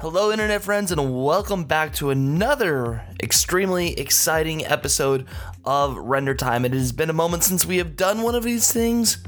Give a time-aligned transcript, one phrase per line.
[0.00, 5.24] Hello, internet friends, and welcome back to another extremely exciting episode
[5.64, 6.64] of Render Time.
[6.64, 9.18] It has been a moment since we have done one of these things,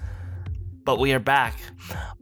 [0.85, 1.57] but we are back.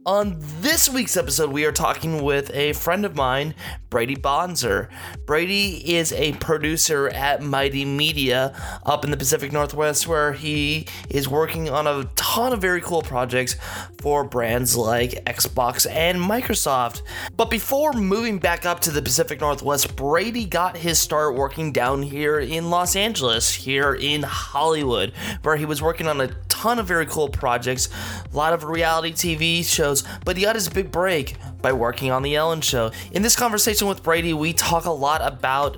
[0.07, 3.55] On this week's episode, we are talking with a friend of mine,
[3.89, 4.89] Brady Bonzer.
[5.25, 8.53] Brady is a producer at Mighty Media
[8.85, 13.01] up in the Pacific Northwest, where he is working on a ton of very cool
[13.01, 13.55] projects
[13.99, 17.01] for brands like Xbox and Microsoft.
[17.35, 22.03] But before moving back up to the Pacific Northwest, Brady got his start working down
[22.03, 26.85] here in Los Angeles, here in Hollywood, where he was working on a ton of
[26.85, 27.89] very cool projects,
[28.31, 32.23] a lot of reality TV shows, but he got his big break by working on
[32.23, 32.91] The Ellen Show.
[33.11, 35.77] In this conversation with Brady, we talk a lot about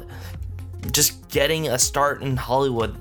[0.91, 2.95] just getting a start in Hollywood.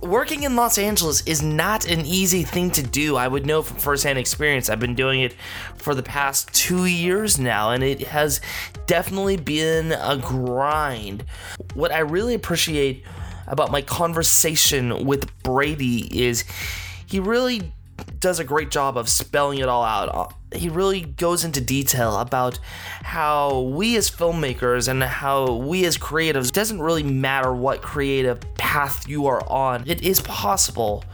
[0.00, 3.16] Working in Los Angeles is not an easy thing to do.
[3.16, 4.70] I would know from firsthand experience.
[4.70, 5.34] I've been doing it
[5.74, 8.40] for the past two years now, and it has
[8.86, 11.24] definitely been a grind.
[11.74, 13.04] What I really appreciate
[13.48, 16.44] about my conversation with Brady is
[17.06, 17.72] he really
[18.20, 20.08] does a great job of spelling it all out.
[20.14, 22.58] Uh, he really goes into detail about
[23.02, 29.06] how we as filmmakers and how we as creatives, doesn't really matter what creative path
[29.08, 31.04] you are on, it is possible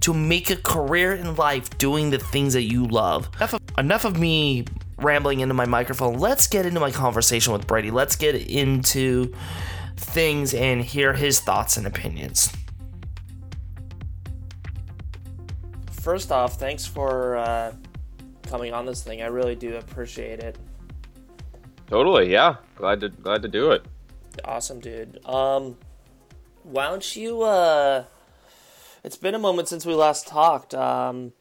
[0.00, 3.28] to make a career in life doing the things that you love.
[3.36, 4.64] Enough of, enough of me
[4.98, 6.18] rambling into my microphone.
[6.18, 7.90] Let's get into my conversation with Brady.
[7.90, 9.34] Let's get into
[9.96, 12.52] things and hear his thoughts and opinions.
[16.06, 17.72] First off, thanks for uh,
[18.46, 19.22] coming on this thing.
[19.22, 20.56] I really do appreciate it.
[21.88, 22.58] Totally, yeah.
[22.76, 23.84] Glad to glad to do it.
[24.44, 25.18] Awesome, dude.
[25.26, 25.76] Um,
[26.62, 27.42] why don't you?
[27.42, 28.04] Uh,
[29.02, 30.74] it's been a moment since we last talked.
[30.74, 31.32] Um,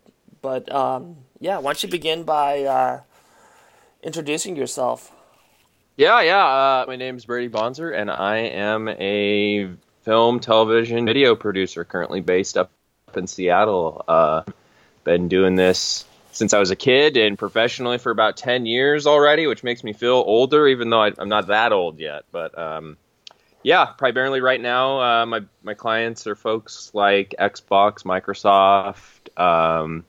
[0.42, 3.02] but um, yeah, why don't you begin by uh,
[4.02, 5.12] introducing yourself?
[5.96, 6.44] Yeah, yeah.
[6.44, 9.70] Uh, my name is Brady Bonzer, and I am a
[10.02, 12.72] film, television, video producer currently based up
[13.18, 14.04] in Seattle.
[14.08, 14.44] Uh,
[15.04, 19.48] been doing this since I was a kid and professionally for about 10 years already,
[19.48, 22.24] which makes me feel older, even though I, am not that old yet.
[22.32, 22.98] But um,
[23.64, 30.04] yeah, primarily right now, uh, my, my clients are folks like Xbox, Microsoft, um,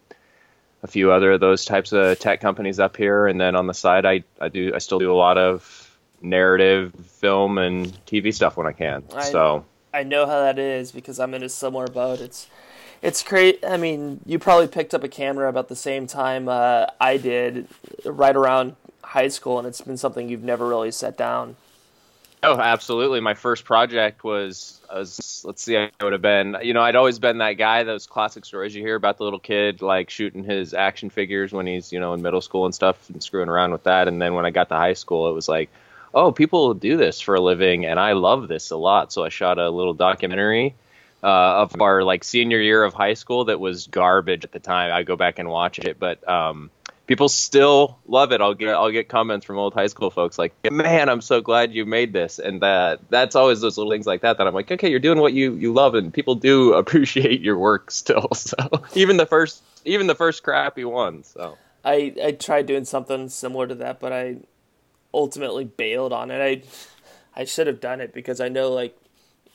[0.82, 3.26] a few other of those types of tech companies up here.
[3.26, 6.94] And then on the side, I, I do I still do a lot of narrative
[7.06, 9.04] film and TV stuff when I can.
[9.14, 12.20] I, so I know how that is because I'm in a similar boat.
[12.20, 12.48] It's
[13.06, 13.64] it's great.
[13.64, 17.68] I mean, you probably picked up a camera about the same time uh, I did,
[18.04, 18.74] right around
[19.04, 21.54] high school, and it's been something you've never really set down.
[22.42, 23.20] Oh, absolutely.
[23.20, 27.20] My first project was, was let's see, I would have been, you know, I'd always
[27.20, 30.74] been that guy, those classic stories you hear about the little kid, like shooting his
[30.74, 33.84] action figures when he's, you know, in middle school and stuff and screwing around with
[33.84, 34.08] that.
[34.08, 35.70] And then when I got to high school, it was like,
[36.12, 39.12] oh, people do this for a living, and I love this a lot.
[39.12, 40.74] So I shot a little documentary
[41.22, 44.92] uh, of our like senior year of high school that was garbage at the time.
[44.92, 46.70] I go back and watch it, but um,
[47.06, 48.40] people still love it.
[48.40, 51.72] I'll get I'll get comments from old high school folks like, "Man, I'm so glad
[51.72, 54.70] you made this," and that that's always those little things like that that I'm like,
[54.70, 58.28] okay, you're doing what you you love, and people do appreciate your work still.
[58.36, 58.56] So
[58.94, 61.24] even the first even the first crappy one.
[61.24, 64.36] So I I tried doing something similar to that, but I
[65.12, 66.40] ultimately bailed on it.
[66.40, 68.96] I I should have done it because I know like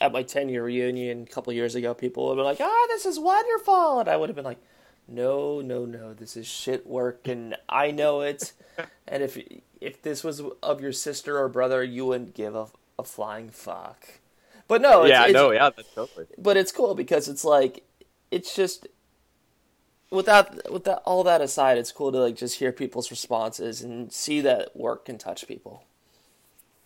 [0.01, 3.06] at my 10 year reunion a couple years ago, people would be like, "Ah, this
[3.06, 4.62] is wonderful," and I would have been like,
[5.07, 8.51] "No, no, no, this is shit work, and I know it."
[9.07, 9.38] and if
[9.79, 12.67] if this was of your sister or brother, you wouldn't give a,
[12.97, 14.19] a flying fuck.
[14.67, 16.25] But no, yeah, it's, no, yeah, that's totally.
[16.38, 17.83] But it's cool because it's like,
[18.31, 18.88] it's just
[20.09, 24.12] without with that all that aside, it's cool to like just hear people's responses and
[24.12, 25.83] see that work can touch people.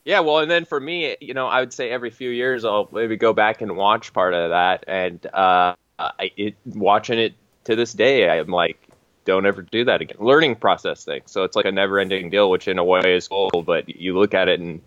[0.05, 2.87] Yeah, well, and then for me, you know, I would say every few years I'll
[2.91, 7.33] maybe go back and watch part of that, and uh, I, it, watching it
[7.63, 8.77] to this day, I'm like,
[9.25, 10.17] don't ever do that again.
[10.19, 11.23] Learning process thing.
[11.25, 13.63] So it's like a never-ending deal, which in a way is cool.
[13.65, 14.81] But you look at it, and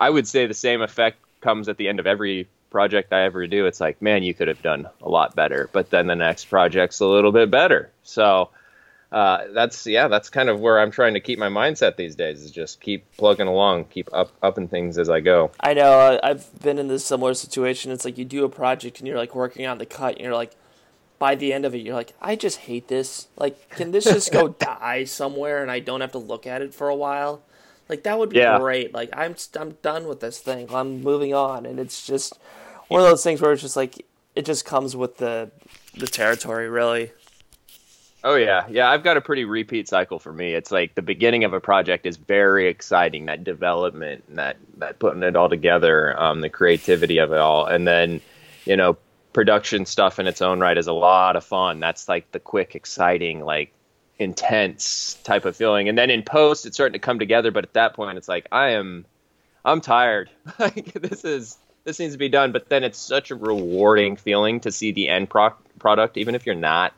[0.00, 3.46] I would say the same effect comes at the end of every project I ever
[3.46, 3.66] do.
[3.66, 5.70] It's like, man, you could have done a lot better.
[5.70, 7.92] But then the next project's a little bit better.
[8.02, 8.50] So
[9.12, 12.42] uh, that's yeah, that's kind of where I'm trying to keep my mindset these days.
[12.42, 15.50] Is just keep plugging along, keep up upping things as I go.
[15.60, 17.92] I know uh, I've been in this similar situation.
[17.92, 20.34] It's like you do a project and you're like working on the cut, and you're
[20.34, 20.52] like,
[21.18, 23.28] by the end of it, you're like, I just hate this.
[23.36, 26.72] Like, can this just go die somewhere and I don't have to look at it
[26.72, 27.42] for a while?
[27.90, 28.58] Like that would be yeah.
[28.58, 28.94] great.
[28.94, 30.68] Like I'm I'm done with this thing.
[30.72, 32.38] I'm moving on, and it's just
[32.88, 35.50] one of those things where it's just like it just comes with the
[35.98, 37.10] the territory, really.
[38.24, 38.88] Oh yeah, yeah.
[38.88, 40.54] I've got a pretty repeat cycle for me.
[40.54, 43.26] It's like the beginning of a project is very exciting.
[43.26, 47.86] That development, that that putting it all together, um, the creativity of it all, and
[47.86, 48.20] then,
[48.64, 48.96] you know,
[49.32, 51.80] production stuff in its own right is a lot of fun.
[51.80, 53.72] That's like the quick, exciting, like
[54.18, 55.88] intense type of feeling.
[55.88, 57.50] And then in post, it's starting to come together.
[57.50, 59.04] But at that point, it's like I am,
[59.64, 60.30] I'm tired.
[60.60, 62.52] like this is this needs to be done.
[62.52, 66.46] But then it's such a rewarding feeling to see the end pro- product, even if
[66.46, 66.94] you're not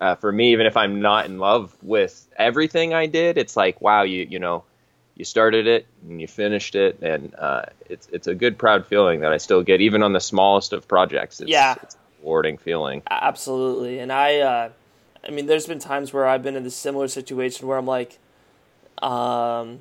[0.00, 3.80] uh, for me, even if I'm not in love with everything I did, it's like,
[3.80, 4.64] wow, you you know,
[5.14, 9.20] you started it and you finished it, and uh, it's it's a good, proud feeling
[9.20, 11.40] that I still get, even on the smallest of projects.
[11.40, 13.02] It's, yeah, it's a rewarding feeling.
[13.10, 14.70] Absolutely, and I, uh,
[15.26, 18.18] I mean, there's been times where I've been in a similar situation where I'm like,
[18.98, 19.80] um,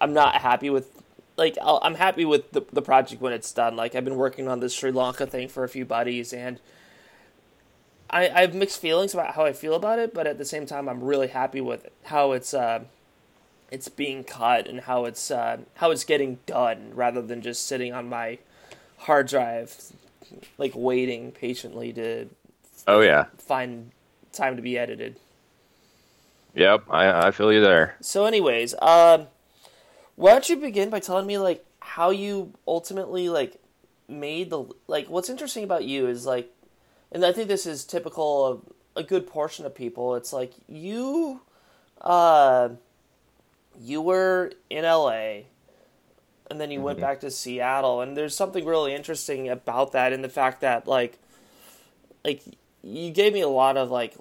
[0.00, 0.90] I'm not happy with.
[1.38, 3.74] Like i am happy with the, the project when it's done.
[3.74, 6.60] Like I've been working on this Sri Lanka thing for a few buddies, and
[8.12, 10.66] I, I have mixed feelings about how I feel about it, but at the same
[10.66, 12.84] time, I'm really happy with it, how it's uh,
[13.70, 17.92] it's being cut and how it's uh, how it's getting done, rather than just sitting
[17.92, 18.38] on my
[18.98, 19.74] hard drive,
[20.58, 22.28] like waiting patiently to.
[22.86, 23.26] Oh yeah.
[23.38, 23.92] Find
[24.32, 25.16] time to be edited.
[26.54, 27.96] Yep, I I feel you there.
[28.00, 29.28] So, anyways, um,
[30.16, 33.60] why don't you begin by telling me like how you ultimately like
[34.06, 36.52] made the like what's interesting about you is like
[37.12, 38.62] and I think this is typical of
[38.96, 40.14] a good portion of people.
[40.16, 41.42] It's like you,
[42.00, 42.70] uh,
[43.80, 45.42] you were in LA,
[46.50, 46.86] and then you mm-hmm.
[46.86, 50.86] went back to Seattle, and there's something really interesting about that, in the fact that
[50.86, 51.18] like,
[52.24, 52.42] like
[52.82, 54.14] you gave me a lot of like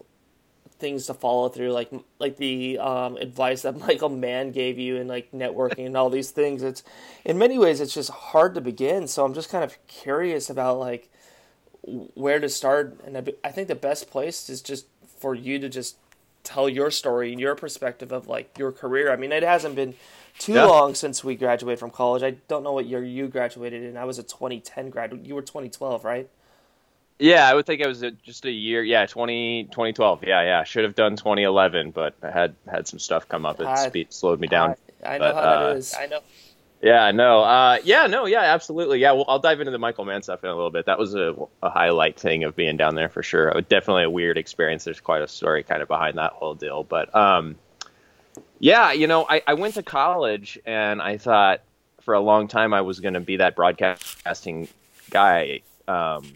[0.80, 5.08] things to follow through, like like the um, advice that Michael Mann gave you, and
[5.08, 6.64] like networking and all these things.
[6.64, 6.84] It's
[7.24, 9.08] in many ways it's just hard to begin.
[9.08, 11.11] So I'm just kind of curious about like
[11.84, 13.00] where to start.
[13.06, 14.86] And I think the best place is just
[15.18, 15.98] for you to just
[16.44, 19.12] tell your story and your perspective of like your career.
[19.12, 19.96] I mean, it hasn't been
[20.40, 20.66] too yeah.
[20.66, 22.24] long since we graduated from college.
[22.24, 23.98] I don't know what year you graduated in.
[23.98, 25.20] I was a 2010 grad.
[25.24, 26.30] You were 2012, right?
[27.20, 28.82] Yeah, I would think it was just a year.
[28.82, 30.24] Yeah, 20, 2012.
[30.24, 30.64] Yeah, yeah.
[30.64, 33.60] Should have done 2011, but I had had some stuff come up.
[33.60, 34.76] It I, slowed me down.
[35.04, 35.94] I, I know but, how uh, that is.
[35.94, 36.22] I know.
[36.82, 39.12] Yeah, no, uh, yeah, no, yeah, absolutely, yeah.
[39.12, 40.88] Well, I'll dive into the Michael Mann stuff in a little bit.
[40.88, 43.52] That was a, a highlight thing of being down there for sure.
[43.70, 44.84] Definitely a weird experience.
[44.84, 47.56] There's quite a story kind of behind that whole deal, but um,
[48.58, 51.62] yeah, you know, I, I went to college and I thought
[52.02, 54.68] for a long time I was going to be that broadcasting
[55.12, 55.62] guy.
[55.88, 56.34] Um,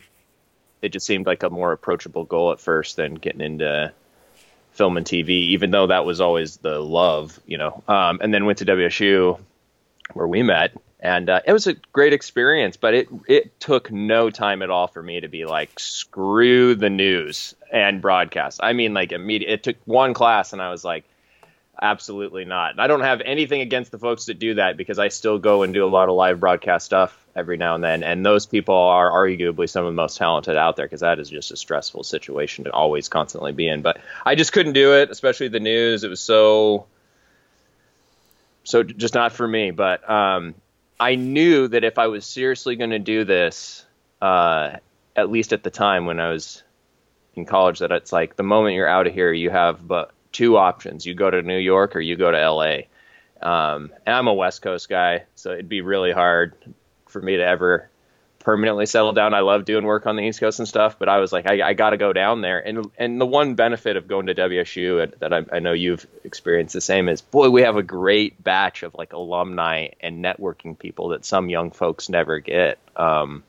[0.82, 3.92] it just seemed like a more approachable goal at first than getting into
[4.74, 7.84] film and TV, even though that was always the love, you know.
[7.88, 9.40] Um, and then went to WSU
[10.14, 12.78] where we met, and uh, it was a great experience.
[12.78, 16.90] But it it took no time at all for me to be like, screw the
[16.90, 18.60] news and broadcast.
[18.64, 19.52] I mean, like immediate.
[19.52, 21.06] It took one class, and I was like,
[21.82, 22.80] absolutely not.
[22.80, 25.74] I don't have anything against the folks that do that because I still go and
[25.74, 29.12] do a lot of live broadcast stuff every now and then, and those people are
[29.12, 32.64] arguably some of the most talented out there because that is just a stressful situation
[32.64, 33.82] to always constantly be in.
[33.82, 36.04] But I just couldn't do it, especially the news.
[36.04, 36.86] It was so
[38.66, 39.72] so just not for me.
[39.72, 40.56] But um,
[41.00, 43.86] I knew that if I was seriously going to do this,
[44.22, 44.78] uh,
[45.16, 46.64] at least at the time when I was
[47.36, 50.58] in college, that it's like the moment you're out of here, you have but two
[50.58, 52.90] options: you go to New York or you go to L.A.
[53.42, 56.56] Um, and I'm a West Coast guy, so it'd be really hard
[57.08, 57.90] for me to ever
[58.46, 59.34] permanently settled down.
[59.34, 61.70] I love doing work on the East Coast and stuff, but I was like, I,
[61.70, 62.60] I got to go down there.
[62.60, 66.76] And and the one benefit of going to WSU that I, I, know you've experienced
[66.76, 71.10] the same is, boy, we have a great batch of like alumni and networking people
[71.10, 72.78] that some young folks never get.
[72.96, 73.44] Um,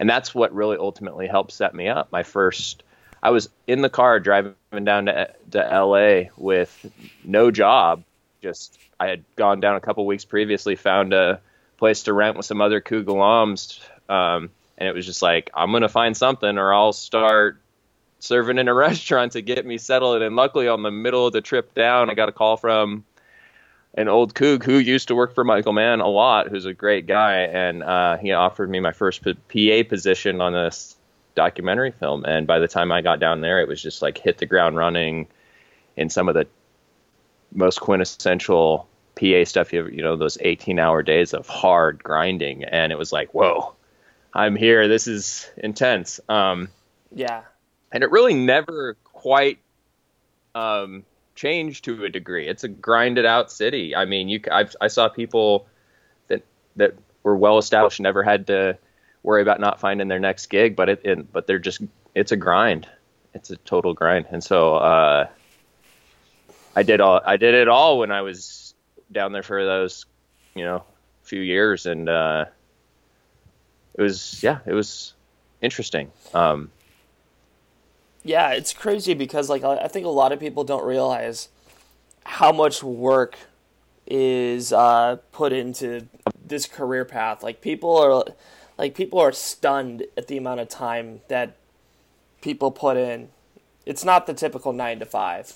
[0.00, 2.10] and that's what really ultimately helped set me up.
[2.10, 2.82] My first,
[3.22, 6.84] I was in the car driving down to, to LA with
[7.22, 8.02] no job.
[8.42, 11.40] Just I had gone down a couple weeks previously, found a
[11.78, 15.70] place to rent with some other Coug alums um, and it was just like, I'm
[15.70, 17.60] going to find something or I'll start
[18.18, 20.22] serving in a restaurant to get me settled.
[20.22, 23.04] And luckily, on the middle of the trip down, I got a call from
[23.94, 27.06] an old Coug who used to work for Michael Mann a lot, who's a great
[27.06, 27.40] guy.
[27.40, 30.96] And uh, he offered me my first PA position on this
[31.34, 32.24] documentary film.
[32.24, 34.76] And by the time I got down there, it was just like hit the ground
[34.76, 35.28] running
[35.96, 36.46] in some of the
[37.52, 39.72] most quintessential PA stuff.
[39.72, 42.64] You, you know, those 18 hour days of hard grinding.
[42.64, 43.75] And it was like, whoa
[44.36, 44.86] I'm here.
[44.86, 46.20] This is intense.
[46.28, 46.68] Um,
[47.10, 47.42] yeah.
[47.90, 49.58] And it really never quite
[50.54, 52.46] um, changed to a degree.
[52.46, 53.96] It's a grinded out city.
[53.96, 55.66] I mean, you I've, I saw people
[56.28, 56.44] that
[56.76, 58.76] that were well established, never had to
[59.22, 61.80] worry about not finding their next gig, but it, it but they're just
[62.14, 62.86] it's a grind.
[63.32, 64.26] it's a total grind.
[64.30, 65.28] And so uh,
[66.74, 68.74] I did all I did it all when I was
[69.10, 70.04] down there for those
[70.54, 70.84] you know
[71.22, 72.44] few years, and uh,
[73.96, 75.14] it was yeah, it was
[75.60, 76.10] interesting.
[76.34, 76.70] Um,
[78.22, 81.48] yeah, it's crazy because like I think a lot of people don't realize
[82.24, 83.36] how much work
[84.06, 86.06] is uh, put into
[86.44, 87.42] this career path.
[87.42, 88.24] Like people are
[88.78, 91.56] like people are stunned at the amount of time that
[92.40, 93.28] people put in.
[93.86, 95.54] It's not the typical nine to five.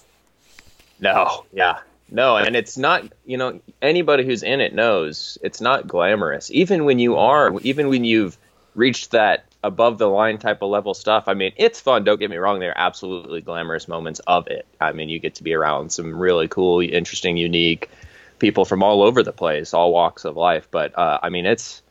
[1.00, 1.80] No, yeah,
[2.10, 3.04] no, and it's not.
[3.24, 6.50] You know, anybody who's in it knows it's not glamorous.
[6.50, 8.36] Even when you are, even when you've
[8.74, 11.24] reached that above the line type of level stuff.
[11.26, 12.04] I mean, it's fun.
[12.04, 12.60] Don't get me wrong.
[12.60, 14.66] There are absolutely glamorous moments of it.
[14.80, 17.90] I mean, you get to be around some really cool, interesting, unique
[18.38, 20.68] people from all over the place, all walks of life.
[20.70, 21.82] But uh, I mean, it's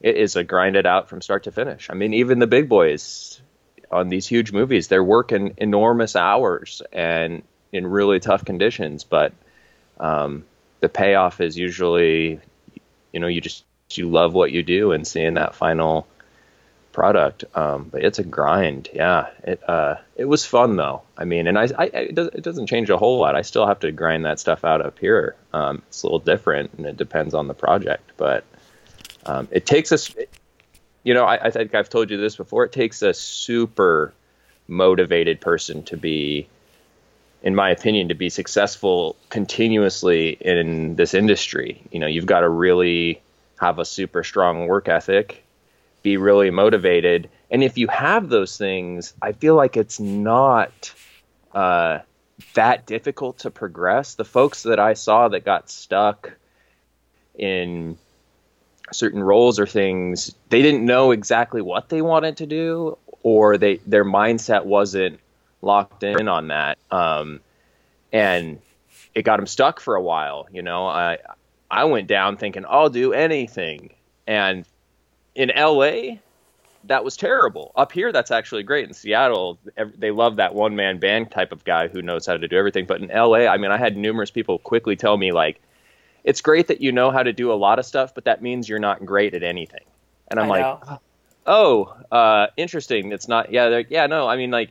[0.00, 1.88] it is a grinded out from start to finish.
[1.90, 3.40] I mean, even the big boys
[3.90, 9.04] on these huge movies, they're working enormous hours and in really tough conditions.
[9.04, 9.32] But
[10.02, 10.44] um,
[10.80, 12.40] the payoff is usually,
[13.12, 16.06] you know, you just you love what you do and seeing that final
[16.92, 17.44] product.
[17.54, 18.88] Um, but it's a grind.
[18.92, 21.02] Yeah, it uh, it was fun though.
[21.16, 23.36] I mean, and I, I it, does, it doesn't change a whole lot.
[23.36, 25.36] I still have to grind that stuff out up here.
[25.52, 28.12] Um, it's a little different, and it depends on the project.
[28.16, 28.44] But
[29.24, 30.14] um, it takes us.
[31.04, 32.64] You know, I, I think I've told you this before.
[32.64, 34.12] It takes a super
[34.68, 36.48] motivated person to be
[37.42, 41.82] in my opinion, to be successful continuously in this industry.
[41.90, 43.20] You know, you've got to really
[43.60, 45.42] have a super strong work ethic
[46.02, 47.30] be really motivated.
[47.50, 50.92] And if you have those things, I feel like it's not
[51.54, 52.00] uh,
[52.54, 54.14] that difficult to progress.
[54.14, 56.32] The folks that I saw that got stuck
[57.36, 57.96] in
[58.92, 63.76] certain roles or things, they didn't know exactly what they wanted to do, or they
[63.86, 65.20] their mindset wasn't
[65.62, 67.40] locked in on that, um,
[68.12, 68.60] and
[69.14, 70.46] it got him stuck for a while.
[70.52, 71.18] You know, I
[71.70, 73.94] I went down thinking I'll do anything,
[74.26, 74.66] and
[75.34, 76.18] in LA,
[76.84, 77.72] that was terrible.
[77.76, 78.88] Up here, that's actually great.
[78.88, 79.58] In Seattle,
[79.96, 82.86] they love that one man band type of guy who knows how to do everything.
[82.86, 85.60] But in LA, I mean, I had numerous people quickly tell me, like,
[86.24, 88.68] it's great that you know how to do a lot of stuff, but that means
[88.68, 89.84] you're not great at anything.
[90.28, 91.00] And I'm I like,
[91.46, 93.12] oh, uh, interesting.
[93.12, 94.28] It's not, yeah, yeah, no.
[94.28, 94.70] I mean, like,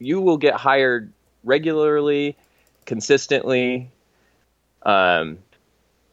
[0.00, 1.12] you will get hired
[1.44, 2.36] regularly,
[2.86, 3.90] consistently.
[4.82, 5.38] Um,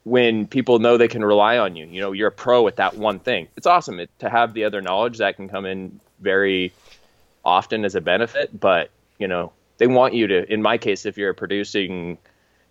[0.07, 1.85] when people know they can rely on you.
[1.85, 3.49] You know, you're a pro at that one thing.
[3.57, 6.71] It's awesome it, to have the other knowledge that can come in very
[7.43, 8.89] often as a benefit, but
[9.19, 10.51] you know, they want you to.
[10.51, 12.17] In my case, if you're a producing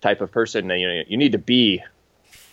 [0.01, 1.83] type of person, you know, you need to be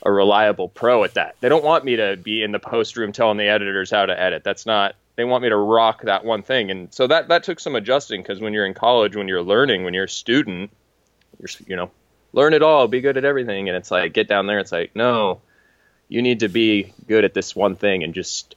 [0.03, 1.37] a reliable pro at that.
[1.41, 4.21] They don't want me to be in the post room telling the editors how to
[4.21, 4.45] edit.
[4.45, 4.97] That's not.
[5.17, 8.23] They want me to rock that one thing, and so that that took some adjusting
[8.23, 10.71] because when you're in college, when you're learning, when you're a student,
[11.39, 11.91] you're you know
[12.35, 13.69] learn it all, be good at everything.
[13.69, 14.59] And it's like, get down there.
[14.59, 15.41] It's like, no,
[16.09, 18.57] you need to be good at this one thing and just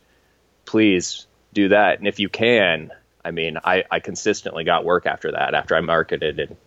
[0.65, 1.99] please do that.
[1.99, 2.91] And if you can,
[3.23, 6.57] I mean, I, I consistently got work after that, after I marketed and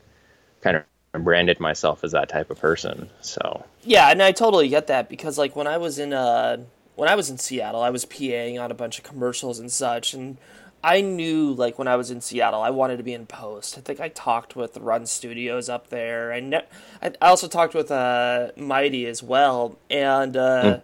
[0.62, 3.10] kind of branded myself as that type of person.
[3.20, 4.10] So, yeah.
[4.10, 6.58] And I totally get that because like when I was in, uh,
[7.00, 10.12] when I was in Seattle, I was PAing on a bunch of commercials and such.
[10.12, 10.36] And
[10.84, 13.78] I knew like when I was in Seattle, I wanted to be in post.
[13.78, 16.30] I think I talked with Run Studios up there.
[16.30, 16.66] I ne-
[17.00, 20.82] I also talked with uh, Mighty as well, and uh, mm.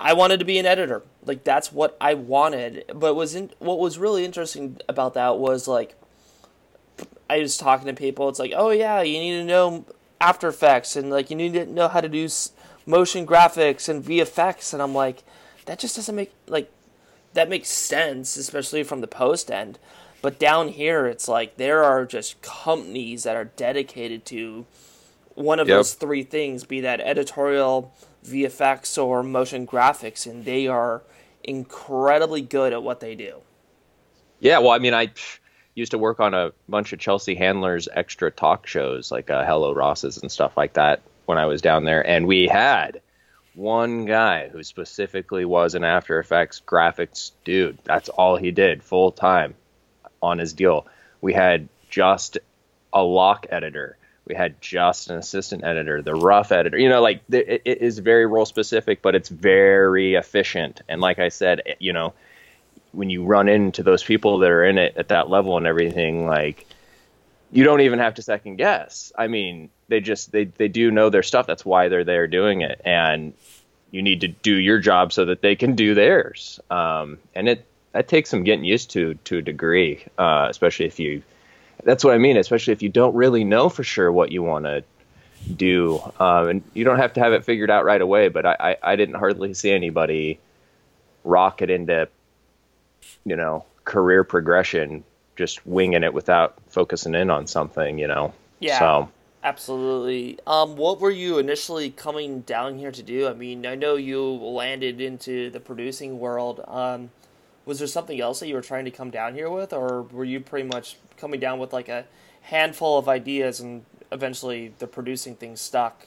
[0.00, 1.02] I wanted to be an editor.
[1.26, 2.84] Like that's what I wanted.
[2.94, 5.96] But was in- what was really interesting about that was like
[7.28, 8.30] I was talking to people.
[8.30, 9.84] It's like, oh yeah, you need to know
[10.18, 12.26] After Effects and like you need to know how to do
[12.86, 15.22] motion graphics and VFX, and I'm like,
[15.66, 16.70] that just doesn't make like
[17.32, 19.78] that makes sense, especially from the post end.
[20.22, 24.64] But down here, it's like there are just companies that are dedicated to
[25.34, 25.78] one of yep.
[25.78, 27.92] those three things, be that editorial,
[28.24, 31.02] VFX, or motion graphics, and they are
[31.42, 33.36] incredibly good at what they do.
[34.40, 35.10] Yeah, well, I mean, I
[35.74, 39.72] used to work on a bunch of Chelsea Handler's extra talk shows, like uh, Hello
[39.72, 43.00] Ross's and stuff like that, when I was down there, and we had
[43.54, 47.78] one guy who specifically was an After Effects graphics dude.
[47.84, 49.54] That's all he did full time
[50.22, 50.86] on his deal.
[51.20, 52.38] We had just
[52.92, 53.96] a lock editor.
[54.26, 56.78] We had just an assistant editor, the rough editor.
[56.78, 60.80] You know, like it is very role specific, but it's very efficient.
[60.88, 62.14] And like I said, you know,
[62.92, 66.26] when you run into those people that are in it at that level and everything,
[66.26, 66.66] like
[67.52, 69.12] you don't even have to second guess.
[69.16, 71.46] I mean, they just they they do know their stuff.
[71.46, 73.32] That's why they're there doing it, and
[73.90, 76.60] you need to do your job so that they can do theirs.
[76.70, 80.98] Um, and it that takes some getting used to to a degree, uh, especially if
[80.98, 81.22] you
[81.84, 84.64] that's what I mean, especially if you don't really know for sure what you want
[84.64, 84.84] to
[85.56, 86.00] do.
[86.18, 88.76] Um, and you don't have to have it figured out right away, but I, I,
[88.92, 90.38] I didn't hardly see anybody
[91.24, 92.08] rocket into,
[93.24, 95.04] you know, career progression,
[95.36, 98.32] just winging it without focusing in on something, you know?
[98.60, 98.78] Yeah.
[98.78, 99.10] So.
[99.44, 100.38] Absolutely.
[100.46, 103.28] Um, what were you initially coming down here to do?
[103.28, 106.64] I mean, I know you landed into the producing world.
[106.66, 107.10] Um,
[107.66, 110.24] was there something else that you were trying to come down here with, or were
[110.24, 112.06] you pretty much coming down with like a
[112.40, 116.06] handful of ideas and eventually the producing thing stuck?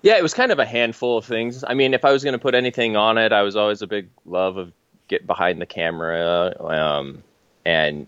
[0.00, 1.62] Yeah, it was kind of a handful of things.
[1.66, 3.86] I mean, if I was going to put anything on it, I was always a
[3.86, 4.72] big love of
[5.08, 7.22] get behind the camera um,
[7.66, 8.06] and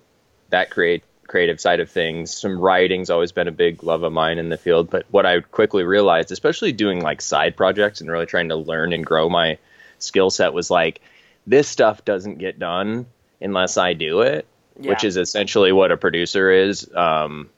[0.49, 1.05] that create
[1.35, 2.33] creative side of things.
[2.33, 5.41] Some writing's always been a big love of mine in the field, but what I
[5.41, 9.59] quickly realized, especially doing like side projects and really trying to learn and grow my
[9.99, 11.01] skill set was like
[11.45, 13.07] this stuff doesn't get done
[13.41, 14.47] unless I do it,
[14.79, 14.91] yeah.
[14.91, 17.51] which is essentially what a producer is um,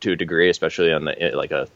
[0.00, 1.68] to a degree, especially on the like a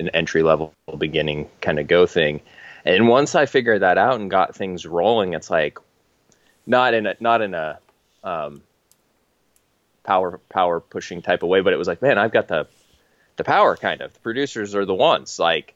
[0.00, 2.40] an entry level beginning kind of go thing.
[2.86, 5.78] And once I figured that out and got things rolling, it's like
[6.66, 7.78] not in a not in a
[8.24, 8.62] um,
[10.04, 12.66] power power pushing type of way, but it was like, man, I've got the
[13.36, 14.12] the power kind of.
[14.12, 15.74] The producers are the ones like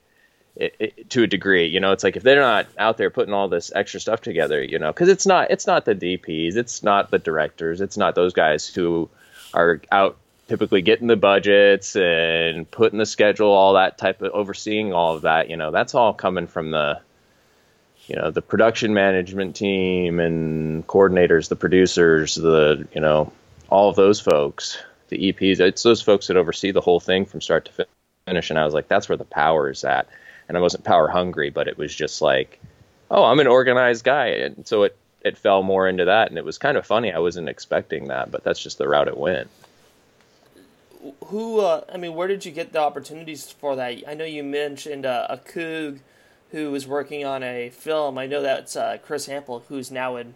[0.55, 3.33] it, it, to a degree, you know, it's like if they're not out there putting
[3.33, 6.83] all this extra stuff together, you know, because it's not it's not the DPs, it's
[6.83, 9.09] not the directors, it's not those guys who
[9.53, 10.17] are out
[10.47, 15.23] typically getting the budgets and putting the schedule, all that type of overseeing all of
[15.23, 15.49] that.
[15.49, 17.01] You know, that's all coming from the
[18.07, 23.31] you know the production management team and coordinators, the producers, the you know
[23.69, 24.77] all of those folks,
[25.09, 25.59] the EPs.
[25.59, 27.85] It's those folks that oversee the whole thing from start to
[28.25, 28.49] finish.
[28.49, 30.07] And I was like, that's where the power is at
[30.47, 32.59] and I wasn't power hungry, but it was just like,
[33.11, 36.45] oh, I'm an organized guy, and so it it fell more into that, and it
[36.45, 37.11] was kind of funny.
[37.11, 39.49] I wasn't expecting that, but that's just the route it went.
[41.25, 44.03] Who, uh, I mean, where did you get the opportunities for that?
[44.07, 45.99] I know you mentioned uh, a Coug
[46.51, 48.17] who was working on a film.
[48.17, 50.35] I know that's uh, Chris Hampel, who's now in,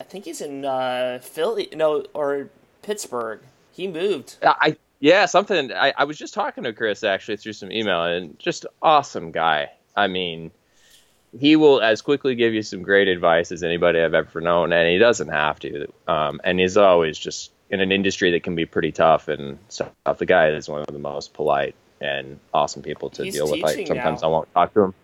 [0.00, 2.50] I think he's in uh, Philly, no, or
[2.82, 3.40] Pittsburgh.
[3.72, 4.36] He moved.
[4.42, 5.72] I yeah, something.
[5.72, 9.70] I, I was just talking to Chris actually through some email, and just awesome guy.
[9.96, 10.50] I mean,
[11.38, 14.88] he will as quickly give you some great advice as anybody I've ever known, and
[14.88, 15.92] he doesn't have to.
[16.06, 19.92] Um, and he's always just in an industry that can be pretty tough and stuff.
[20.16, 23.60] The guy is one of the most polite and awesome people to he's deal with.
[23.60, 24.28] Like sometimes now.
[24.28, 24.94] I won't talk to him.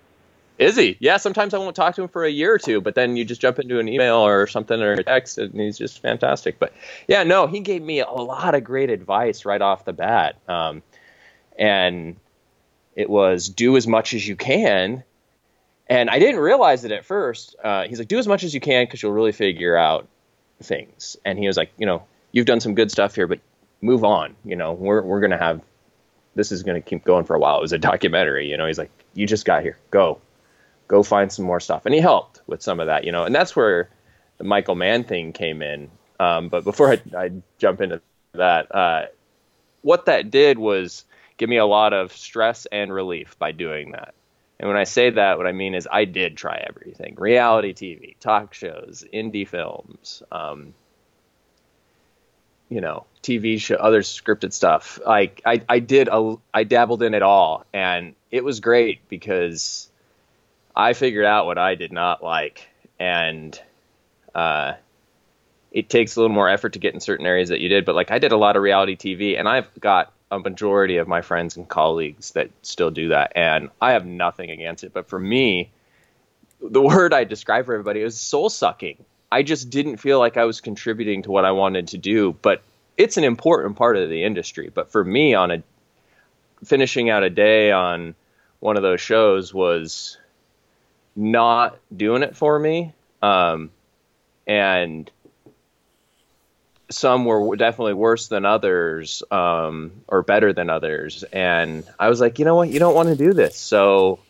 [0.56, 0.96] Is he?
[1.00, 3.24] Yeah, sometimes I won't talk to him for a year or two, but then you
[3.24, 6.60] just jump into an email or something or a text, and he's just fantastic.
[6.60, 6.72] But
[7.08, 10.36] yeah, no, he gave me a lot of great advice right off the bat.
[10.48, 10.82] Um,
[11.58, 12.16] and
[12.94, 15.02] it was do as much as you can.
[15.88, 17.56] And I didn't realize it at first.
[17.62, 20.06] Uh, he's like, do as much as you can because you'll really figure out
[20.62, 21.16] things.
[21.24, 23.40] And he was like, you know, you've done some good stuff here, but
[23.82, 24.34] move on.
[24.44, 25.60] You know, we're, we're going to have,
[26.36, 27.58] this is going to keep going for a while.
[27.58, 30.20] It was a documentary, you know, he's like, you just got here, go,
[30.88, 31.86] go find some more stuff.
[31.86, 33.90] And he helped with some of that, you know, and that's where
[34.38, 35.90] the Michael Mann thing came in.
[36.20, 38.00] Um, but before I, I, jump into
[38.32, 39.06] that, uh,
[39.82, 41.04] what that did was
[41.36, 44.14] give me a lot of stress and relief by doing that.
[44.58, 48.16] And when I say that, what I mean is I did try everything reality TV,
[48.20, 50.74] talk shows, indie films, um,
[52.68, 55.00] you know, TV show, other scripted stuff.
[55.04, 59.90] Like I, I did, a, I dabbled in it all, and it was great because
[60.76, 63.60] I figured out what I did not like, and
[64.34, 64.74] uh,
[65.70, 67.84] it takes a little more effort to get in certain areas that you did.
[67.84, 71.06] But like I did a lot of reality TV, and I've got a majority of
[71.06, 74.92] my friends and colleagues that still do that, and I have nothing against it.
[74.92, 75.70] But for me,
[76.60, 79.04] the word I describe for everybody is soul sucking.
[79.30, 82.62] I just didn't feel like I was contributing to what I wanted to do, but
[82.96, 84.70] it's an important part of the industry.
[84.72, 85.62] But for me, on a
[86.64, 88.14] finishing out a day on
[88.60, 90.18] one of those shows was
[91.16, 92.92] not doing it for me.
[93.22, 93.70] Um,
[94.46, 95.10] and
[96.90, 101.24] some were definitely worse than others um, or better than others.
[101.32, 102.68] And I was like, you know what?
[102.68, 103.56] You don't want to do this.
[103.56, 104.20] So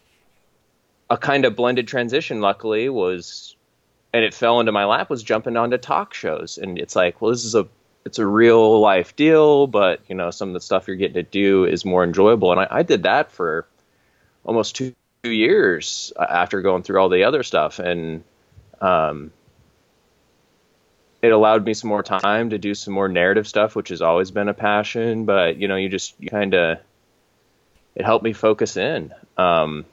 [1.10, 3.56] a kind of blended transition, luckily, was,
[4.12, 6.58] and it fell into my lap, was jumping onto talk shows.
[6.58, 7.66] And it's like, well, this is a,
[8.04, 11.22] it's a real life deal, but you know, some of the stuff you're getting to
[11.22, 12.52] do is more enjoyable.
[12.52, 13.66] And I, I did that for
[14.44, 14.94] almost two
[15.30, 18.24] years after going through all the other stuff, and
[18.80, 19.32] um,
[21.22, 24.30] it allowed me some more time to do some more narrative stuff, which has always
[24.30, 25.24] been a passion.
[25.24, 26.78] But you know, you just you kind of
[27.94, 29.12] it helped me focus in.
[29.36, 29.84] Um,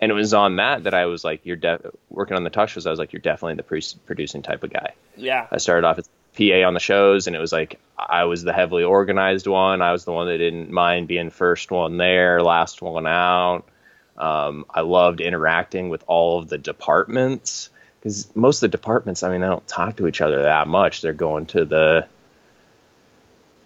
[0.00, 2.68] and it was on that that I was like, "You're de- working on the talk
[2.68, 5.46] shows." I was like, "You're definitely the pre- producing type of guy." Yeah.
[5.50, 8.52] I started off as PA on the shows, and it was like I was the
[8.52, 9.80] heavily organized one.
[9.80, 13.64] I was the one that didn't mind being first one there, last one out.
[14.18, 19.30] Um, I loved interacting with all of the departments because most of the departments, I
[19.30, 21.02] mean, they don't talk to each other that much.
[21.02, 22.06] They're going to the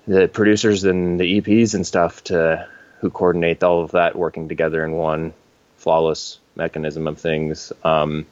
[0.07, 2.67] the producers and the EPs and stuff to
[3.01, 5.33] who coordinate all of that working together in one
[5.77, 7.73] flawless mechanism of things.
[7.85, 8.27] Um,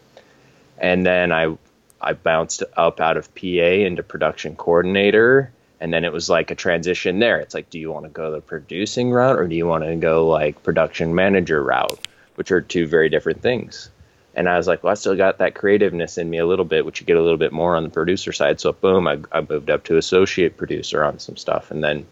[0.79, 1.57] and then I
[2.01, 3.41] I bounced up out of PA
[3.87, 7.39] into production coordinator, and then it was like a transition there.
[7.39, 9.95] It's like, do you want to go the producing route or do you want to
[9.97, 11.99] go like production manager route,
[12.35, 13.91] which are two very different things.
[14.35, 16.87] And I was like, well, I still got that creativeness in me a little bit,
[16.87, 18.61] which you get a little bit more on the producer side.
[18.61, 22.07] So boom, I, I moved up to associate producer on some stuff, and then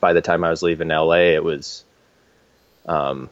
[0.00, 1.84] by the time I was leaving LA, it was,
[2.86, 3.30] um,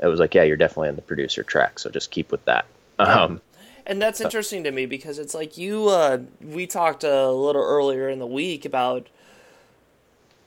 [0.00, 2.66] it was like, yeah, you're definitely on the producer track, so just keep with that.
[2.98, 3.40] Um,
[3.86, 8.08] and that's interesting to me because it's like you, uh, we talked a little earlier
[8.08, 9.08] in the week about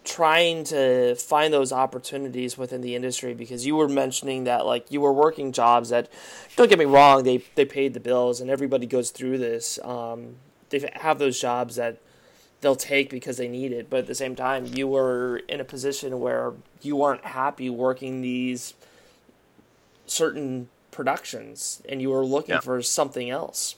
[0.04, 5.02] trying to find those opportunities within the industry because you were mentioning that like you
[5.02, 6.10] were working jobs that
[6.56, 10.38] don't get me wrong they they paid the bills and everybody goes through this um,
[10.70, 11.98] they have those jobs that
[12.62, 13.90] they'll take because they need it.
[13.90, 18.22] But at the same time you were in a position where you weren't happy working
[18.22, 18.74] these
[20.06, 22.60] certain productions and you were looking yeah.
[22.60, 23.76] for something else.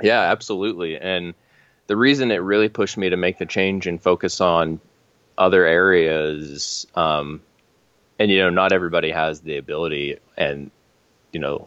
[0.00, 0.96] Yeah absolutely.
[0.96, 1.34] And
[1.88, 4.80] the reason it really pushed me to make the change and focus on
[5.36, 7.42] other areas um,
[8.18, 10.70] and you know not everybody has the ability and
[11.32, 11.66] you know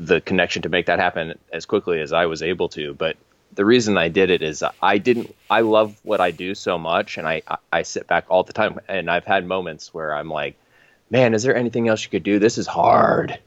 [0.00, 2.94] the connection to make that happen as quickly as I was able to.
[2.94, 3.16] But
[3.54, 7.18] the reason I did it is I didn't I love what I do so much
[7.18, 8.80] and I I sit back all the time.
[8.88, 10.56] And I've had moments where I'm like
[11.10, 12.38] man is there anything else you could do?
[12.38, 13.38] This is hard.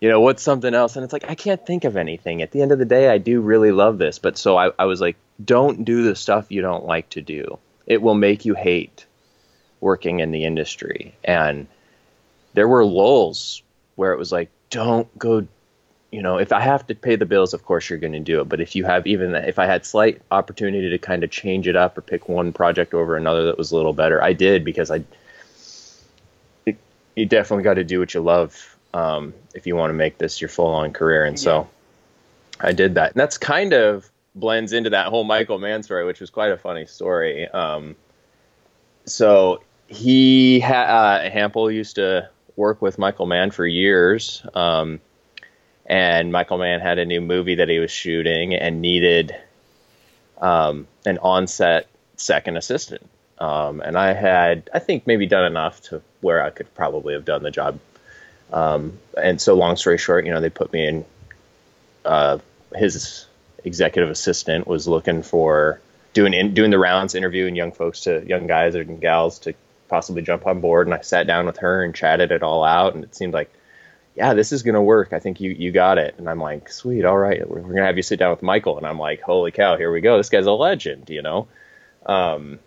[0.00, 0.96] You know what's something else?
[0.96, 2.42] And it's like I can't think of anything.
[2.42, 4.18] At the end of the day I do really love this.
[4.18, 7.58] But so I, I was like don't do the stuff you don't like to do.
[7.86, 9.06] It will make you hate
[9.80, 11.14] working in the industry.
[11.22, 11.66] And
[12.54, 13.62] there were lulls
[13.96, 15.46] where it was like, don't go,
[16.10, 18.40] you know, if I have to pay the bills, of course you're going to do
[18.40, 18.48] it.
[18.48, 21.76] But if you have even, if I had slight opportunity to kind of change it
[21.76, 24.90] up or pick one project over another that was a little better, I did because
[24.90, 25.04] I,
[27.16, 30.40] you definitely got to do what you love um, if you want to make this
[30.40, 31.24] your full on career.
[31.24, 31.42] And yeah.
[31.42, 31.68] so
[32.60, 33.12] I did that.
[33.12, 36.56] And that's kind of blends into that whole Michael Mann story, which was quite a
[36.56, 37.48] funny story.
[37.48, 37.96] Um,
[39.06, 45.00] so he ha- uh, Hampel used to work with Michael Mann for years, um,
[45.86, 49.34] and Michael Mann had a new movie that he was shooting and needed
[50.40, 53.08] um, an on-set second assistant.
[53.38, 57.24] Um, and I had, I think, maybe done enough to where I could probably have
[57.24, 57.78] done the job.
[58.52, 61.04] Um, and so, long story short, you know, they put me in
[62.04, 62.38] uh,
[62.74, 63.26] his
[63.62, 65.80] executive assistant was looking for
[66.12, 69.54] doing in, doing the rounds, interviewing young folks to young guys and gals to
[69.88, 70.86] possibly jump on board.
[70.86, 73.52] And I sat down with her and chatted it all out, and it seemed like,
[74.14, 75.12] yeah, this is gonna work.
[75.12, 76.14] I think you you got it.
[76.18, 78.78] And I'm like, sweet, all right, we're, we're gonna have you sit down with Michael.
[78.78, 80.16] And I'm like, holy cow, here we go.
[80.16, 81.48] This guy's a legend, you know.
[82.06, 82.58] Um,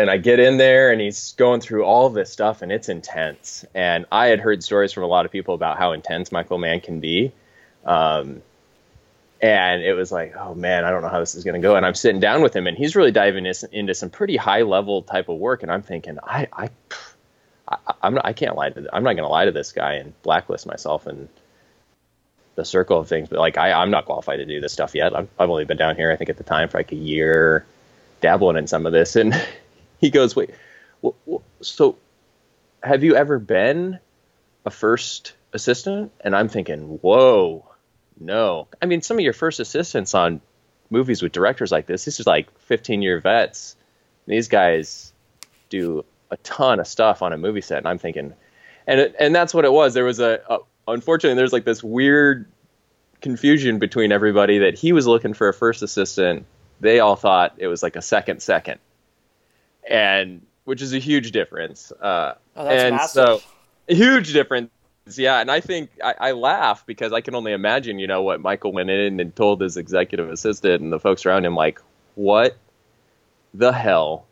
[0.00, 3.66] and I get in there and he's going through all this stuff and it's intense.
[3.74, 6.80] And I had heard stories from a lot of people about how intense Michael Mann
[6.80, 7.32] can be.
[7.84, 8.42] Um,
[9.42, 11.76] and it was like, oh man, I don't know how this is going to go.
[11.76, 15.02] And I'm sitting down with him, and he's really diving into some pretty high level
[15.02, 15.62] type of work.
[15.62, 16.70] And I'm thinking, I, I,
[17.68, 19.94] I I'm not, I can't lie to, I'm not going to lie to this guy
[19.94, 21.28] and blacklist myself and
[22.54, 23.28] the circle of things.
[23.28, 25.14] But like, I, I'm not qualified to do this stuff yet.
[25.14, 27.64] I've, I've only been down here, I think, at the time for like a year,
[28.20, 29.16] dabbling in some of this.
[29.16, 29.34] And
[30.00, 30.50] he goes, wait,
[31.60, 31.96] so
[32.82, 33.98] have you ever been
[34.64, 36.12] a first assistant?
[36.20, 37.70] And I'm thinking, whoa
[38.20, 38.68] no.
[38.80, 40.40] I mean, some of your first assistants on
[40.90, 43.76] movies with directors like this, this is like 15 year vets.
[44.26, 45.12] These guys
[45.70, 48.34] do a ton of stuff on a movie set, and I'm thinking,
[48.86, 49.94] and it, and that's what it was.
[49.94, 52.46] There was a, a unfortunately there's like this weird
[53.20, 56.46] confusion between everybody that he was looking for a first assistant.
[56.80, 58.78] They all thought it was like a second second,
[59.88, 61.92] and which is a huge difference.
[61.92, 63.12] Uh, oh, and massive.
[63.12, 63.42] so
[63.88, 64.70] huge difference
[65.18, 68.40] yeah, and I think I, I, laugh because I can only imagine, you know, what
[68.40, 71.80] Michael went in and told his executive assistant and the folks around him, like,
[72.14, 72.56] what
[73.54, 74.26] the hell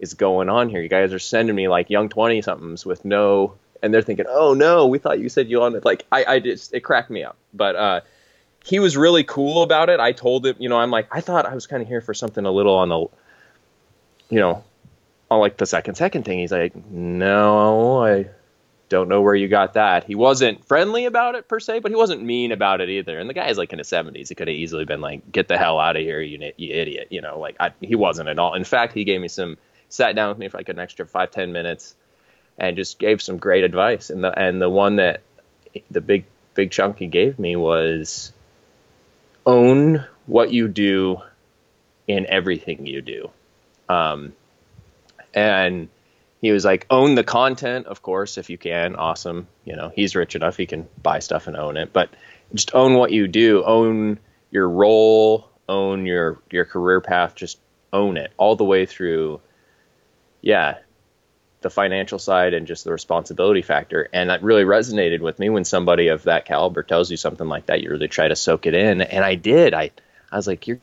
[0.00, 0.82] is going on here?
[0.82, 4.54] You guys are sending me like young twenty somethings with no, and they're thinking, oh
[4.54, 7.36] no, we thought you said you wanted like I, I just it cracked me up,
[7.52, 8.00] but uh,
[8.64, 10.00] he was really cool about it.
[10.00, 12.14] I told him, you know, I'm like, I thought I was kind of here for
[12.14, 13.06] something a little on the,
[14.30, 14.64] you know,
[15.30, 16.38] on like the second second thing.
[16.38, 18.26] He's like, no, I
[18.88, 20.04] don't know where you got that.
[20.04, 23.18] He wasn't friendly about it per se, but he wasn't mean about it either.
[23.18, 24.28] And the guy's like in his 70s.
[24.28, 27.08] He could have easily been like, "Get the hell out of here, you, you idiot!"
[27.10, 28.54] You know, like I, he wasn't at all.
[28.54, 29.56] In fact, he gave me some,
[29.88, 31.94] sat down with me for like an extra five ten minutes,
[32.58, 34.10] and just gave some great advice.
[34.10, 35.22] And the and the one that
[35.90, 38.32] the big big chunk he gave me was
[39.46, 41.20] own what you do
[42.06, 43.30] in everything you do.
[43.88, 44.32] Um,
[45.32, 45.88] and
[46.40, 48.96] he was like, own the content, of course, if you can.
[48.96, 49.48] Awesome.
[49.64, 51.92] You know, he's rich enough, he can buy stuff and own it.
[51.92, 52.10] But
[52.52, 54.18] just own what you do, own
[54.50, 57.58] your role, own your your career path, just
[57.92, 59.40] own it all the way through.
[60.42, 60.78] Yeah,
[61.62, 64.08] the financial side and just the responsibility factor.
[64.12, 67.66] And that really resonated with me when somebody of that caliber tells you something like
[67.66, 67.80] that.
[67.80, 69.74] You really try to soak it in, and I did.
[69.74, 69.90] I
[70.30, 70.80] I was like, you're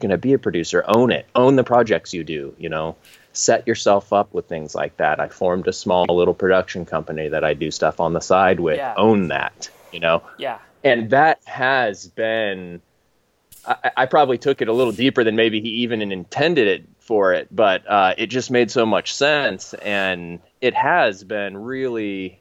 [0.00, 2.54] going to be a producer, own it, own the projects you do.
[2.58, 2.96] You know,
[3.32, 5.20] set yourself up with things like that.
[5.20, 8.78] I formed a small little production company that I do stuff on the side with.
[8.78, 8.94] Yeah.
[8.96, 10.22] Own that, you know?
[10.38, 10.58] Yeah.
[10.82, 12.80] And that has been,
[13.66, 17.34] I, I, probably took it a little deeper than maybe he even intended it for
[17.34, 19.74] it, but uh, it just made so much sense.
[19.74, 22.40] And it has been really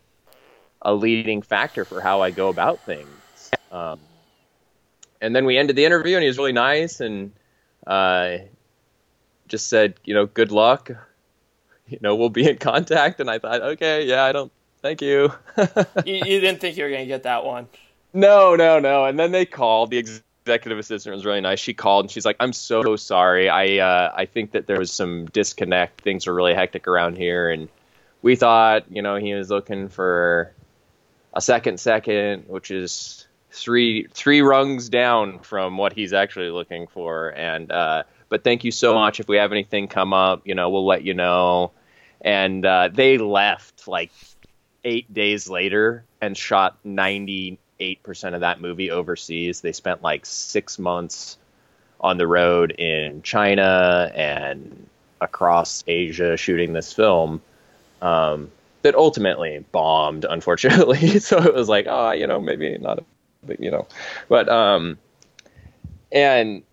[0.82, 3.10] a leading factor for how I go about things.
[3.74, 4.00] Um,
[5.20, 7.34] and then we ended the interview and he was really nice and
[7.88, 8.38] uh,
[9.48, 10.92] just said, you know, good luck.
[11.88, 13.20] You know, we'll be in contact.
[13.20, 15.34] And I thought, okay, yeah, I don't, thank you.
[16.06, 17.68] you, you, didn't think you were going to get that one.
[18.14, 19.06] No, no, no.
[19.06, 19.92] And then they called.
[19.92, 21.60] The executive assistant was really nice.
[21.60, 23.50] She called and she's like, I'm so sorry.
[23.50, 26.02] I, uh, I think that there was some disconnect.
[26.02, 27.50] Things were really hectic around here.
[27.50, 27.70] And
[28.22, 30.54] we thought, you know, he was looking for
[31.34, 33.19] a second second, which is
[33.52, 37.30] three three rungs down from what he's actually looking for.
[37.30, 39.20] And uh, but thank you so much.
[39.20, 41.72] If we have anything come up, you know, we'll let you know.
[42.22, 44.12] And uh, they left like
[44.84, 47.58] eight days later and shot 98%
[48.24, 49.62] of that movie overseas.
[49.62, 51.38] They spent like six months
[52.00, 54.88] on the road in China and
[55.22, 57.42] across Asia shooting this film.
[58.02, 61.20] Um, that ultimately bombed, unfortunately.
[61.20, 63.04] so it was like, oh, you know, maybe not,
[63.60, 63.88] you know,
[64.28, 64.98] but um,
[66.12, 66.64] and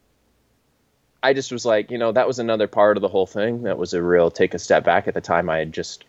[1.23, 3.63] I just was like, you know, that was another part of the whole thing.
[3.63, 5.09] That was a real take a step back.
[5.09, 6.05] At the time, I had just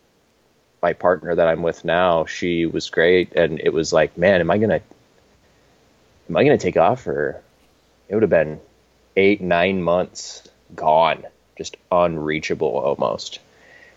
[0.81, 2.25] my partner that I'm with now.
[2.25, 4.81] She was great, and it was like, man, am I gonna,
[6.29, 7.07] am I gonna take off?
[7.07, 7.41] Or
[8.09, 8.59] it would have been
[9.15, 11.25] eight, nine months gone,
[11.57, 13.39] just unreachable almost.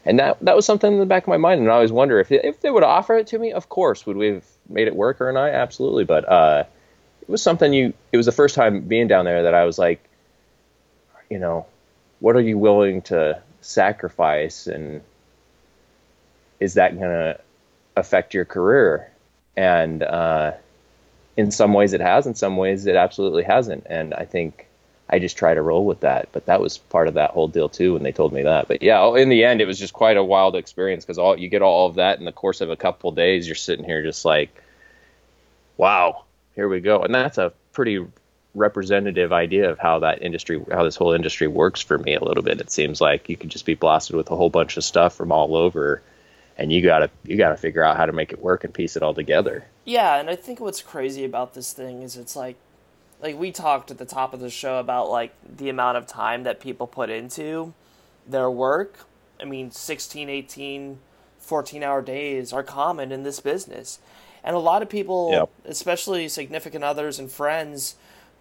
[0.05, 2.21] And that that was something in the back of my mind, and I always wonder
[2.21, 3.53] if if they would offer it to me.
[3.53, 5.51] Of course, would we have made it work, or not?
[5.51, 6.65] Absolutely, but uh,
[7.21, 7.93] it was something you.
[8.13, 10.03] It was the first time being down there that I was like,
[11.29, 11.67] you know,
[12.21, 15.03] what are you willing to sacrifice and
[16.61, 17.41] is that going to
[17.97, 19.11] affect your career?
[19.57, 20.53] And uh,
[21.37, 23.87] in some ways it has, in some ways it absolutely hasn't.
[23.89, 24.67] And I think
[25.11, 26.29] I just try to roll with that.
[26.33, 28.69] But that was part of that whole deal too when they told me that.
[28.69, 31.39] But yeah, oh, in the end, it was just quite a wild experience because all
[31.39, 33.47] you get all of that in the course of a couple of days.
[33.47, 34.51] You're sitting here just like,
[35.77, 37.03] wow, here we go.
[37.03, 38.07] And that's a pretty
[38.55, 42.43] representative idea of how that industry, how this whole industry works for me a little
[42.43, 42.61] bit.
[42.61, 45.33] It seems like you could just be blasted with a whole bunch of stuff from
[45.33, 46.03] all over,
[46.59, 49.03] and you gotta you gotta figure out how to make it work and piece it
[49.03, 49.65] all together.
[49.85, 52.57] Yeah, and I think what's crazy about this thing is it's like,
[53.23, 56.43] like we talked at the top of the show about like the amount of time
[56.45, 57.75] that people put into
[58.27, 59.07] their work.
[59.41, 60.99] I mean, 16, 18,
[61.39, 63.99] 14 hour days are common in this business.
[64.43, 65.51] And a lot of people, yep.
[65.65, 67.97] especially significant others and friends,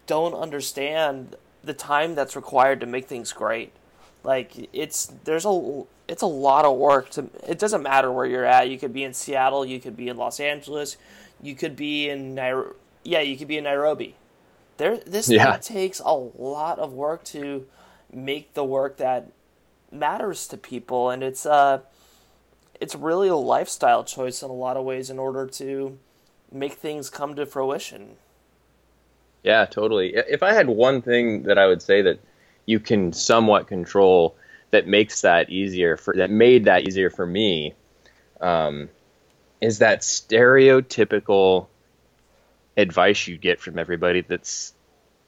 [0.08, 3.74] don't understand the time that's required to make things great.
[4.24, 8.46] Like it's there's a it's a lot of work to it doesn't matter where you're
[8.46, 8.70] at.
[8.70, 10.98] You could be in Seattle, you could be in Los Angeles,
[11.42, 12.76] you could be in Nairobi.
[13.04, 14.16] Yeah, you could be in Nairobi.
[14.80, 15.58] There this yeah.
[15.58, 17.68] takes a lot of work to
[18.12, 19.30] make the work that
[19.92, 21.80] matters to people and it's uh
[22.80, 25.98] it's really a lifestyle choice in a lot of ways in order to
[26.50, 28.16] make things come to fruition.
[29.44, 30.16] Yeah, totally.
[30.16, 32.20] If I had one thing that I would say that
[32.66, 34.38] you can somewhat control
[34.72, 37.74] that makes that easier for that made that easier for me,
[38.40, 38.88] um,
[39.60, 41.68] is that stereotypical
[42.78, 44.22] advice you get from everybody.
[44.22, 44.74] That's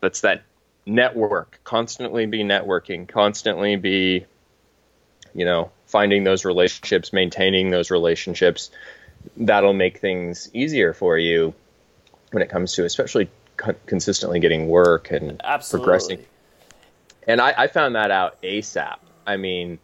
[0.02, 0.44] that's that
[0.86, 1.60] network.
[1.64, 3.08] Constantly be networking.
[3.08, 4.26] Constantly be,
[5.34, 8.72] you know, finding those relationships, maintaining those relationships.
[9.38, 11.54] That'll make things easier for you
[12.32, 13.30] when it comes to especially
[13.86, 15.86] consistently getting work and Absolutely.
[15.86, 16.26] progressing.
[17.28, 18.98] And I, I found that out ASAP.
[19.28, 19.78] I mean,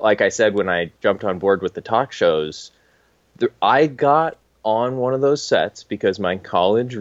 [0.00, 2.72] like I said when I jumped on board with the talk shows,
[3.62, 6.96] I got on one of those sets because my college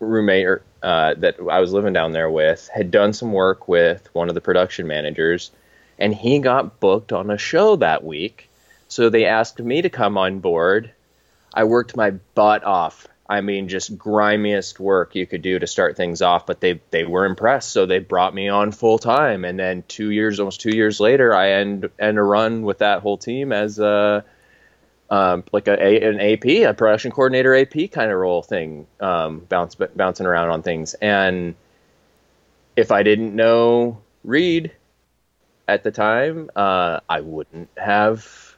[0.00, 4.28] roommate uh, that I was living down there with had done some work with one
[4.28, 5.50] of the production managers,
[5.98, 8.50] and he got booked on a show that week.
[8.88, 10.92] So they asked me to come on board.
[11.52, 13.08] I worked my butt off.
[13.26, 17.04] I mean, just grimiest work you could do to start things off, but they they
[17.04, 19.46] were impressed, so they brought me on full time.
[19.46, 23.00] And then two years, almost two years later, I end end a run with that
[23.00, 24.24] whole team as a
[25.14, 29.38] um, like a, a, an AP, a production coordinator AP kind of role thing, um,
[29.48, 30.94] bounce, bouncing around on things.
[30.94, 31.54] And
[32.74, 34.72] if I didn't know Reed
[35.68, 38.56] at the time, uh, I wouldn't have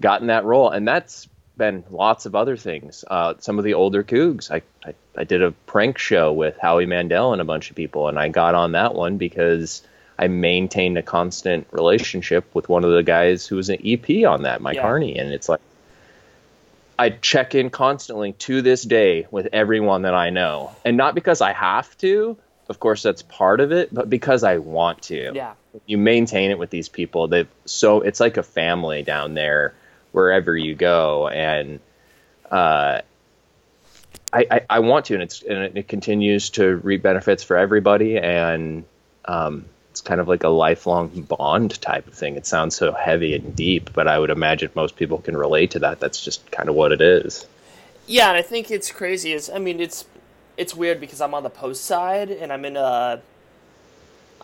[0.00, 0.68] gotten that role.
[0.68, 3.04] And that's been lots of other things.
[3.08, 6.86] Uh, some of the older Cougs, I, I, I did a prank show with Howie
[6.86, 9.82] Mandel and a bunch of people, and I got on that one because
[10.22, 14.44] I maintained a constant relationship with one of the guys who was an EP on
[14.44, 14.82] that, Mike yeah.
[14.82, 15.58] Harney, and it's like
[16.96, 21.40] I check in constantly to this day with everyone that I know, and not because
[21.40, 22.38] I have to.
[22.68, 25.32] Of course, that's part of it, but because I want to.
[25.34, 25.54] Yeah.
[25.86, 27.26] You maintain it with these people.
[27.26, 29.74] They so it's like a family down there
[30.12, 31.80] wherever you go, and
[32.48, 33.00] uh,
[34.32, 38.18] I, I, I want to, and it's and it continues to reap benefits for everybody,
[38.18, 38.84] and
[39.24, 39.64] um,
[40.04, 42.36] kind of like a lifelong bond type of thing.
[42.36, 45.78] It sounds so heavy and deep, but I would imagine most people can relate to
[45.80, 46.00] that.
[46.00, 47.46] That's just kind of what it is.
[48.06, 49.32] Yeah, and I think it's crazy.
[49.32, 50.04] Is I mean, it's
[50.56, 53.22] it's weird because I'm on the post side and I'm in a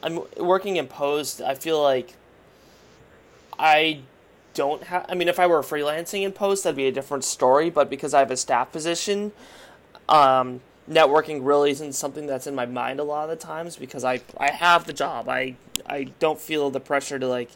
[0.02, 1.40] I'm working in post.
[1.40, 2.14] I feel like
[3.58, 4.00] I
[4.54, 5.06] don't have.
[5.08, 7.70] I mean, if I were freelancing in post, that'd be a different story.
[7.70, 9.32] But because I have a staff position,
[10.08, 14.04] um, networking really isn't something that's in my mind a lot of the times because
[14.04, 15.28] I I have the job.
[15.28, 17.50] I I don't feel the pressure to like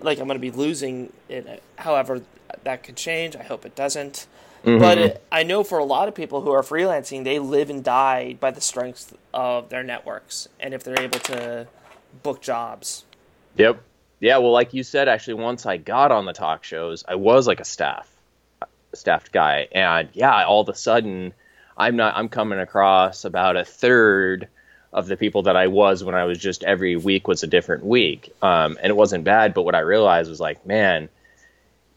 [0.00, 1.62] like I'm going to be losing it.
[1.76, 2.22] However,
[2.64, 3.36] that could change.
[3.36, 4.26] I hope it doesn't.
[4.64, 4.78] Mm-hmm.
[4.80, 7.84] But it, I know for a lot of people who are freelancing, they live and
[7.84, 11.66] die by the strength of their networks and if they're able to
[12.22, 13.04] book jobs.
[13.56, 13.82] Yep.
[14.20, 17.46] Yeah, well like you said actually once I got on the talk shows, I was
[17.46, 18.10] like a staff
[18.94, 21.34] staffed guy and yeah, all of a sudden
[21.78, 22.16] I'm not.
[22.16, 24.48] I'm coming across about a third
[24.92, 27.84] of the people that I was when I was just every week was a different
[27.84, 29.54] week, um, and it wasn't bad.
[29.54, 31.08] But what I realized was like, man,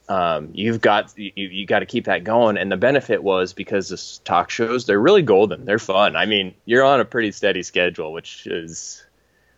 [0.07, 2.57] um, you've got you, you got to keep that going.
[2.57, 5.65] And the benefit was because this talk shows they're really golden.
[5.65, 6.15] They're fun.
[6.15, 9.03] I mean, you're on a pretty steady schedule, which is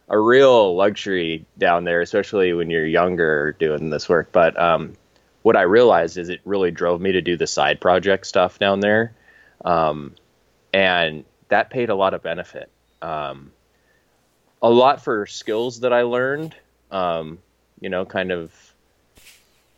[0.07, 4.31] a real luxury down there, especially when you're younger doing this work.
[4.31, 4.93] But um,
[5.41, 8.79] what I realized is it really drove me to do the side project stuff down
[8.79, 9.13] there
[9.63, 10.13] um,
[10.73, 12.69] and that paid a lot of benefit.
[13.01, 13.51] Um,
[14.61, 16.55] a lot for skills that I learned,
[16.89, 17.39] um,
[17.79, 18.51] you know, kind of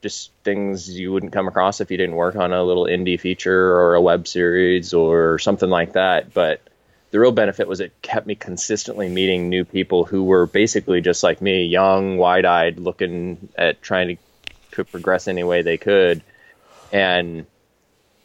[0.01, 3.73] just things you wouldn't come across if you didn't work on a little indie feature
[3.73, 6.31] or a web series or something like that.
[6.31, 6.61] But
[7.09, 11.23] the real benefit was it kept me consistently meeting new people who were basically just
[11.23, 14.17] like me, young, wide eyed, looking at trying to,
[14.73, 16.21] to progress any way they could.
[16.93, 17.47] And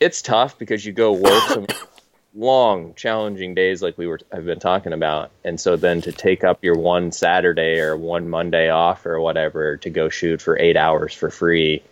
[0.00, 1.66] it's tough because you go work some
[2.34, 6.42] long, challenging days like we were have been talking about, and so then to take
[6.42, 10.76] up your one Saturday or one Monday off or whatever to go shoot for eight
[10.76, 11.82] hours for free,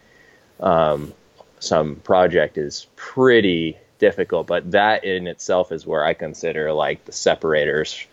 [0.60, 1.12] um,
[1.60, 4.46] some project is pretty difficult.
[4.46, 8.06] But that in itself is where I consider like the separators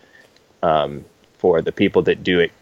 [0.62, 1.04] um,
[1.38, 2.52] for the people that do it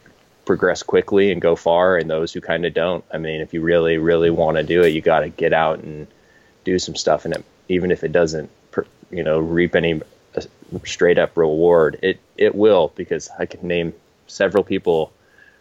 [0.44, 3.04] progress quickly and go far and those who kind of don't.
[3.10, 5.80] I mean, if you really, really want to do it, you got to get out
[5.80, 6.06] and
[6.64, 8.50] do some stuff, and it, even if it doesn't,
[9.10, 10.00] you know, reap any
[10.36, 10.40] uh,
[10.84, 13.94] straight up reward, it it will because I can name
[14.26, 15.12] several people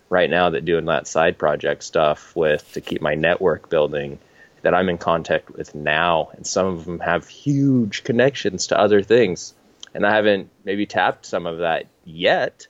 [0.10, 4.20] right now that doing that side project stuff with to keep my network building
[4.62, 9.02] that I'm in contact with now, and some of them have huge connections to other
[9.02, 9.54] things,
[9.94, 12.68] and I haven't maybe tapped some of that yet,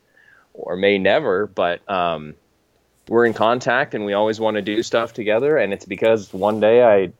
[0.54, 2.34] or may never, but um,
[3.08, 6.58] we're in contact, and we always want to do stuff together, and it's because one
[6.58, 7.12] day I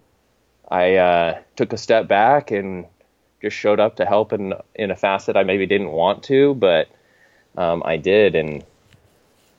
[0.74, 2.86] I uh, took a step back and
[3.40, 6.88] just showed up to help in in a facet I maybe didn't want to, but
[7.56, 8.64] um, I did, and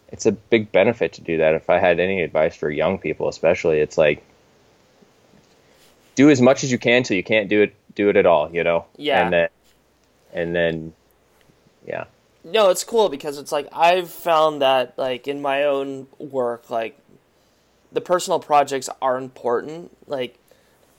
[0.10, 1.56] it's a big benefit to do that.
[1.56, 4.26] If I had any advice for young people, especially, it's like
[6.16, 8.54] do as much as you can till you can't do it do it at all,
[8.54, 8.84] you know.
[8.98, 9.24] Yeah.
[9.24, 9.50] And then,
[10.34, 10.94] and then,
[11.88, 12.06] yeah.
[12.44, 17.00] No, it's cool because it's like I've found that like in my own work, like
[17.94, 19.96] the personal projects are important.
[20.08, 20.38] Like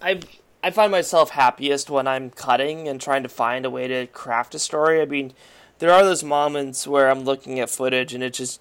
[0.01, 0.21] I
[0.63, 4.55] I find myself happiest when I'm cutting and trying to find a way to craft
[4.55, 5.01] a story.
[5.01, 5.33] I mean,
[5.79, 8.61] there are those moments where I'm looking at footage and it just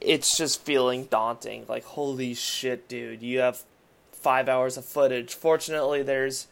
[0.00, 1.66] it's just feeling daunting.
[1.68, 3.64] Like, holy shit, dude, you have
[4.12, 5.34] five hours of footage.
[5.34, 6.46] Fortunately, there's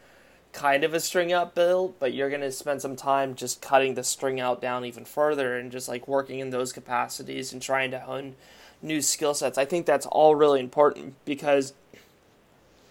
[0.53, 3.95] kind of a string out build, but you're going to spend some time just cutting
[3.95, 7.91] the string out down even further and just like working in those capacities and trying
[7.91, 8.35] to hone
[8.83, 9.59] new skill sets.
[9.59, 11.75] I think that's all really important because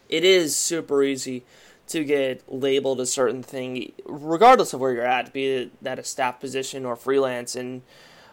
[0.10, 1.44] it is super easy
[1.88, 6.40] to get labeled a certain thing, regardless of where you're at, be that a staff
[6.40, 7.82] position or freelance, and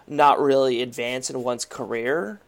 [0.07, 2.41] not really advance in one's career.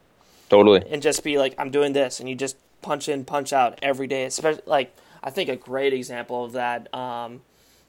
[0.49, 0.83] Totally.
[0.89, 4.07] And just be like, I'm doing this, and you just punch in, punch out every
[4.07, 4.25] day.
[4.25, 6.93] Especially like I think a great example of that.
[6.93, 7.41] Um,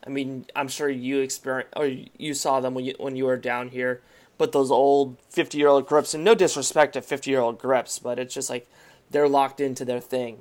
[0.06, 3.36] I mean, I'm sure you experience or you saw them when you when you were
[3.36, 4.00] down here.
[4.38, 7.98] But those old 50 year old grips, and no disrespect to 50 year old grips,
[7.98, 8.68] but it's just like
[9.10, 10.38] they're locked into their thing.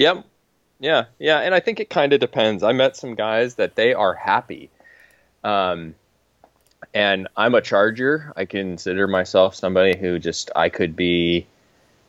[0.00, 0.24] Yep.
[0.78, 2.62] Yeah, yeah, and I think it kind of depends.
[2.62, 4.70] I met some guys that they are happy.
[5.44, 5.94] Um,
[6.94, 8.32] and I'm a charger.
[8.34, 11.46] I consider myself somebody who just I could be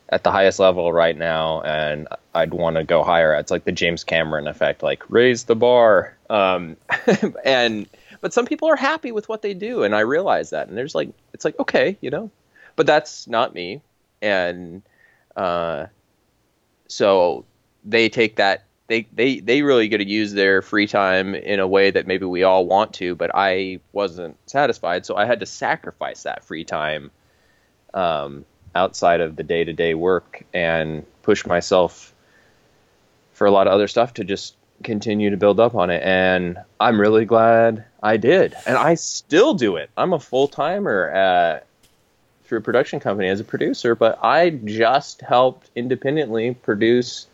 [0.08, 3.34] at the highest level right now, and I'd want to go higher.
[3.36, 6.16] It's like the James Cameron effect, like raise the bar.
[6.30, 6.78] Um,
[7.44, 7.90] and
[8.22, 10.70] but some people are happy with what they do, and I realize that.
[10.70, 12.32] And there's like it's like okay, you know,
[12.78, 13.82] but that's not me,
[14.22, 14.82] and
[15.36, 15.88] uh,
[16.88, 17.44] so
[17.84, 21.68] they take that they they they really get to use their free time in a
[21.68, 25.46] way that maybe we all want to, but I wasn't satisfied, so I had to
[25.46, 27.10] sacrifice that free time
[27.94, 32.14] um, outside of the day to day work and push myself
[33.32, 36.04] for a lot of other stuff to just continue to build up on it.
[36.04, 39.90] And I'm really glad I did, and I still do it.
[39.96, 41.66] I'm a full timer at
[42.44, 47.28] through a production company as a producer, but I just helped independently produce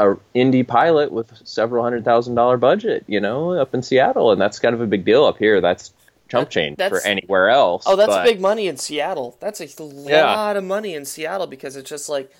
[0.00, 4.40] a indie pilot with several hundred thousand dollar budget, you know, up in Seattle, and
[4.40, 5.60] that's kind of a big deal up here.
[5.60, 5.92] That's
[6.28, 7.84] chump change that's- for anywhere else.
[7.86, 9.36] Oh, that's but- big money in Seattle.
[9.40, 10.24] That's a Yeah.
[10.34, 12.30] lot of money in Seattle because it's just like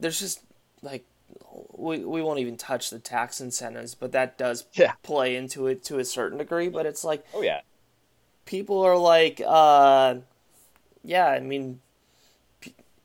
[0.00, 0.40] there's just
[0.82, 1.04] like
[1.72, 4.92] we we won't even touch the tax incentives, but that does Yeah.
[5.02, 6.68] play into it to a certain degree.
[6.68, 7.60] But it's like Oh yeah,
[8.44, 10.16] people are like, uh,
[11.04, 11.80] yeah, I mean,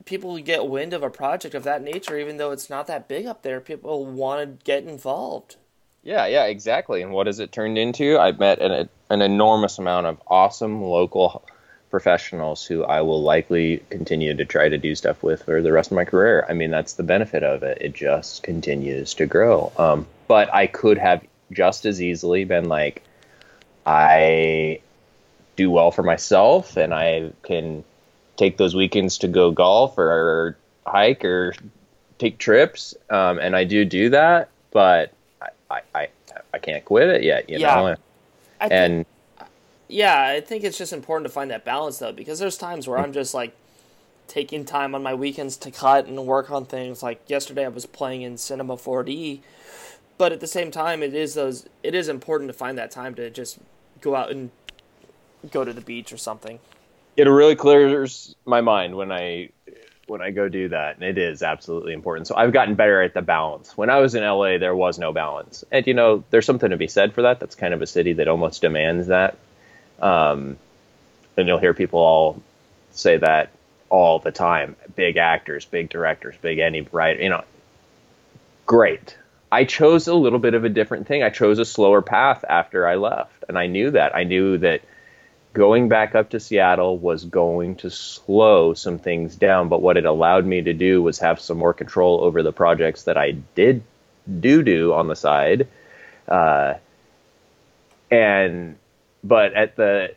[0.05, 3.25] people get wind of a project of that nature, even though it's not that big
[3.25, 3.59] up there.
[3.59, 5.55] People want to get involved.
[6.03, 7.01] yeah, yeah, exactly.
[7.01, 8.17] And what has it turned into?
[8.19, 11.43] I've met an an enormous amount of awesome local
[11.93, 15.91] professionals who I will likely continue to try to do stuff with for the rest
[15.91, 16.43] of my career.
[16.49, 17.77] I mean, that's the benefit of it.
[17.81, 19.71] It just continues to grow.
[19.77, 23.03] Um, but I could have just as easily been like,
[23.85, 24.79] I
[25.55, 27.83] do well for myself and I can
[28.37, 31.53] take those weekends to go golf or hike or
[32.17, 32.95] take trips.
[33.09, 36.07] Um, and I do do that, but I, I, I,
[36.53, 37.75] I can't quit it yet, you Yeah.
[37.75, 37.95] know?
[38.59, 39.05] I think, And
[39.87, 42.97] yeah, I think it's just important to find that balance though, because there's times where
[42.97, 43.53] I'm just like
[44.27, 47.03] taking time on my weekends to cut and work on things.
[47.03, 49.41] Like yesterday, I was playing in Cinema 4D,
[50.17, 51.67] but at the same time, it is those.
[51.83, 53.59] It is important to find that time to just
[54.01, 54.49] go out and
[55.51, 56.59] go to the beach or something.
[57.15, 59.49] It really clears my mind when I
[60.05, 62.27] when I go do that, and it is absolutely important.
[62.27, 63.77] So I've gotten better at the balance.
[63.77, 66.77] When I was in LA, there was no balance, and you know, there's something to
[66.77, 67.39] be said for that.
[67.39, 69.37] That's kind of a city that almost demands that.
[70.01, 70.57] Um,
[71.37, 72.41] and you'll hear people all
[72.91, 73.51] say that
[73.89, 74.75] all the time.
[74.95, 77.43] Big actors, big directors, big any writer, you know.
[78.65, 79.17] Great.
[79.51, 81.21] I chose a little bit of a different thing.
[81.21, 84.15] I chose a slower path after I left, and I knew that.
[84.15, 84.81] I knew that
[85.53, 90.05] going back up to Seattle was going to slow some things down, but what it
[90.05, 93.83] allowed me to do was have some more control over the projects that I did
[94.39, 95.67] do do on the side.
[96.27, 96.75] Uh,
[98.09, 98.77] and
[99.23, 100.13] but at the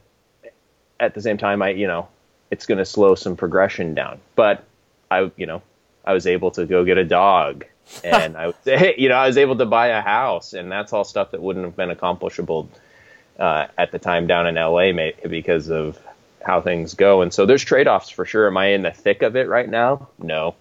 [0.98, 2.08] at the same time I you know
[2.50, 4.20] it's going to slow some progression down.
[4.34, 4.64] But
[5.10, 5.62] I you know
[6.04, 7.64] I was able to go get a dog
[8.04, 8.56] and I was
[8.96, 11.64] you know I was able to buy a house and that's all stuff that wouldn't
[11.64, 12.70] have been accomplishable
[13.38, 14.92] uh, at the time down in LA
[15.28, 15.98] because of
[16.44, 17.22] how things go.
[17.22, 18.46] And so there's trade offs for sure.
[18.46, 20.08] Am I in the thick of it right now?
[20.18, 20.54] No,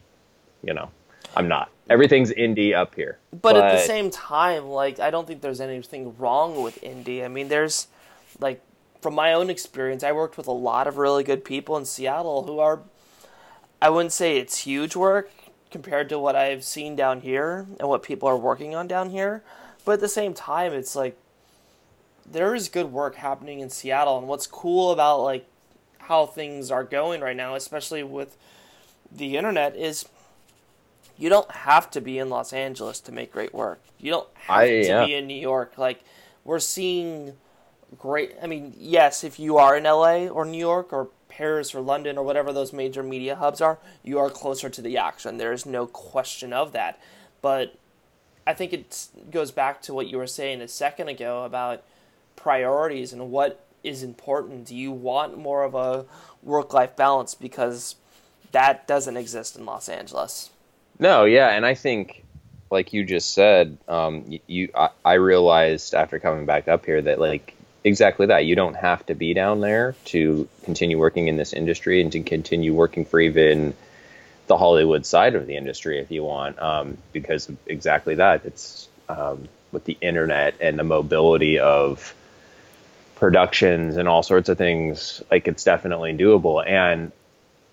[0.63, 0.89] you know,
[1.36, 1.69] I'm not.
[1.89, 3.19] Everything's indie up here.
[3.41, 7.23] But, at the same time, like I don't think there's anything wrong with indie.
[7.23, 7.88] I mean, there's
[8.39, 8.61] like
[9.01, 12.43] from my own experience, I worked with a lot of really good people in Seattle
[12.43, 12.82] who are
[13.82, 15.30] I wouldn't say it's huge work
[15.69, 19.43] compared to what I've seen down here and what people are working on down here,
[19.84, 21.17] but at the same time, it's like
[22.26, 25.45] there is good work happening in Seattle and what's cool about like
[25.99, 28.38] how things are going right now, especially with
[29.11, 30.05] the internet is
[31.17, 33.80] you don't have to be in Los Angeles to make great work.
[33.99, 35.05] You don't have I- to yeah.
[35.05, 35.78] be in New York.
[35.78, 36.03] Like
[36.43, 37.34] we're seeing
[37.97, 41.82] great I mean, yes, if you are in LA or New York or Paris or
[41.82, 45.38] London or whatever those major media hubs are, you are closer to the action.
[45.38, 46.99] There is no question of that.
[47.41, 47.76] but
[48.47, 51.84] I think it goes back to what you were saying a second ago about
[52.36, 54.65] priorities and what is important.
[54.65, 56.05] Do you want more of a
[56.43, 57.36] work life balance?
[57.36, 57.95] Because
[58.51, 60.49] that doesn't exist in Los Angeles.
[60.99, 62.23] No, yeah, and I think,
[62.71, 67.19] like you just said, um, you, I, I realized after coming back up here that
[67.19, 71.53] like exactly that you don't have to be down there to continue working in this
[71.53, 73.73] industry and to continue working for even
[74.47, 78.45] the Hollywood side of the industry if you want, um, because exactly that.
[78.45, 82.15] It's um, with the internet and the mobility of
[83.26, 85.23] productions and all sorts of things.
[85.32, 86.63] Like it's definitely doable.
[86.63, 87.11] And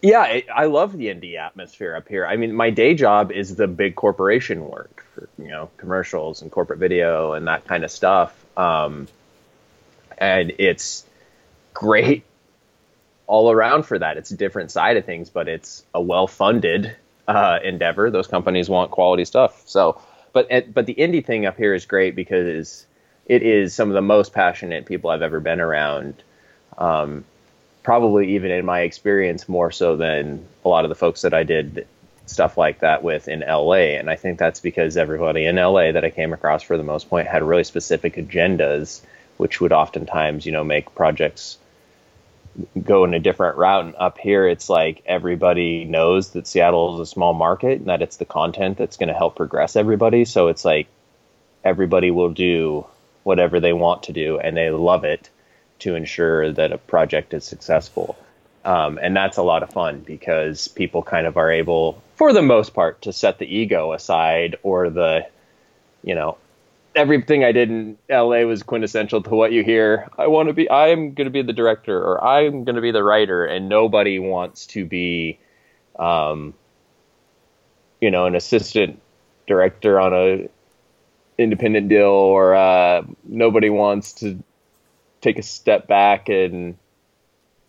[0.01, 2.27] yeah, it, I love the indie atmosphere up here.
[2.27, 6.51] I mean, my day job is the big corporation work for you know commercials and
[6.51, 8.35] corporate video and that kind of stuff.
[8.57, 9.09] Um,
[10.17, 11.05] and it's
[11.75, 12.25] great
[13.27, 14.17] all around for that.
[14.17, 16.97] It's a different side of things, but it's a well-funded
[17.29, 18.11] uh, endeavor.
[18.11, 19.65] Those companies want quality stuff.
[19.67, 20.01] So,
[20.33, 22.87] but but the indie thing up here is great because
[23.27, 26.23] it is some of the most passionate people I've ever been around.
[26.77, 27.25] Um,
[27.83, 31.43] probably even in my experience more so than a lot of the folks that I
[31.43, 31.87] did
[32.27, 33.97] stuff like that with in LA.
[33.99, 37.09] And I think that's because everybody in LA that I came across for the most
[37.09, 39.01] point had really specific agendas,
[39.37, 41.59] which would oftentimes, you know, make projects
[42.83, 43.85] go in a different route.
[43.85, 48.03] And up here, it's like everybody knows that Seattle is a small market and that
[48.03, 50.25] it's the content that's going to help progress everybody.
[50.25, 50.87] So it's like
[51.65, 52.87] everybody will do
[53.25, 55.31] whatever they want to do and they love it
[55.81, 58.17] to ensure that a project is successful.
[58.65, 62.43] Um, and that's a lot of fun because people kind of are able, for the
[62.43, 65.27] most part, to set the ego aside or the,
[66.05, 66.39] you know,
[66.95, 70.09] everything I did in LA was quintessential to what you hear.
[70.19, 72.93] I want to be, I'm going to be the director or I'm going to be
[72.93, 75.39] the writer, and nobody wants to be,
[75.99, 76.55] um,
[78.01, 79.01] you know, an assistant
[79.47, 80.49] director on a
[81.39, 84.43] independent deal or uh, nobody wants to
[85.21, 86.77] take a step back and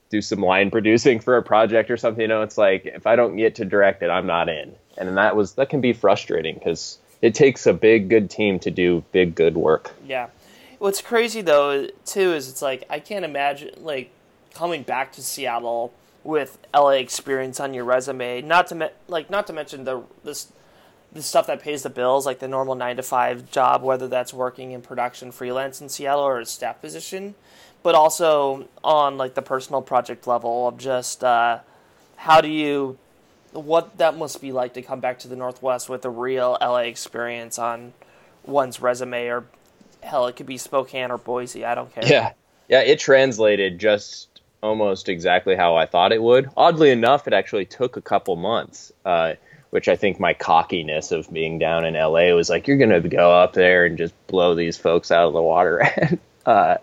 [0.10, 2.22] do some line producing for a project or something.
[2.22, 5.18] You know, it's like if I don't get to direct it, I'm not in, and
[5.18, 9.04] that was that can be frustrating because it takes a big good team to do
[9.12, 9.92] big good work.
[10.06, 10.28] Yeah,
[10.80, 14.12] what's crazy though too is it's like I can't imagine like
[14.54, 15.94] coming back to Seattle
[16.24, 18.42] with LA experience on your resume.
[18.42, 20.52] Not to me- like not to mention the this
[21.14, 24.34] the stuff that pays the bills, like the normal nine to five job, whether that's
[24.34, 27.36] working in production freelance in Seattle or a staff position,
[27.84, 31.60] but also on like the personal project level of just uh,
[32.18, 32.98] how do you,
[33.52, 36.78] what that must be like to come back to the Northwest with a real LA
[36.80, 37.94] experience on
[38.44, 39.46] one's resume, or
[40.02, 41.64] hell, it could be Spokane or Boise.
[41.64, 42.06] I don't care.
[42.08, 42.34] Yeah,
[42.68, 46.50] yeah, it translated just almost exactly how I thought it would.
[46.58, 48.92] Oddly enough, it actually took a couple months.
[49.06, 49.34] Uh,
[49.74, 53.10] which I think my cockiness of being down in LA was like, you're going to
[53.10, 55.80] go up there and just blow these folks out of the water.
[55.98, 56.78] and uh,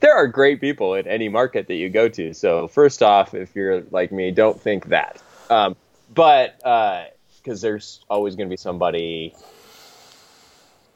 [0.00, 2.32] there are great people in any market that you go to.
[2.32, 5.20] So, first off, if you're like me, don't think that.
[5.50, 5.76] Um,
[6.14, 9.34] but because uh, there's always going to be somebody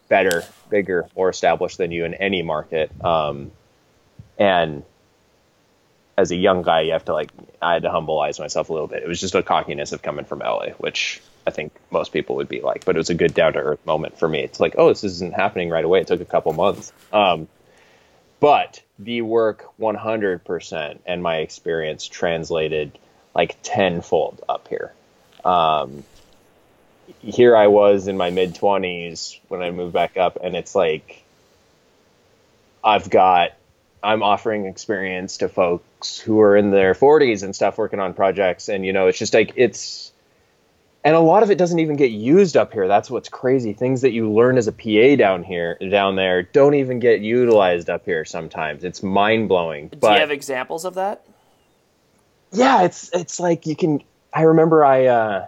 [0.09, 2.91] better, bigger, more established than you in any market.
[3.05, 3.53] Um,
[4.39, 4.83] and
[6.17, 8.87] as a young guy, you have to like, I had to humbleize myself a little
[8.87, 9.03] bit.
[9.03, 12.49] It was just a cockiness of coming from LA, which I think most people would
[12.49, 14.41] be like, but it was a good down to earth moment for me.
[14.41, 16.01] It's like, oh, this isn't happening right away.
[16.01, 16.93] It took a couple months.
[17.13, 17.49] Um,
[18.41, 22.99] but the work 100% and my experience translated
[23.35, 24.93] like tenfold up here.
[25.45, 26.05] Um,
[27.21, 31.23] here I was in my mid 20s when I moved back up, and it's like
[32.83, 33.53] I've got
[34.03, 35.49] I'm offering experience to
[36.05, 39.19] folks who are in their 40s and stuff working on projects, and you know, it's
[39.19, 40.13] just like it's
[41.03, 42.89] and a lot of it doesn't even get used up here.
[42.89, 43.73] That's what's crazy.
[43.75, 47.91] Things that you learn as a PA down here, down there, don't even get utilized
[47.91, 48.25] up here.
[48.25, 49.89] Sometimes it's mind blowing.
[49.89, 51.27] Do you have examples of that?
[52.53, 54.03] Yeah, it's it's like you can.
[54.33, 55.47] I remember I uh,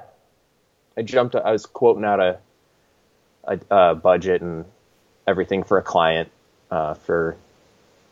[0.97, 1.35] I jumped.
[1.35, 2.39] I was quoting out a,
[3.45, 4.65] a, a budget and
[5.27, 6.31] everything for a client
[6.71, 7.37] uh, for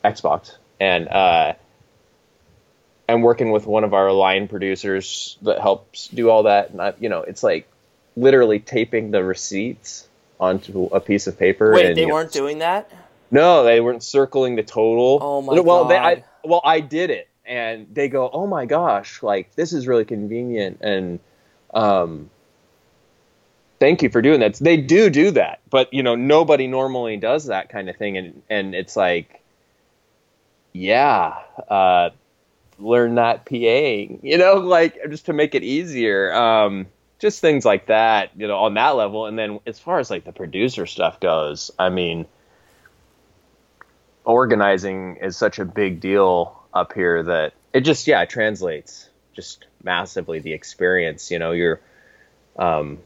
[0.04, 1.54] Xbox, and uh,
[3.08, 6.94] I'm working with one of our line producers that helps do all that, and I,
[6.98, 7.68] you know, it's like
[8.16, 10.08] literally taping the receipts
[10.40, 11.72] onto a piece of paper.
[11.72, 12.90] Wait, and, they weren't know, doing that?
[13.30, 15.18] No, they weren't circling the total.
[15.20, 15.90] Oh my well, god!
[15.90, 19.86] They, I, well, I did it, and they go, "Oh my gosh, like this is
[19.86, 21.20] really convenient," and
[21.74, 22.30] um,
[23.80, 24.54] thank you for doing that.
[24.54, 28.42] They do do that, but you know, nobody normally does that kind of thing, and
[28.48, 29.42] and it's like,
[30.72, 31.34] yeah.
[31.68, 32.10] Uh,
[32.78, 36.32] learn that paing, you know, like just to make it easier.
[36.34, 36.86] Um,
[37.18, 39.26] just things like that, you know, on that level.
[39.26, 42.26] And then as far as like the producer stuff goes, I mean,
[44.24, 49.66] organizing is such a big deal up here that it just yeah it translates just
[49.82, 51.30] massively the experience.
[51.30, 51.80] You know, you're
[52.56, 52.98] um,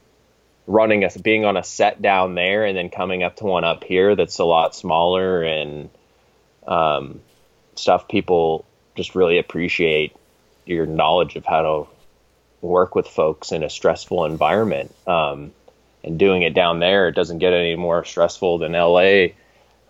[0.67, 3.85] running a being on a set down there and then coming up to one up
[3.85, 5.91] here that's a lot smaller and
[6.67, 7.21] um,
[7.75, 8.65] stuff people
[8.99, 10.15] just really appreciate
[10.67, 11.89] your knowledge of how to
[12.61, 14.93] work with folks in a stressful environment.
[15.07, 15.53] Um,
[16.03, 19.29] and doing it down there, it doesn't get any more stressful than LA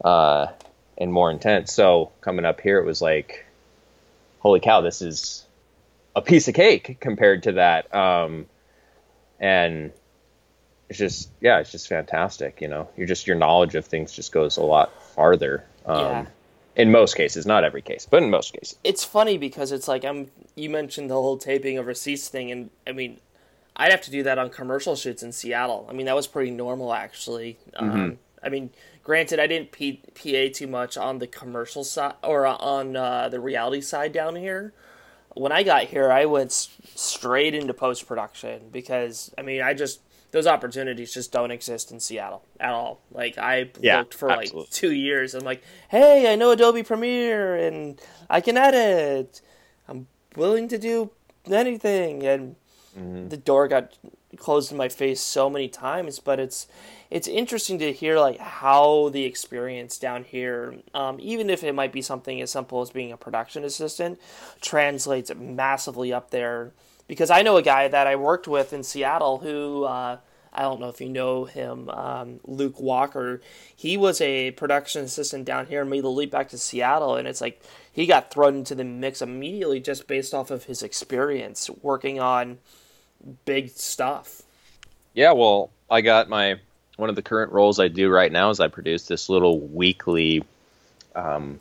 [0.05, 0.53] uh,
[0.99, 1.73] and more intense.
[1.73, 3.47] So coming up here, it was like,
[4.41, 5.47] holy cow, this is
[6.15, 7.95] a piece of cake compared to that.
[7.95, 8.45] Um,
[9.41, 9.91] and
[10.91, 12.61] it's just, yeah, it's just fantastic.
[12.61, 15.65] You know, you're just, your knowledge of things just goes a lot farther.
[15.87, 16.27] Um, Yeah.
[16.79, 18.79] In most cases, not every case, but in most cases.
[18.85, 20.31] it's funny because it's like I'm.
[20.55, 23.19] You mentioned the whole taping of receipts thing, and I mean,
[23.77, 25.87] I'd have to do that on commercial shoots in Seattle.
[25.91, 27.59] I mean, that was pretty normal actually.
[27.77, 28.71] Um, I mean,
[29.03, 33.41] granted, I didn't P- PA too much on the commercial side or on uh, the
[33.41, 34.73] reality side down here.
[35.35, 39.75] When I got here, I went s- straight into post production because I mean, I
[39.75, 40.01] just
[40.31, 43.01] those opportunities just don't exist in Seattle at all.
[43.11, 45.35] Like I Yeah, looked for like two years.
[45.35, 49.41] I'm like, hey, I know Adobe Premiere and I can edit.
[49.89, 50.07] I'm
[50.37, 51.11] willing to do
[51.51, 52.57] anything, and
[52.99, 53.29] Mm-hmm.
[53.29, 53.97] the door got
[54.37, 56.19] closed in my face so many times.
[56.19, 56.67] But it's
[57.11, 61.93] it's interesting to hear like how the experience down here, um, even if it might
[61.93, 64.19] be something as simple as being a production assistant,
[64.61, 66.73] translates massively up there.
[67.09, 69.85] Because I know a guy that I worked with in Seattle who.
[69.85, 70.19] Uh,
[70.51, 73.41] I don't know if you know him, um, Luke Walker.
[73.77, 77.17] He was a production assistant down here and made the leap back to Seattle.
[77.17, 80.83] And it's like he got thrown into the mix immediately just based off of his
[80.83, 82.59] experience working on
[83.45, 84.43] big stuff.
[85.15, 86.57] Yeah, well, I got my
[86.97, 90.43] one of the current roles I do right now is I produce this little weekly
[91.15, 91.61] um,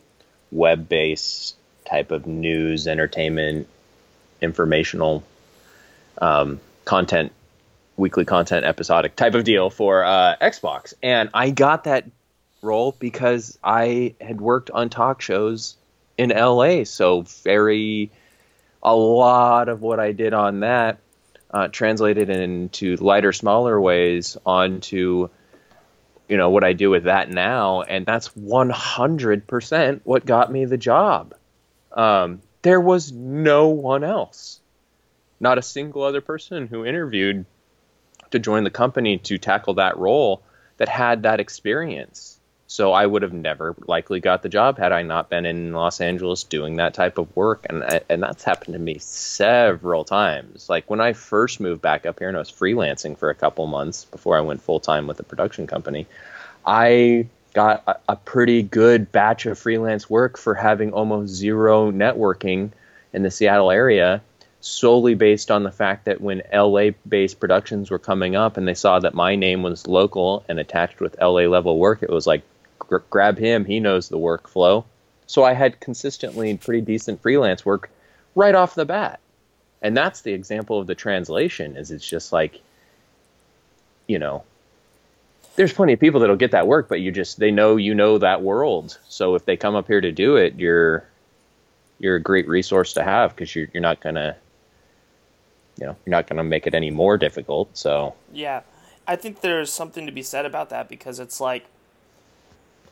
[0.50, 3.68] web-based type of news, entertainment,
[4.40, 5.22] informational
[6.20, 7.32] um, content,
[7.96, 12.06] weekly content, episodic type of deal for uh, Xbox, and I got that
[12.62, 15.76] role because I had worked on talk shows
[16.16, 18.10] in LA, so very
[18.82, 20.98] a lot of what I did on that
[21.50, 25.28] uh, translated into lighter, smaller ways onto
[26.28, 30.76] you know what I do with that now, and that's 100% what got me the
[30.76, 31.34] job.
[31.92, 34.60] Um, there was no one else,
[35.40, 37.44] not a single other person who interviewed
[38.30, 40.42] to join the company to tackle that role
[40.76, 42.38] that had that experience.
[42.70, 46.02] So I would have never likely got the job had I not been in Los
[46.02, 50.68] Angeles doing that type of work, and and that's happened to me several times.
[50.68, 53.66] Like when I first moved back up here and I was freelancing for a couple
[53.66, 56.06] months before I went full time with a production company,
[56.66, 62.70] I got a, a pretty good batch of freelance work for having almost zero networking
[63.14, 64.20] in the Seattle area
[64.60, 68.74] solely based on the fact that when LA based productions were coming up and they
[68.74, 72.42] saw that my name was local and attached with LA level work, it was like,
[72.78, 74.84] gr- grab him, he knows the workflow.
[75.26, 77.90] So I had consistently pretty decent freelance work
[78.34, 79.20] right off the bat.
[79.80, 82.60] And that's the example of the translation is it's just like,
[84.08, 84.42] you know,
[85.54, 88.18] there's plenty of people that'll get that work, but you just they know you know
[88.18, 88.98] that world.
[89.08, 91.04] So if they come up here to do it, you're
[91.98, 94.36] you're a great resource to have because you're you're not gonna
[95.78, 97.76] you know you're not gonna make it any more difficult.
[97.76, 98.62] So Yeah,
[99.06, 101.66] I think there's something to be said about that because it's like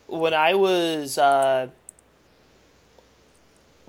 [0.07, 1.67] when I was uh,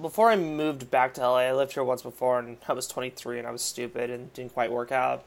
[0.01, 1.39] before I moved back to LA.
[1.39, 4.55] I lived here once before, and I was 23, and I was stupid and didn't
[4.55, 5.25] quite work out.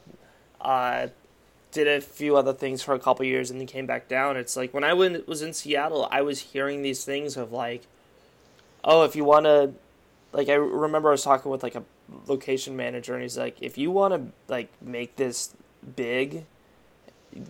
[0.60, 1.08] Uh,
[1.72, 4.38] did a few other things for a couple years, and then came back down.
[4.38, 7.84] It's like when I went, was in Seattle, I was hearing these things of like,
[8.84, 9.74] oh, if you want to,
[10.34, 11.84] like I remember I was talking with like a
[12.28, 15.54] location manager, and he's like, if you want to like make this
[15.96, 16.46] big,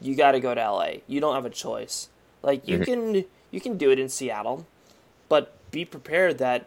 [0.01, 0.91] you got to go to LA.
[1.07, 2.09] You don't have a choice.
[2.43, 2.85] Like you mhm.
[2.85, 4.65] can you can do it in Seattle,
[5.29, 6.65] but be prepared that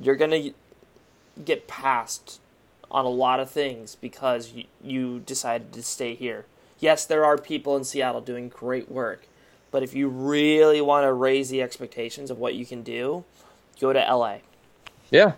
[0.00, 0.50] you're gonna
[1.44, 2.40] get passed
[2.90, 6.46] on a lot of things because you, you decided to stay here.
[6.78, 9.26] Yes, there are people in Seattle doing great work,
[9.70, 13.24] but if you really want to raise the expectations of what you can do,
[13.80, 14.38] go to LA.
[15.10, 15.32] yeah,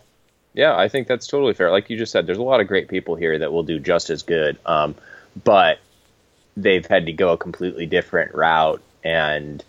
[0.55, 1.71] yeah, I think that's totally fair.
[1.71, 4.11] Like you just said, there's a lot of great people here that will do just
[4.11, 4.95] as good, um,
[5.45, 5.79] but
[6.57, 9.65] they've had to go a completely different route and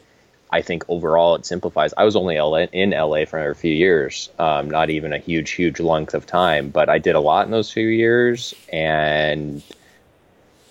[0.52, 1.94] I think overall it simplifies.
[1.96, 5.52] I was only LA, in LA for a few years, um, not even a huge,
[5.52, 9.64] huge length of time, but I did a lot in those few years, and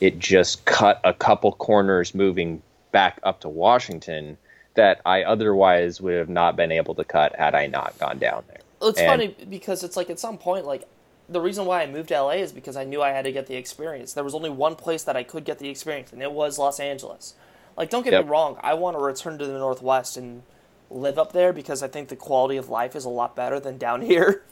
[0.01, 2.61] it just cut a couple corners moving
[2.93, 4.37] back up to Washington
[4.75, 8.45] that I otherwise would have not been able to cut had I not gone down
[8.49, 8.61] there.
[8.83, 10.89] It's and, funny because it's like at some point, like
[11.29, 13.47] the reason why I moved to LA is because I knew I had to get
[13.47, 14.13] the experience.
[14.13, 16.81] There was only one place that I could get the experience, and it was Los
[16.81, 17.35] Angeles.
[17.77, 18.25] Like, don't get yep.
[18.25, 20.43] me wrong, I want to return to the Northwest and
[20.91, 23.79] live up there because I think the quality of life is a lot better than
[23.79, 24.43] down here.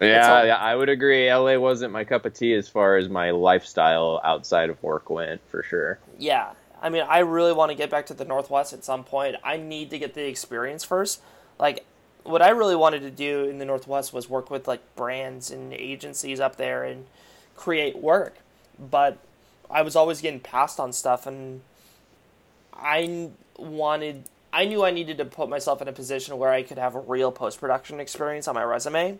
[0.00, 1.32] Yeah, yeah, I would agree.
[1.32, 5.40] LA wasn't my cup of tea as far as my lifestyle outside of work went,
[5.48, 5.98] for sure.
[6.18, 9.34] Yeah, I mean, I really want to get back to the Northwest at some point.
[9.42, 11.20] I need to get the experience first.
[11.58, 11.84] Like,
[12.28, 15.72] what I really wanted to do in the Northwest was work with like brands and
[15.72, 17.06] agencies up there and
[17.56, 18.36] create work.
[18.78, 19.18] But
[19.70, 21.62] I was always getting passed on stuff, and
[22.74, 26.78] I wanted, I knew I needed to put myself in a position where I could
[26.78, 29.18] have a real post production experience on my resume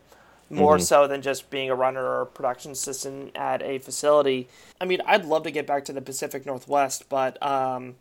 [0.50, 0.82] more mm-hmm.
[0.82, 4.48] so than just being a runner or a production assistant at a facility.
[4.80, 7.96] I mean, I'd love to get back to the Pacific Northwest, but um,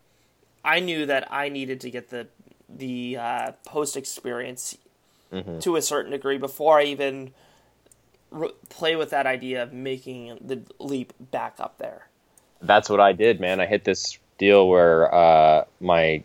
[0.64, 2.28] I knew that I needed to get the
[2.70, 4.78] the uh, post experience
[5.32, 5.59] mm-hmm.
[5.59, 7.32] to a certain degree before I even
[8.32, 12.07] re- play with that idea of making the leap back up there.
[12.61, 13.59] That's what I did, man.
[13.59, 16.23] I hit this deal where uh, my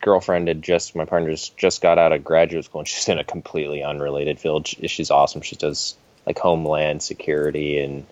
[0.00, 3.18] girlfriend had just my partner just, just got out of graduate school and she's in
[3.18, 4.66] a completely unrelated field.
[4.66, 5.42] She's awesome.
[5.42, 8.06] She does like homeland security and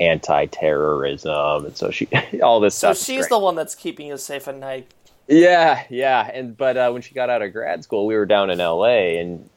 [0.00, 2.08] anti-terrorism and so she
[2.42, 2.96] all this so stuff.
[2.98, 4.90] So she's the one that's keeping you safe at night.
[5.28, 6.28] Yeah, yeah.
[6.32, 9.18] And but uh, when she got out of grad school, we were down in L.A.
[9.18, 9.48] and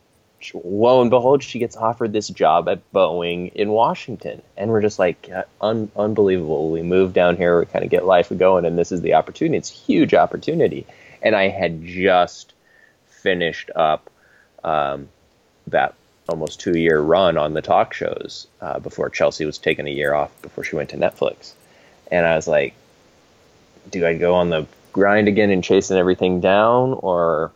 [0.54, 5.00] lo and behold, she gets offered this job at Boeing in Washington, and we're just
[5.00, 5.30] like,
[5.62, 6.70] un- unbelievable.
[6.70, 9.58] We move down here, we kind of get life going, and this is the opportunity.
[9.58, 10.86] It's a huge opportunity
[11.26, 12.54] and I had just
[13.08, 14.10] finished up
[14.64, 15.10] um,
[15.68, 15.96] that
[16.30, 20.14] almost two year run on the talk shows uh, before Chelsea was taking a year
[20.14, 21.54] off before she went to Netflix,
[22.12, 22.74] and I was like,
[23.92, 27.52] do I go on the grind again and chasing everything down, or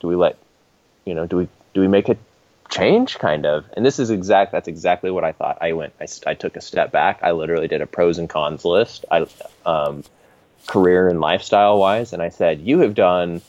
[0.00, 0.36] do we let
[1.04, 2.16] you know do we do we make a
[2.70, 6.06] change kind of and this is exact that's exactly what i thought i went i,
[6.26, 9.26] I took a step back i literally did a pros and cons list i
[9.66, 10.02] um,
[10.66, 12.12] career and lifestyle wise.
[12.12, 13.40] And I said, You have done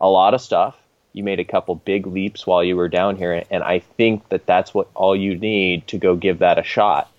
[0.00, 0.76] a lot of stuff.
[1.12, 3.44] You made a couple big leaps while you were down here.
[3.50, 7.10] And I think that that's what all you need to go give that a shot.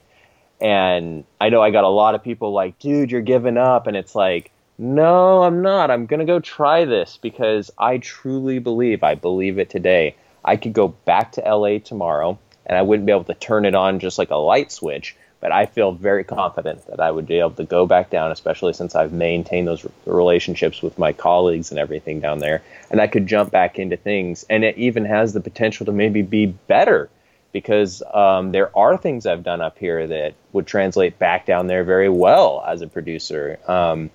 [0.61, 3.87] And I know I got a lot of people like, Dude, you're giving up.
[3.87, 5.91] And it's like, no, I'm not.
[5.91, 10.15] I'm to go try this because I truly believe, I believe it today.
[10.43, 13.75] I could go back to LA tomorrow and I wouldn't be able to turn it
[13.75, 17.39] on just like a light switch, but I feel very confident that I would be
[17.39, 21.79] able to go back down, especially since I've maintained those relationships with my colleagues and
[21.79, 22.61] everything down there.
[22.89, 24.45] And I could jump back into things.
[24.49, 27.09] And it even has the potential to maybe be better
[27.51, 31.83] because um, there are things I've done up here that would translate back down there
[31.83, 33.59] very well as a producer.
[33.67, 34.09] Um,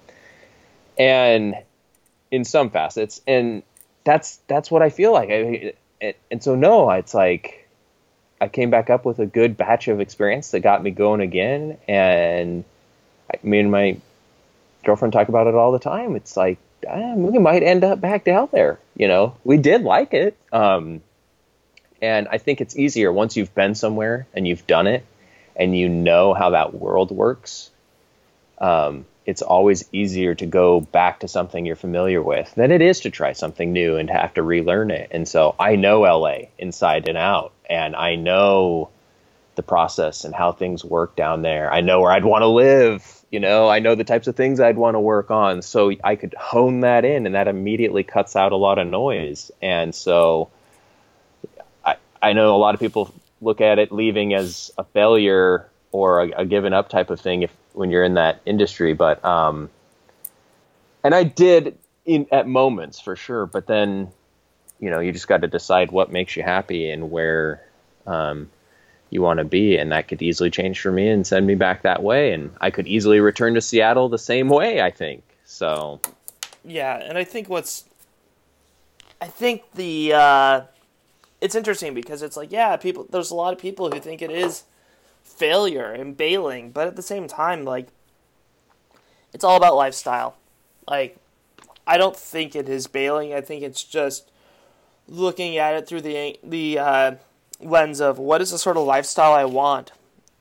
[0.98, 1.56] and
[2.30, 3.62] in some facets, and
[4.04, 5.30] that's that's what I feel like.
[5.30, 7.68] I, and so no, it's like
[8.40, 11.78] I came back up with a good batch of experience that got me going again.
[11.88, 12.64] And
[13.32, 13.98] I, me and my
[14.84, 16.16] girlfriend talk about it all the time.
[16.16, 18.78] It's like, ah, we might end up back down there.
[18.96, 20.36] You know, we did like it.
[20.52, 21.00] Um,
[22.02, 25.04] and I think it's easier once you've been somewhere and you've done it
[25.56, 27.70] and you know how that world works.
[28.58, 33.00] Um, it's always easier to go back to something you're familiar with than it is
[33.00, 35.08] to try something new and have to relearn it.
[35.10, 38.88] And so I know LA inside and out, and I know
[39.56, 41.72] the process and how things work down there.
[41.72, 43.24] I know where I'd want to live.
[43.30, 45.60] You know, I know the types of things I'd want to work on.
[45.62, 49.50] So I could hone that in, and that immediately cuts out a lot of noise.
[49.60, 50.50] And so
[51.84, 56.20] I, I know a lot of people look at it leaving as a failure or
[56.20, 58.94] a, a given up type of thing if when you're in that industry.
[58.94, 59.70] But um,
[61.04, 64.08] and I did in at moments for sure, but then
[64.80, 67.62] you know you just got to decide what makes you happy and where
[68.06, 68.50] um,
[69.10, 71.82] you want to be, and that could easily change for me and send me back
[71.82, 74.80] that way, and I could easily return to Seattle the same way.
[74.80, 76.00] I think so.
[76.64, 77.84] Yeah, and I think what's
[79.20, 80.62] I think the uh,
[81.40, 83.06] it's interesting because it's like yeah, people.
[83.10, 84.64] There's a lot of people who think it is
[85.26, 87.88] failure and bailing, but at the same time, like,
[89.34, 90.36] it's all about lifestyle.
[90.88, 91.18] Like,
[91.86, 93.34] I don't think it is bailing.
[93.34, 94.30] I think it's just
[95.08, 97.14] looking at it through the the uh,
[97.60, 99.92] lens of what is the sort of lifestyle I want,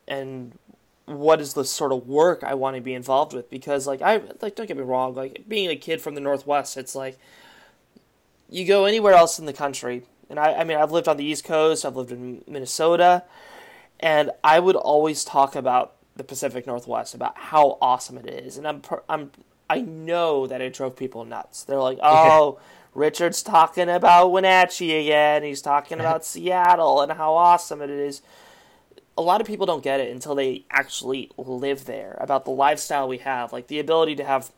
[0.07, 0.57] and
[1.05, 3.49] what is the sort of work I want to be involved with.
[3.49, 6.77] Because, like, I like don't get me wrong, like being a kid from the Northwest,
[6.77, 7.17] it's like
[8.49, 11.25] you go anywhere else in the country, and I, I mean, I've lived on the
[11.25, 13.23] East Coast, I've lived in Minnesota,
[13.99, 18.67] and I would always talk about the Pacific Northwest about how awesome it is, and
[18.67, 19.31] I'm I'm
[19.69, 21.63] I know that it drove people nuts.
[21.63, 22.59] They're like, "Oh,
[22.93, 25.43] Richard's talking about Wenatchee again.
[25.43, 28.21] He's talking about Seattle and how awesome it is."
[29.17, 32.17] A lot of people don't get it until they actually live there.
[32.19, 34.51] About the lifestyle we have, like the ability to have,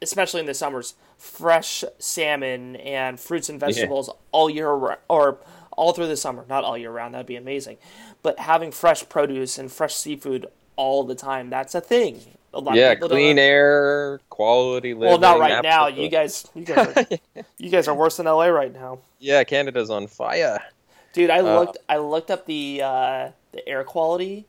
[0.00, 4.14] especially in the summers, fresh salmon and fruits and vegetables yeah.
[4.32, 5.38] all year or
[5.72, 6.46] all through the summer.
[6.48, 7.14] Not all year round.
[7.14, 7.76] That'd be amazing.
[8.22, 10.46] But having fresh produce and fresh seafood
[10.76, 12.20] all the time, that's a thing.
[12.54, 15.08] A lot yeah, clean air, quality living.
[15.08, 15.86] Well, not right now.
[15.86, 17.06] You guys, you guys, are,
[17.58, 19.00] you guys are worse than LA right now.
[19.18, 20.58] Yeah, Canada's on fire.
[21.12, 21.76] Dude, I uh, looked.
[21.88, 24.46] I looked up the uh, the air quality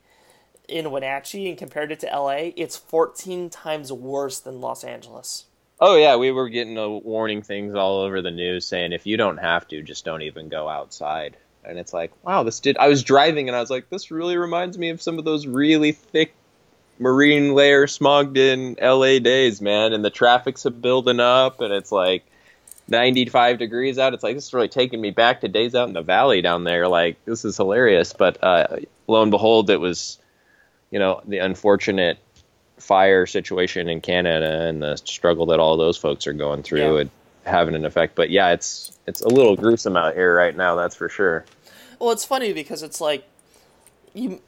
[0.66, 2.52] in Wenatchee and compared it to LA.
[2.56, 5.46] It's 14 times worse than Los Angeles.
[5.80, 9.16] Oh yeah, we were getting a warning things all over the news saying if you
[9.16, 11.36] don't have to, just don't even go outside.
[11.64, 12.78] And it's like, wow, this did.
[12.78, 15.46] I was driving and I was like, this really reminds me of some of those
[15.46, 16.34] really thick
[16.98, 19.92] marine layer smogged in LA days, man.
[19.92, 22.24] And the traffic's building up, and it's like
[22.88, 24.14] 95 degrees out.
[24.14, 26.64] It's like this is really taking me back to days out in the valley down
[26.64, 26.88] there.
[26.88, 28.12] Like this is hilarious.
[28.12, 30.18] But uh, lo and behold, it was,
[30.90, 32.18] you know, the unfortunate
[32.78, 37.00] fire situation in Canada and the struggle that all those folks are going through yeah.
[37.02, 37.10] and
[37.44, 38.14] having an effect.
[38.14, 40.74] But yeah, it's it's a little gruesome out here right now.
[40.74, 41.44] That's for sure.
[41.98, 43.24] Well, it's funny because it's like
[44.14, 44.40] you.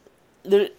[0.43, 0.69] There,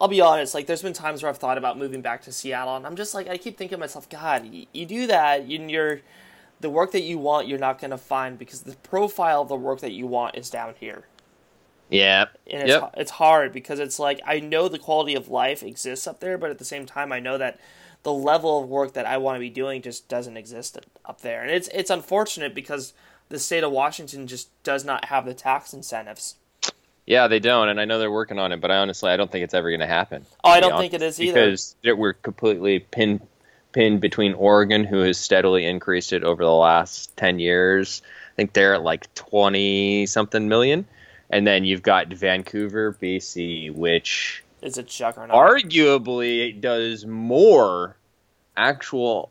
[0.00, 0.54] I'll be honest.
[0.54, 3.14] Like, there's been times where I've thought about moving back to Seattle, and I'm just
[3.14, 6.00] like, I keep thinking to myself, God, you, you do that, and you're
[6.60, 9.56] the work that you want, you're not going to find because the profile of the
[9.56, 11.04] work that you want is down here.
[11.88, 12.26] Yeah.
[12.46, 12.94] And it's, yep.
[12.96, 16.50] it's hard because it's like I know the quality of life exists up there, but
[16.50, 17.58] at the same time, I know that
[18.02, 21.42] the level of work that I want to be doing just doesn't exist up there,
[21.42, 22.92] and it's it's unfortunate because
[23.28, 26.36] the state of Washington just does not have the tax incentives.
[27.06, 29.30] Yeah, they don't, and I know they're working on it, but I honestly I don't
[29.30, 30.24] think it's ever going to happen.
[30.44, 33.20] Oh, I don't think it is either because we're completely pinned
[33.72, 38.02] pinned between Oregon, who has steadily increased it over the last ten years.
[38.32, 40.86] I think they're at like twenty something million
[41.30, 45.36] and then you've got Vancouver, BC, which is a juggernaut.
[45.36, 47.96] Arguably it does more
[48.56, 49.30] actual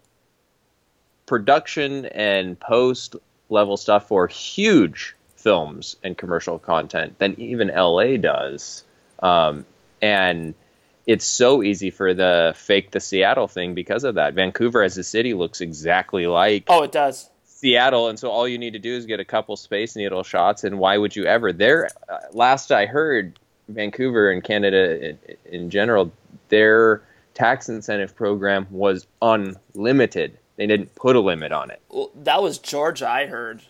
[1.26, 3.16] production and post
[3.50, 8.84] level stuff for huge films and commercial content than even LA does.
[9.22, 9.66] Um,
[10.02, 10.54] and
[11.06, 14.34] it's so easy for the fake the Seattle thing because of that.
[14.34, 17.30] Vancouver as a city looks exactly like Oh, it does.
[17.46, 20.64] Seattle, and so all you need to do is get a couple Space Needle shots.
[20.64, 21.52] And why would you ever?
[21.52, 23.38] There, uh, last I heard,
[23.70, 26.12] Vancouver and Canada in, in, general,
[26.50, 27.02] their
[27.34, 30.38] tax incentive program was unlimited.
[30.58, 31.82] They didn't put a limit on it.
[31.90, 33.10] Well, that was Georgia.
[33.10, 33.62] I heard.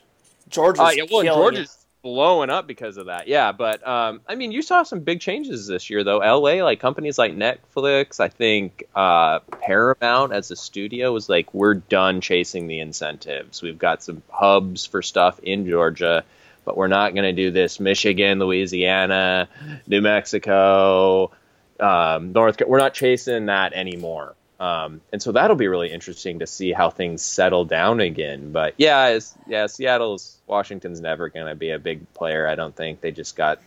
[0.49, 3.27] Georgia's uh, yeah, well, Georgia's blowing up because of that.
[3.27, 6.19] Yeah, but um, I mean, you saw some big changes this year, though.
[6.19, 11.75] LA, like companies like Netflix, I think uh, Paramount as a studio was like, we're
[11.75, 13.61] done chasing the incentives.
[13.61, 16.23] We've got some hubs for stuff in Georgia,
[16.69, 19.49] but we're not going to do this Michigan, Louisiana,
[19.87, 21.31] New Mexico,
[21.79, 22.61] um, North.
[22.67, 24.35] We're not chasing that anymore.
[24.59, 28.51] Um, and so that'll be really interesting to see how things settle down again.
[28.51, 29.17] But yeah,
[29.47, 32.47] yeah, Seattle's Washington's never going to be a big player.
[32.47, 33.59] I don't think they just got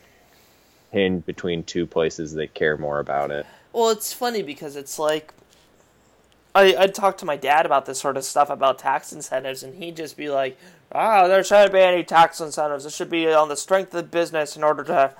[0.92, 3.46] pinned between two places that care more about it.
[3.72, 5.34] Well, it's funny because it's like
[6.54, 9.74] I I'd talk to my dad about this sort of stuff about tax incentives, and
[9.74, 10.56] he'd just be like,
[10.94, 12.86] "Ah, there shouldn't be any tax incentives.
[12.86, 15.14] It should be on the strength of the business in order to."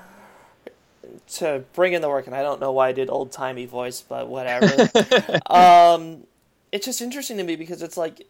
[1.29, 4.01] to bring in the work, and I don't know why I did old timey voice,
[4.01, 4.67] but whatever.
[5.47, 6.27] um,
[6.71, 8.27] it's just interesting to me because it's like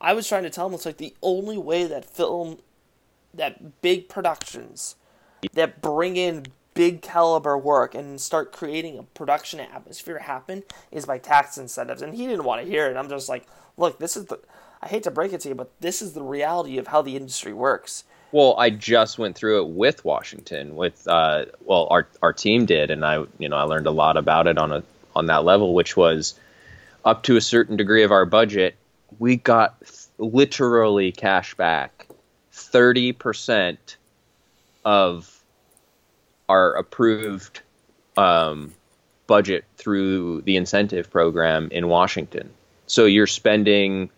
[0.00, 2.58] I was trying to tell him it's like the only way that film,
[3.32, 4.96] that big productions,
[5.52, 11.18] that bring in big caliber work and start creating a production atmosphere happen is by
[11.18, 12.02] tax incentives.
[12.02, 12.96] And he didn't want to hear it.
[12.96, 14.40] I'm just like, look, this is the.
[14.82, 17.16] I hate to break it to you, but this is the reality of how the
[17.16, 18.04] industry works.
[18.32, 20.74] Well, I just went through it with Washington.
[20.74, 24.16] With uh, well, our our team did, and I you know I learned a lot
[24.16, 24.82] about it on a
[25.14, 26.34] on that level, which was
[27.04, 28.74] up to a certain degree of our budget,
[29.18, 29.76] we got
[30.18, 32.06] literally cash back
[32.52, 33.96] thirty percent
[34.84, 35.42] of
[36.48, 37.60] our approved
[38.16, 38.72] um,
[39.26, 42.50] budget through the incentive program in Washington.
[42.86, 44.10] So you're spending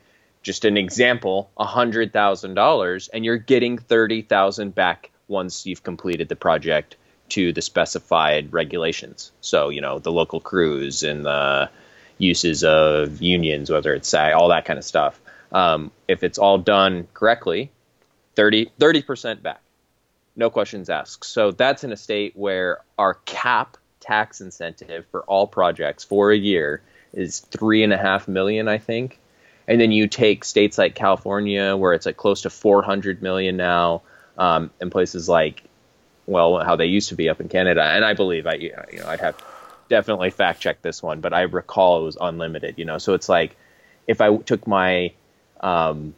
[0.45, 6.97] just an example, $100,000 and you're getting 30,000 back once you've completed the project
[7.31, 9.33] to the specified regulations.
[9.41, 11.71] So, you know, the local crews and the
[12.19, 15.21] uses of unions, whether it's all that kind of stuff.
[15.51, 17.71] Um, if it's all done correctly,
[18.37, 19.63] 30, 30% back.
[20.37, 21.25] No questions asked.
[21.25, 26.37] So that's in a state where our cap tax incentive for all projects for a
[26.37, 26.83] year
[27.15, 29.21] is three and a half million, I think.
[29.67, 34.03] And then you take states like California, where it's like close to 400 million now,
[34.37, 35.63] um, and places like,
[36.27, 37.83] well, how they used to be up in Canada.
[37.83, 39.37] And I believe I, you know, I'd have
[39.89, 42.79] definitely fact check this one, but I recall it was unlimited.
[42.79, 43.57] You know, so it's like
[44.07, 45.13] if I took my
[45.61, 46.15] um,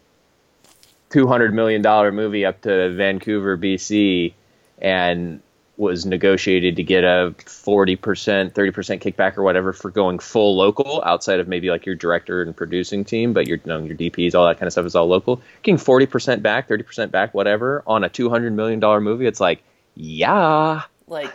[1.11, 4.33] 200 million dollar movie up to Vancouver, BC,
[4.79, 5.41] and
[5.77, 11.39] was negotiated to get a 40%, 30% kickback or whatever for going full local outside
[11.39, 14.47] of maybe like your director and producing team, but your, you know, your DPs, all
[14.47, 15.41] that kind of stuff is all local.
[15.63, 19.63] Getting 40% back, 30% back, whatever on a $200 million movie, it's like,
[19.95, 20.83] yeah.
[21.07, 21.31] Like,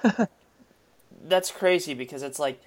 [1.24, 2.60] that's crazy because it's like,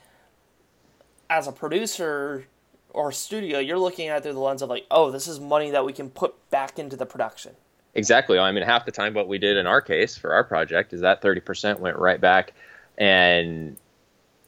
[1.28, 2.46] as a producer
[2.90, 5.70] or studio, you're looking at it through the lens of like, oh, this is money
[5.70, 7.56] that we can put back into the production.
[7.94, 8.38] Exactly.
[8.38, 11.00] I mean, half the time, what we did in our case for our project is
[11.02, 12.52] that 30% went right back,
[12.98, 13.76] and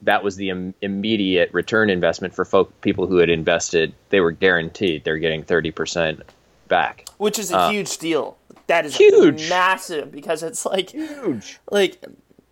[0.02, 3.94] that was the Im- immediate return investment for folk people who had invested.
[4.10, 6.22] They were guaranteed they're getting 30%
[6.68, 8.36] back, which is a uh, huge deal.
[8.66, 11.60] That is huge, massive because it's like huge.
[11.70, 12.04] Like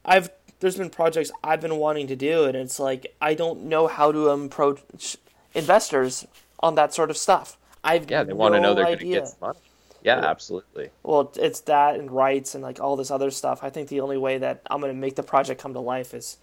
[0.05, 0.31] I've
[0.61, 4.13] there's been projects I've been wanting to do, and it's like I don't know how
[4.13, 5.17] to approach
[5.55, 6.27] investors
[6.61, 7.59] on that sort of stuff.
[7.83, 9.59] I've yeah, they no want to know they're going to get money.
[10.05, 10.91] Yeah, absolutely.
[11.03, 13.65] Well, it's that and rights and like all this other stuff.
[13.65, 16.13] I think the only way that I'm going to make the project come to life
[16.13, 16.37] is.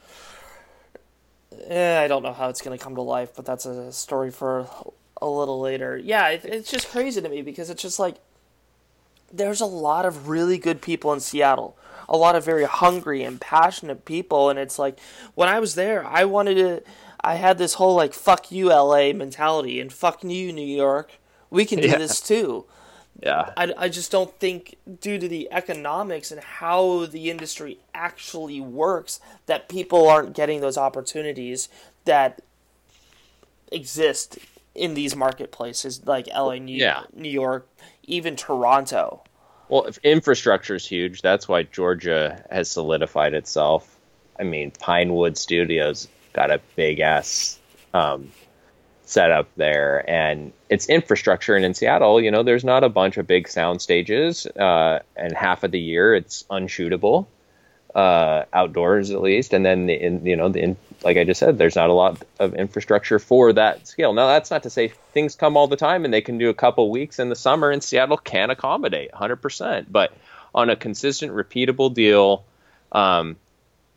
[1.67, 4.31] Eh, I don't know how it's going to come to life, but that's a story
[4.31, 4.67] for
[5.21, 5.95] a little later.
[5.95, 8.15] Yeah, it, it's just crazy to me because it's just like
[9.31, 11.77] there's a lot of really good people in Seattle,
[12.09, 14.99] a lot of very hungry and passionate people, and it's like
[15.35, 16.83] when I was there, I wanted to.
[17.23, 21.19] I had this whole like "fuck you, LA" mentality, and "fuck you, New York."
[21.51, 21.97] We can do yeah.
[21.99, 22.65] this too.
[23.21, 23.53] Yeah.
[23.55, 29.19] I, I just don't think, due to the economics and how the industry actually works,
[29.45, 31.69] that people aren't getting those opportunities
[32.05, 32.41] that
[33.71, 34.39] exist
[34.73, 37.03] in these marketplaces like LA, New, yeah.
[37.13, 37.67] New York,
[38.03, 39.23] even Toronto.
[39.69, 43.97] Well, if infrastructure is huge, that's why Georgia has solidified itself.
[44.39, 47.59] I mean, Pinewood Studios got a big ass
[47.93, 48.31] um,
[49.11, 50.09] set up there.
[50.09, 51.55] And it's infrastructure.
[51.55, 55.35] And in seattle you know there's not a bunch of big sound stages uh, and
[55.35, 57.27] half of the year it's unshootable
[57.93, 59.53] uh, outdoors at least.
[59.53, 62.21] And then in you know the in, like i just said there's not a lot
[62.39, 64.13] of infrastructure for that scale.
[64.13, 66.53] Now that's not to say things come all the time and they can do a
[66.53, 70.13] couple weeks in the summer and seattle can accommodate 100% but
[70.53, 72.43] on a consistent repeatable deal
[72.91, 73.35] um,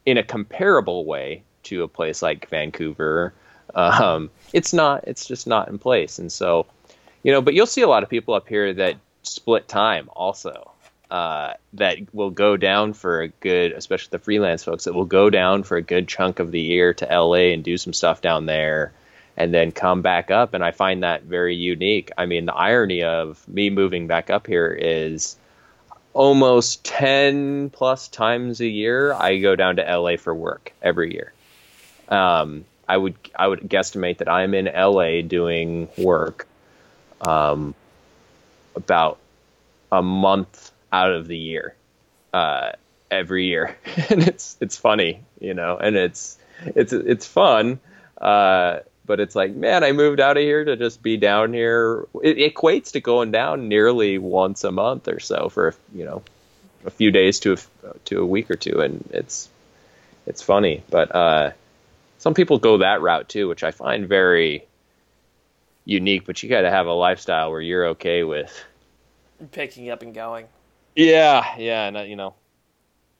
[0.06, 3.32] in a comparable way to a place like vancouver
[3.74, 5.04] um, it's not.
[5.06, 6.18] It's just not in place.
[6.18, 6.66] And so,
[7.22, 10.70] you know, but you'll see a lot of people up here that split time also.
[11.10, 15.30] Uh, that will go down for a good, especially the freelance folks, that will go
[15.30, 18.46] down for a good chunk of the year to LA and do some stuff down
[18.46, 18.92] there
[19.36, 20.54] and then come back up.
[20.54, 22.10] And I find that very unique.
[22.18, 25.36] I mean, the irony of me moving back up here is
[26.14, 31.32] almost 10 plus times a year, I go down to LA for work every year.
[32.08, 36.46] Um, I would I would guesstimate that I'm in LA doing work
[37.26, 37.74] um,
[38.76, 39.18] about
[39.90, 41.74] a month out of the year
[42.32, 42.72] uh,
[43.10, 43.76] every year,
[44.10, 47.80] and it's it's funny, you know, and it's it's it's fun.
[48.20, 52.06] Uh, but it's like, man, I moved out of here to just be down here.
[52.22, 56.22] It equates to going down nearly once a month or so for you know
[56.84, 57.58] a few days to a,
[58.06, 59.48] to a week or two, and it's
[60.26, 60.82] it's funny.
[60.90, 61.50] But uh,
[62.24, 64.66] some people go that route too, which I find very
[65.84, 66.24] unique.
[66.24, 68.64] But you got to have a lifestyle where you're okay with
[69.52, 70.46] picking up and going.
[70.96, 72.32] Yeah, yeah, and uh, you know,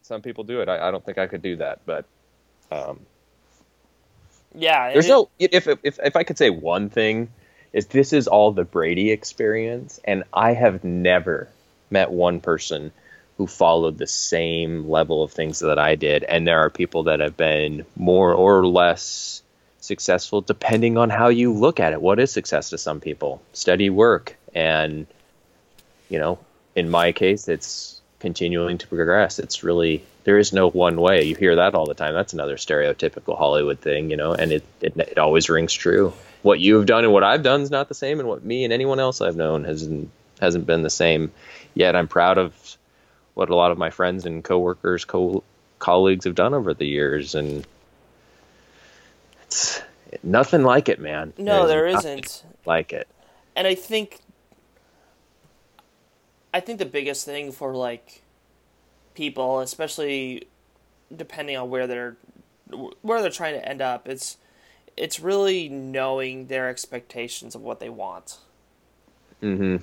[0.00, 0.70] some people do it.
[0.70, 2.06] I, I, don't think I could do that, but
[2.72, 3.00] um,
[4.54, 5.28] yeah, there's it, no.
[5.38, 7.30] If, if if I could say one thing,
[7.74, 11.50] is this is all the Brady experience, and I have never
[11.90, 12.90] met one person
[13.36, 16.24] who followed the same level of things that I did.
[16.24, 19.42] And there are people that have been more or less
[19.80, 22.00] successful depending on how you look at it.
[22.00, 23.42] What is success to some people?
[23.52, 24.36] Steady work.
[24.54, 25.06] And,
[26.08, 26.38] you know,
[26.76, 29.38] in my case, it's continuing to progress.
[29.38, 31.24] It's really, there is no one way.
[31.24, 32.14] You hear that all the time.
[32.14, 36.12] That's another stereotypical Hollywood thing, you know, and it, it, it always rings true.
[36.42, 38.72] What you've done and what I've done is not the same, and what me and
[38.72, 40.10] anyone else I've known hasn't
[40.40, 41.32] hasn't been the same.
[41.74, 42.76] Yet I'm proud of
[43.34, 45.42] what a lot of my friends and coworkers, co-
[45.78, 47.66] colleagues have done over the years, and
[49.42, 49.82] it's
[50.22, 51.32] nothing like it, man.
[51.36, 53.08] No, There's there isn't like it.
[53.56, 54.20] And I think,
[56.52, 58.22] I think the biggest thing for like
[59.14, 60.46] people, especially
[61.14, 62.16] depending on where they're
[63.02, 64.08] where they're trying to end up.
[64.08, 64.36] It's
[64.96, 68.38] it's really knowing their expectations of what they want.
[69.42, 69.76] Mm-hmm.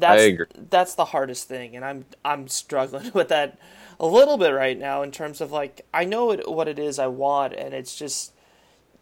[0.00, 0.22] That's
[0.70, 3.58] that's the hardest thing, and I'm I'm struggling with that
[3.98, 6.98] a little bit right now in terms of like I know it, what it is
[6.98, 8.32] I want, and it's just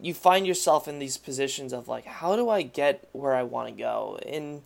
[0.00, 3.68] you find yourself in these positions of like how do I get where I want
[3.68, 4.62] to go, and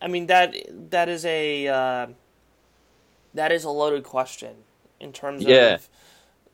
[0.00, 0.54] I mean that
[0.90, 2.06] that is a uh,
[3.34, 4.56] that is a loaded question
[5.00, 5.74] in terms Yeah.
[5.74, 5.88] of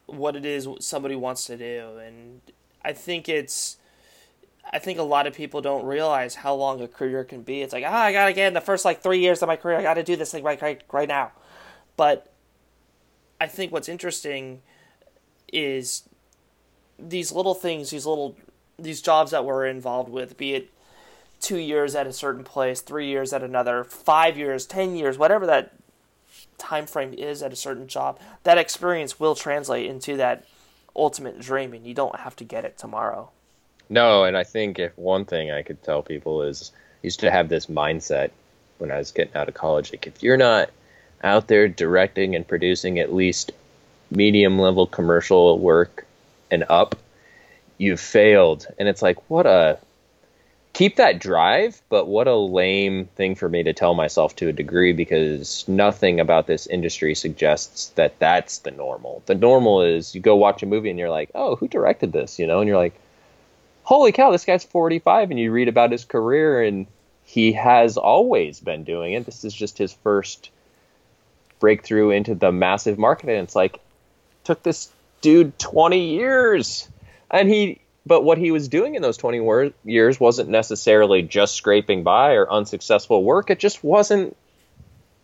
[0.07, 2.41] what it is somebody wants to do, and
[2.83, 3.77] I think it's.
[4.75, 7.61] I think a lot of people don't realize how long a career can be.
[7.61, 9.77] It's like, ah, I gotta get in the first like three years of my career.
[9.77, 11.31] I gotta do this thing right, right, right now.
[11.95, 12.33] But
[13.39, 14.61] I think what's interesting
[15.53, 16.09] is
[16.99, 18.35] these little things, these little
[18.77, 20.69] these jobs that we're involved with, be it
[21.39, 25.45] two years at a certain place, three years at another, five years, ten years, whatever
[25.45, 25.71] that
[26.57, 30.45] time frame is at a certain job, that experience will translate into that
[30.97, 33.31] ultimate dream, and you don't have to get it tomorrow.
[33.89, 37.31] No, and I think if one thing I could tell people is I used to
[37.31, 38.31] have this mindset
[38.77, 39.91] when I was getting out of college.
[39.91, 40.69] Like if you're not
[41.23, 43.51] out there directing and producing at least
[44.11, 46.05] medium level commercial work
[46.51, 46.95] and up,
[47.77, 48.67] you've failed.
[48.77, 49.79] And it's like, what a
[50.73, 54.53] keep that drive, but what a lame thing for me to tell myself to a
[54.53, 59.23] degree because nothing about this industry suggests that that's the normal.
[59.25, 62.39] The normal is you go watch a movie and you're like, oh, who directed this?
[62.39, 62.93] You know, and you're like,
[63.85, 66.87] holy cow, this guy's 45, and you read about his career, and
[67.23, 69.25] he has always been doing it.
[69.25, 70.49] This is just his first
[71.59, 73.79] breakthrough into the massive market, and it's like,
[74.43, 76.89] took this dude 20 years,
[77.31, 77.79] and he.
[78.07, 82.33] But what he was doing in those 20 wor- years wasn't necessarily just scraping by
[82.33, 83.49] or unsuccessful work.
[83.49, 84.37] It just wasn't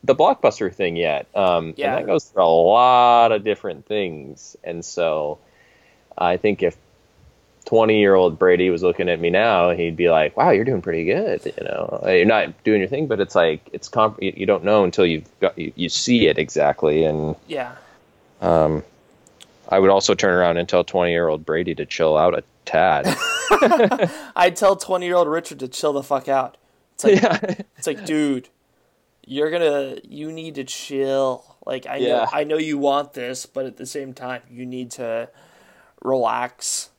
[0.03, 1.27] the blockbuster thing yet.
[1.35, 1.95] Um, Yeah.
[1.95, 4.57] And that goes for a lot of different things.
[4.63, 5.37] And so
[6.17, 6.75] I think if
[7.65, 10.81] 20 year old Brady was looking at me now, he'd be like, wow, you're doing
[10.81, 11.45] pretty good.
[11.45, 14.83] You know, you're not doing your thing, but it's like, it's comp- you don't know
[14.83, 17.03] until you've got, you, you see it exactly.
[17.03, 17.75] And Yeah.
[18.41, 18.83] um,
[19.69, 22.43] I would also turn around and tell 20 year old Brady to chill out a
[22.65, 23.07] tad.
[24.35, 26.57] I'd tell twenty year old Richard to chill the fuck out.
[26.95, 27.63] It's like yeah.
[27.77, 28.49] it's like, dude,
[29.25, 31.57] you're gonna you need to chill.
[31.65, 34.91] Like I know I know you want this, but at the same time you need
[34.91, 35.29] to
[36.01, 36.89] relax.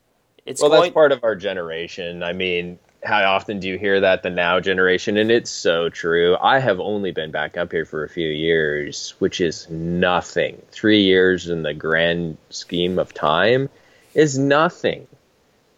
[0.45, 2.23] It's Well, going that's part of our generation.
[2.23, 5.17] I mean, how often do you hear that the now generation?
[5.17, 6.37] And it's so true.
[6.41, 10.61] I have only been back up here for a few years, which is nothing.
[10.71, 13.69] Three years in the grand scheme of time
[14.15, 15.07] is nothing.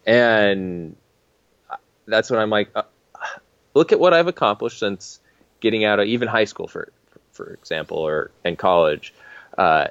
[0.05, 0.95] And
[2.05, 2.83] that's when I'm like, uh,
[3.73, 5.19] look at what I've accomplished since
[5.61, 6.91] getting out of even high school, for
[7.31, 9.13] for example, or in college,
[9.57, 9.87] uh,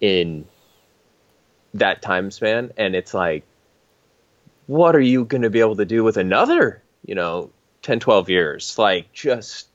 [0.00, 0.44] in
[1.74, 2.72] that time span.
[2.76, 3.44] And it's like,
[4.66, 7.50] what are you going to be able to do with another, you know,
[7.82, 8.78] 10, 12 years?
[8.78, 9.68] Like, just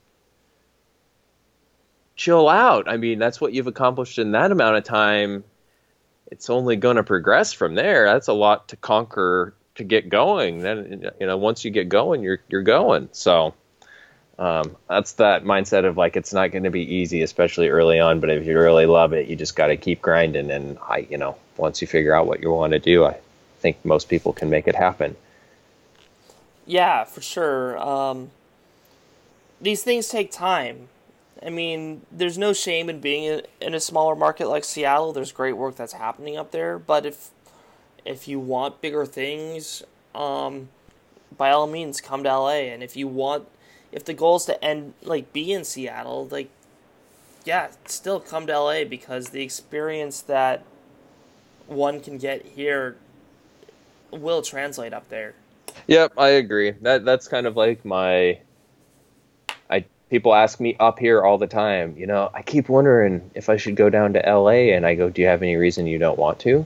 [2.16, 2.90] chill out.
[2.90, 5.44] I mean, that's what you've accomplished in that amount of time.
[6.28, 8.06] It's only going to progress from there.
[8.06, 10.60] That's a lot to conquer to get going.
[10.60, 13.10] Then, you know, once you get going, you're you're going.
[13.14, 13.56] So,
[14.38, 18.20] um, that's that mindset of like it's not going to be easy, especially early on.
[18.20, 20.52] But if you really love it, you just got to keep grinding.
[20.52, 23.18] And I, you know, once you figure out what you want to do, I
[23.60, 25.16] think most people can make it happen.
[26.66, 27.78] Yeah, for sure.
[27.80, 28.32] Um,
[29.60, 30.90] these things take time.
[31.44, 35.14] I mean, there's no shame in being in- a smaller market like Seattle.
[35.14, 37.32] There's great work that's happening up there, but if
[38.06, 39.84] if you want bigger things,
[40.16, 40.70] um,
[41.38, 42.72] by all means, come to LA.
[42.72, 43.48] And if you want,
[43.92, 46.50] if the goal is to end like be in Seattle, like
[47.46, 50.64] yeah, still come to LA because the experience that
[51.68, 52.98] one can get here
[54.12, 55.34] will translate up there.
[55.88, 56.72] Yep, I agree.
[56.82, 58.40] That that's kind of like my
[59.70, 63.50] I people ask me up here all the time, you know, I keep wondering if
[63.50, 66.00] I should go down to LA and I go, "Do you have any reason you
[66.00, 66.66] don't want to?"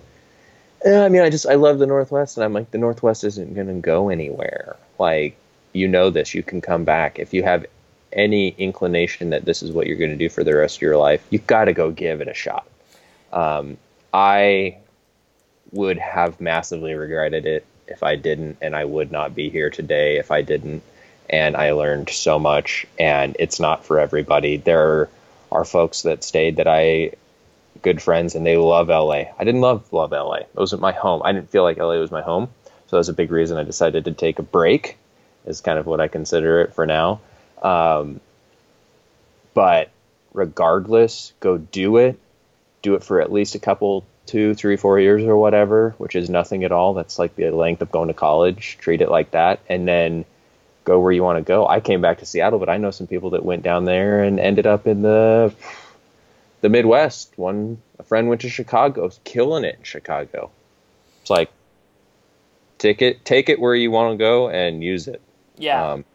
[0.84, 3.54] "Eh, I mean, I just I love the Northwest and I'm like the Northwest isn't
[3.54, 4.76] going to go anywhere.
[5.00, 5.36] Like
[5.74, 7.66] you know this, you can come back if you have
[8.14, 10.98] any inclination that this is what you're going to do for the rest of your
[10.98, 11.26] life.
[11.30, 12.68] You've got to go give it a shot.
[13.32, 13.78] Um,
[14.14, 14.78] I
[15.74, 20.18] would have massively regretted it if I didn't, and I would not be here today
[20.18, 20.84] if I didn't.
[21.30, 24.58] And I learned so much, and it's not for everybody.
[24.58, 25.10] There
[25.52, 27.12] are folks that stayed that I
[27.82, 29.26] good friends, and they love LA.
[29.38, 30.36] I didn't love love LA.
[30.36, 31.22] It wasn't my home.
[31.26, 32.50] I didn't feel like LA was my home,
[32.88, 34.98] so that was a big reason I decided to take a break.
[35.46, 37.20] Is kind of what I consider it for now.
[37.62, 38.22] Um,
[39.54, 39.90] but
[40.34, 42.20] regardless, go do it.
[42.82, 46.30] Do it for at least a couple two, three, four years or whatever, which is
[46.30, 46.94] nothing at all.
[46.94, 48.78] That's like the length of going to college.
[48.80, 50.26] Treat it like that, and then
[50.86, 51.68] go where you want to go.
[51.68, 54.40] I came back to Seattle, but I know some people that went down there and
[54.40, 55.54] ended up in the
[56.62, 57.34] the Midwest.
[57.38, 60.52] One a friend went to Chicago, killing it in Chicago.
[61.22, 61.52] It's like
[62.78, 65.22] take it take it where you want to go and use it.
[65.58, 65.92] Yeah.
[65.92, 66.06] Um,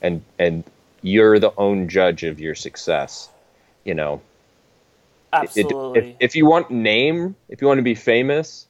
[0.00, 0.64] and and
[1.02, 3.28] you're the own judge of your success.
[3.84, 4.22] You know,
[5.42, 6.10] it- Absolutely.
[6.10, 8.66] if, if you want name, if you want to be famous,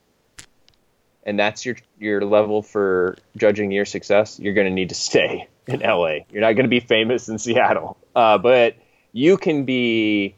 [1.26, 5.48] and that's your your level for judging your success, you're going to need to stay
[5.66, 6.18] in LA.
[6.30, 8.76] You're not going to be famous in Seattle, uh, but
[9.12, 10.34] you can be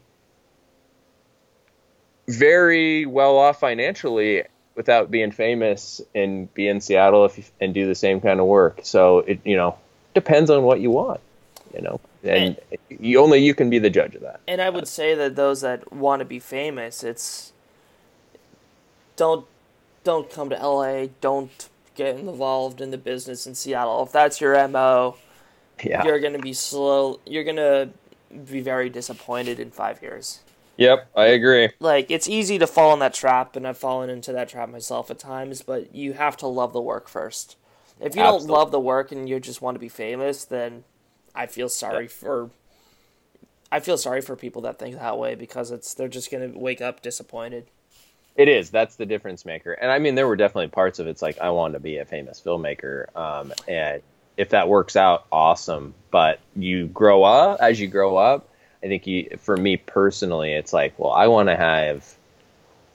[2.27, 4.43] very well off financially
[4.75, 8.45] without being famous and be in Seattle if you, and do the same kind of
[8.45, 8.81] work.
[8.83, 9.77] So it you know
[10.13, 11.19] depends on what you want,
[11.73, 12.57] you know, and
[12.89, 14.39] you only you can be the judge of that.
[14.47, 17.53] and I would say that those that want to be famous, it's
[19.15, 19.45] don't
[20.03, 24.03] don't come to LA, don't get involved in the business in Seattle.
[24.03, 25.17] If that's your MO,
[25.83, 26.03] Yeah.
[26.05, 27.89] you're going to be slow, you're to
[28.49, 30.39] be very disappointed in 5 years.
[30.77, 31.69] Yep, I agree.
[31.79, 35.09] Like it's easy to fall in that trap and I've fallen into that trap myself
[35.11, 37.57] at times, but you have to love the work first.
[37.99, 38.47] If you Absolutely.
[38.47, 40.83] don't love the work and you just want to be famous, then
[41.37, 42.49] I feel sorry for
[43.71, 46.57] I feel sorry for people that think that way because it's they're just going to
[46.57, 47.67] wake up disappointed.
[48.35, 48.71] It is.
[48.71, 49.73] That's the difference maker.
[49.73, 52.05] And I mean, there were definitely parts of it's like I wanted to be a
[52.05, 54.01] famous filmmaker, um, and
[54.35, 55.93] if that works out, awesome.
[56.11, 58.49] But you grow up as you grow up.
[58.83, 62.15] I think you, for me personally, it's like, well, I want to have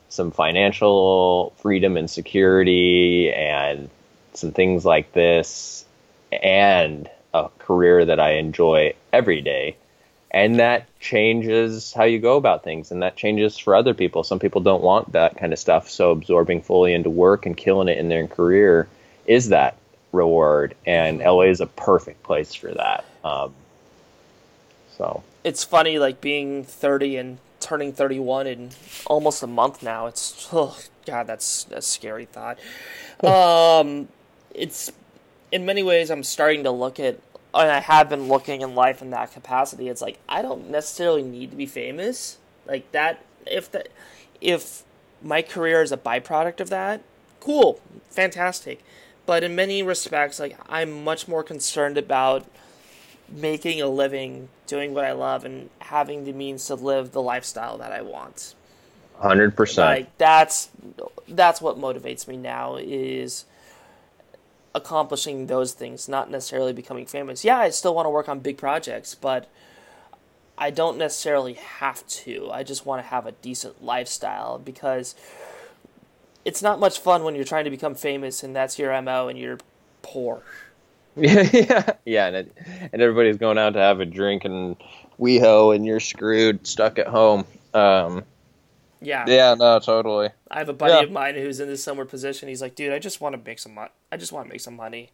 [0.08, 3.90] some financial freedom and security, and
[4.34, 5.84] some things like this,
[6.30, 9.76] and a career that I enjoy every day
[10.30, 14.38] and that changes how you go about things and that changes for other people some
[14.38, 17.98] people don't want that kind of stuff so absorbing fully into work and killing it
[17.98, 18.88] in their career
[19.26, 19.76] is that
[20.12, 23.52] reward and la is a perfect place for that um,
[24.96, 28.70] so It's funny like being 30 and turning 31 in
[29.06, 30.06] almost a month now.
[30.06, 30.76] It's oh
[31.06, 32.58] god, that's a scary thought.
[33.24, 34.08] um
[34.54, 34.92] it's
[35.52, 37.20] in many ways I'm starting to look at
[37.54, 39.88] and I have been looking in life in that capacity.
[39.88, 42.38] It's like I don't necessarily need to be famous.
[42.66, 43.88] Like that if that
[44.40, 44.82] if
[45.22, 47.02] my career is a byproduct of that,
[47.38, 47.80] cool,
[48.10, 48.82] fantastic.
[49.26, 52.46] But in many respects, like I'm much more concerned about
[53.28, 57.78] making a living, doing what I love, and having the means to live the lifestyle
[57.78, 58.54] that I want.
[59.20, 60.70] 100% Like that's
[61.28, 63.44] that's what motivates me now is
[64.74, 67.44] accomplishing those things, not necessarily becoming famous.
[67.44, 69.48] Yeah, I still want to work on big projects, but
[70.56, 72.50] I don't necessarily have to.
[72.50, 75.14] I just want to have a decent lifestyle because
[76.44, 79.38] it's not much fun when you're trying to become famous and that's your MO and
[79.38, 79.58] you're
[80.02, 80.42] poor.
[81.16, 82.56] yeah yeah yeah and, it,
[82.92, 84.76] and everybody's going out to have a drink and
[85.20, 87.44] weho and you're screwed stuck at home
[87.74, 88.24] um,
[89.02, 89.24] Yeah.
[89.26, 91.02] yeah no totally I have a buddy Yeah.
[91.02, 92.48] of mine who's in this similar position.
[92.48, 93.90] He's like, dude, I just want to make some money.
[94.10, 95.10] I just want to make some money.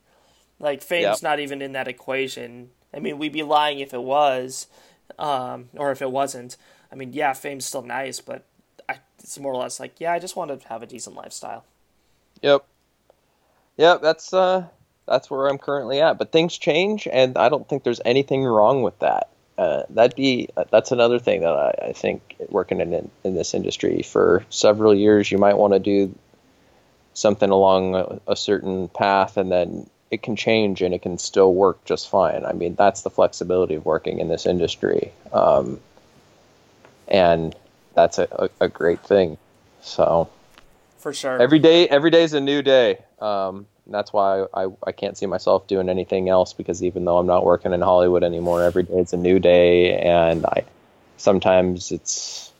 [0.60, 1.22] Like, fame's Yep.
[1.22, 2.70] not even in that equation.
[2.92, 4.66] I mean, we'd be lying if it was,
[5.18, 6.56] um, or if it wasn't.
[6.90, 8.42] I mean, yeah, fame's still nice, but
[8.88, 11.64] I, it's more or less like, yeah, I just want to have a decent lifestyle.
[12.42, 12.64] Yep.
[13.76, 14.64] Yep, that's uh
[15.06, 16.18] that's where I'm currently at.
[16.18, 19.28] But things change and I don't think there's anything wrong with that.
[19.58, 24.02] Uh, that'd be that's another thing that I, I think working in in this industry
[24.02, 26.14] for several years you might want to do
[27.12, 31.52] something along a, a certain path and then it can change and it can still
[31.52, 32.44] work just fine.
[32.44, 35.80] I mean that's the flexibility of working in this industry, um,
[37.08, 37.52] and
[37.94, 39.38] that's a, a, a great thing.
[39.80, 40.30] So
[40.98, 41.42] For sure.
[41.42, 45.16] every day every day is a new day um, and that's why I, I can't
[45.16, 48.84] see myself doing anything else because even though i'm not working in hollywood anymore every
[48.84, 50.64] day is a new day and i
[51.16, 52.52] sometimes it's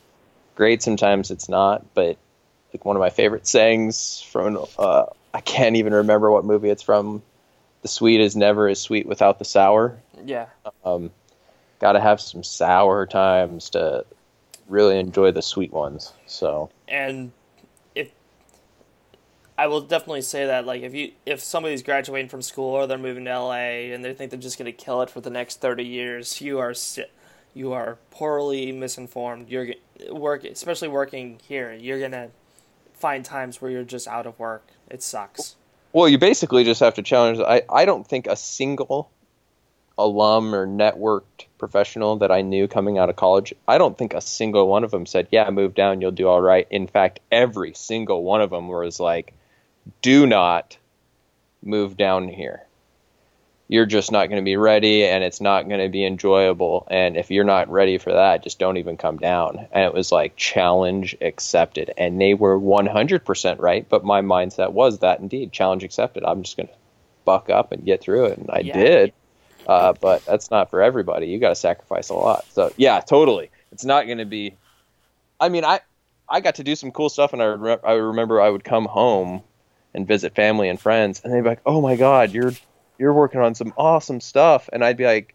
[0.56, 2.16] great sometimes it's not but
[2.72, 6.82] like one of my favorite sayings from uh, i can't even remember what movie it's
[6.82, 7.22] from
[7.82, 10.46] the sweet is never as sweet without the sour yeah.
[10.84, 11.10] um,
[11.78, 14.04] got to have some sour times to
[14.66, 17.30] really enjoy the sweet ones so and
[19.58, 22.96] I will definitely say that like if you if somebody's graduating from school or they're
[22.96, 25.60] moving to LA and they think they're just going to kill it for the next
[25.60, 26.72] 30 years you are
[27.54, 29.74] you are poorly misinformed you're
[30.10, 32.28] work especially working here you're going to
[32.94, 35.56] find times where you're just out of work it sucks
[35.92, 37.38] Well, you basically just have to challenge.
[37.40, 39.10] I, I don't think a single
[39.96, 44.20] alum or networked professional that I knew coming out of college, I don't think a
[44.20, 47.72] single one of them said, "Yeah, move down, you'll do all right." In fact, every
[47.74, 49.34] single one of them was like,
[50.02, 50.76] "Do not
[51.62, 52.64] move down here.
[53.70, 56.86] You're just not going to be ready, and it's not going to be enjoyable.
[56.90, 60.10] And if you're not ready for that, just don't even come down." And it was
[60.10, 63.86] like challenge accepted, and they were 100% right.
[63.88, 66.24] But my mindset was that indeed challenge accepted.
[66.24, 66.74] I'm just going to
[67.24, 68.72] buck up and get through it, and I Yeah.
[68.72, 69.12] did.
[69.66, 71.26] Uh, but that's not for everybody.
[71.26, 72.46] You got to sacrifice a lot.
[72.54, 73.50] So yeah, totally.
[73.70, 74.56] It's not going to be.
[75.38, 75.80] I mean, I
[76.26, 78.86] I got to do some cool stuff, and I re- I remember I would come
[78.86, 79.42] home
[79.98, 82.52] and visit family and friends, and they'd be like, "Oh my God, you're
[82.98, 85.34] you're working on some awesome stuff," and I'd be like.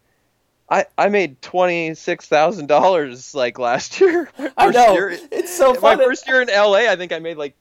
[0.66, 4.30] I, I made twenty six thousand dollars like last year.
[4.56, 4.94] I know.
[4.94, 7.54] year- it's so my first year in LA, I think I made like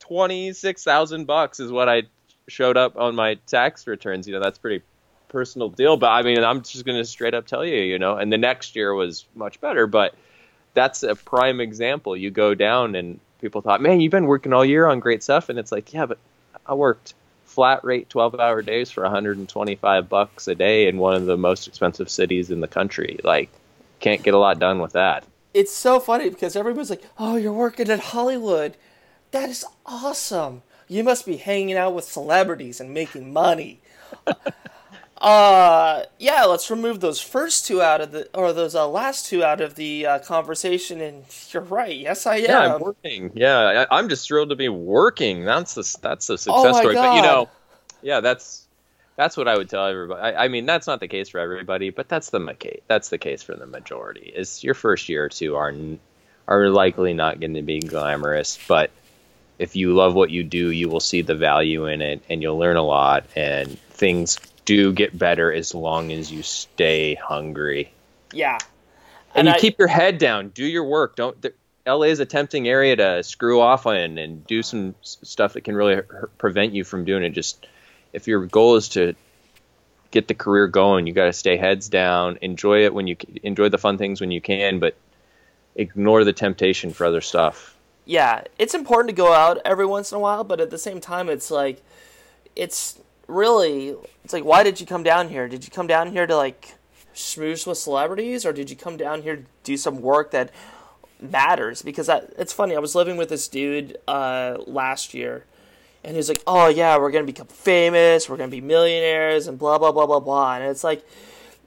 [0.00, 2.04] twenty six thousand bucks is what I
[2.48, 4.26] showed up on my tax returns.
[4.26, 4.82] You know, that's pretty
[5.28, 5.98] personal deal.
[5.98, 8.16] But I mean, I'm just gonna straight up tell you, you know.
[8.16, 10.14] And the next year was much better, but
[10.72, 12.16] that's a prime example.
[12.16, 15.50] You go down and people thought, man, you've been working all year on great stuff,
[15.50, 16.16] and it's like, yeah, but
[16.68, 17.14] I worked
[17.44, 21.66] flat rate 12 hour days for 125 bucks a day in one of the most
[21.68, 23.18] expensive cities in the country.
[23.24, 23.48] Like,
[24.00, 25.24] can't get a lot done with that.
[25.54, 28.76] it's so funny because everybody's like, "Oh, you're working at Hollywood.
[29.30, 30.62] That is awesome.
[30.88, 33.80] You must be hanging out with celebrities and making money."
[35.18, 36.44] Uh, yeah.
[36.44, 39.74] Let's remove those first two out of the, or those uh, last two out of
[39.74, 41.00] the uh, conversation.
[41.00, 41.96] And you're right.
[41.96, 42.44] Yes, I am.
[42.44, 43.32] Yeah, I'm working.
[43.34, 45.44] Yeah, I, I'm just thrilled to be working.
[45.44, 46.94] That's the that's the success Oh story.
[46.94, 47.48] But you know,
[48.02, 48.66] yeah, that's
[49.16, 50.20] that's what I would tell everybody.
[50.20, 53.42] I, I mean, that's not the case for everybody, but that's the that's the case
[53.42, 54.32] for the majority.
[54.34, 55.74] Is your first year or two are
[56.46, 58.90] are likely not going to be glamorous, but
[59.58, 62.58] if you love what you do, you will see the value in it, and you'll
[62.58, 67.90] learn a lot, and things do get better as long as you stay hungry
[68.34, 68.58] Yeah.
[69.34, 70.50] and, you I- keep your head down.
[70.50, 71.16] Do your work.
[71.16, 71.40] Don't.
[71.40, 71.54] The,
[71.86, 75.74] LA is a tempting area to screw off on and do some stuff that can
[75.76, 76.02] really h-
[76.36, 77.30] prevent you from doing it.
[77.30, 77.64] Just
[78.12, 79.14] if your goal is to
[80.10, 82.38] get the career going, you got to stay heads down.
[82.42, 84.96] Enjoy it when you enjoy the fun things when you can, but
[85.76, 87.76] ignore the temptation for other stuff.
[88.04, 91.00] yeah, it's important to go out every once in a while, but at the same
[91.00, 91.82] time, it's like,
[92.56, 93.94] it's really,
[94.24, 95.48] it's like, why did you come down here?
[95.48, 96.74] Did you come down here to like
[97.14, 100.50] schmooze with celebrities, or did you come down here to do some work that
[101.20, 101.82] matters?
[101.82, 105.44] Because I, it's funny, I was living with this dude uh, last year,
[106.04, 109.78] and he's like, "Oh yeah, we're gonna become famous, we're gonna be millionaires, and blah
[109.78, 111.04] blah blah blah blah," and it's like.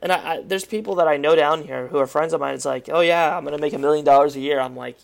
[0.02, 2.54] And I, I, there's people that I know down here who are friends of mine.
[2.54, 4.58] It's like, oh yeah, I'm gonna make a million dollars a year.
[4.58, 4.96] I'm like,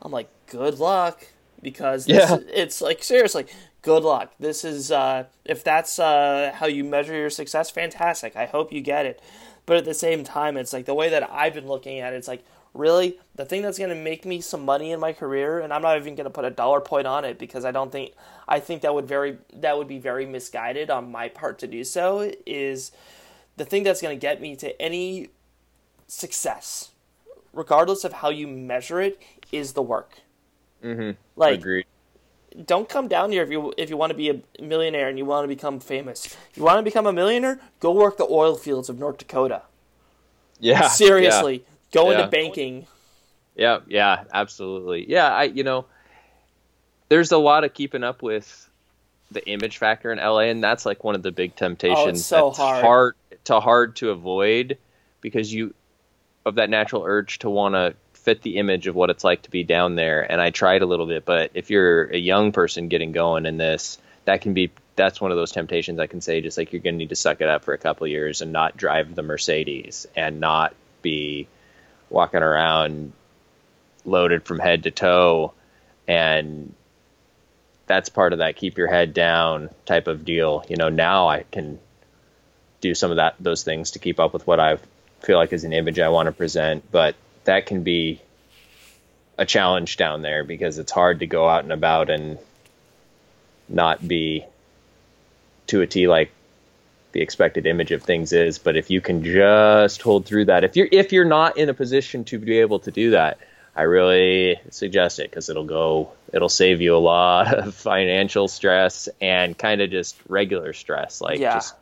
[0.00, 1.26] I'm like, good luck,
[1.60, 2.38] because this, Yeah.
[2.54, 3.44] it's like seriously,
[3.88, 4.34] good luck.
[4.38, 8.36] This is uh, if that's uh, how you measure your success, fantastic.
[8.36, 9.22] I hope you get it.
[9.64, 12.16] But at the same time, it's like the way that I've been looking at it.
[12.16, 12.44] It's like
[12.74, 15.96] really the thing that's gonna make me some money in my career, and I'm not
[15.96, 18.12] even gonna put a dollar point on it because I don't think
[18.46, 21.82] I think that would very that would be very misguided on my part to do
[21.82, 22.30] so.
[22.44, 22.92] Is
[23.56, 25.30] the thing that's gonna get me to any
[26.08, 26.90] success,
[27.54, 29.18] regardless of how you measure it,
[29.50, 30.18] is the work.
[30.84, 31.12] Mm-hmm.
[31.36, 31.86] Like, Agreed.
[32.64, 35.24] Don't come down here if you if you want to be a millionaire and you
[35.24, 36.36] want to become famous.
[36.54, 37.60] You want to become a millionaire?
[37.80, 39.62] Go work the oil fields of North Dakota.
[40.60, 40.88] Yeah.
[40.88, 42.18] Seriously, go Yeah.
[42.18, 42.86] into banking.
[43.54, 45.08] Yeah, yeah, absolutely.
[45.10, 45.86] Yeah, I you know,
[47.08, 48.68] there's a lot of keeping up with
[49.30, 52.32] the image factor in LA, and that's like one of the big temptations.
[52.32, 52.84] oh, so hard.
[52.84, 53.14] hard
[53.44, 54.78] to hard to avoid
[55.20, 55.74] because you
[56.46, 57.94] of that natural urge to want to
[58.28, 60.20] fit the image of what it's like to be down there.
[60.20, 63.56] And I tried a little bit, but if you're a young person getting going in
[63.56, 63.96] this,
[64.26, 66.96] that can be that's one of those temptations I can say just like you're going
[66.96, 70.06] to need to suck it up for a couple years and not drive the Mercedes
[70.14, 71.48] and not be
[72.10, 73.12] walking around
[74.04, 75.54] loaded from head to toe
[76.06, 76.74] and
[77.86, 81.44] that's part of that keep your head down type of deal you know now i
[81.50, 81.78] can
[82.80, 84.78] do some of that those things to keep up with what i
[85.20, 87.14] feel like is an image i want to present but
[87.48, 88.20] that can be
[89.38, 92.38] a challenge down there because it's hard to go out and about and
[93.70, 94.44] not be
[95.66, 96.30] to a t like
[97.12, 100.76] the expected image of things is but if you can just hold through that if
[100.76, 103.38] you're if you're not in a position to be able to do that
[103.74, 109.08] i really suggest it because it'll go it'll save you a lot of financial stress
[109.22, 111.54] and kind of just regular stress like Yeah.
[111.54, 111.74] just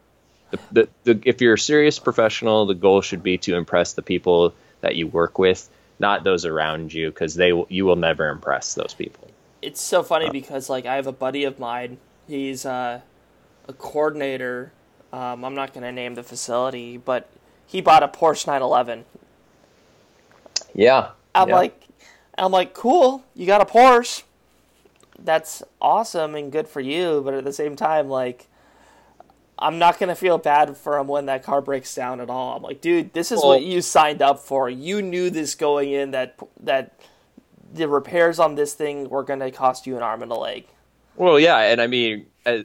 [0.53, 4.03] the, the, the if you're a serious professional the goal should be to impress the
[4.03, 4.55] people
[4.87, 5.69] that you work with
[5.99, 9.29] not those around you because they will, you will never impress those people
[9.63, 11.99] It's so funny because like I have a buddy of mine.
[12.29, 13.01] He's uh,
[13.69, 14.73] a coordinator.
[15.13, 17.29] Um, I'm not going to name the facility, but
[17.67, 19.05] he bought a Porsche 911.
[20.75, 21.11] Yeah.
[21.35, 21.55] I'm yeah.
[21.55, 21.83] like,
[22.39, 24.23] I'm like, cool, you got a Porsche.
[25.19, 28.47] That's awesome and good for you, but at the same time, like,
[29.59, 32.57] I'm not gonna feel bad for him when that car breaks down at all.
[32.57, 34.69] I'm like, dude, this is Well- what you signed up for.
[34.69, 36.93] You knew this going in that that
[37.73, 40.67] the repairs on this thing were gonna cost you an arm and a leg.
[41.17, 42.59] Well, yeah, and I mean, uh,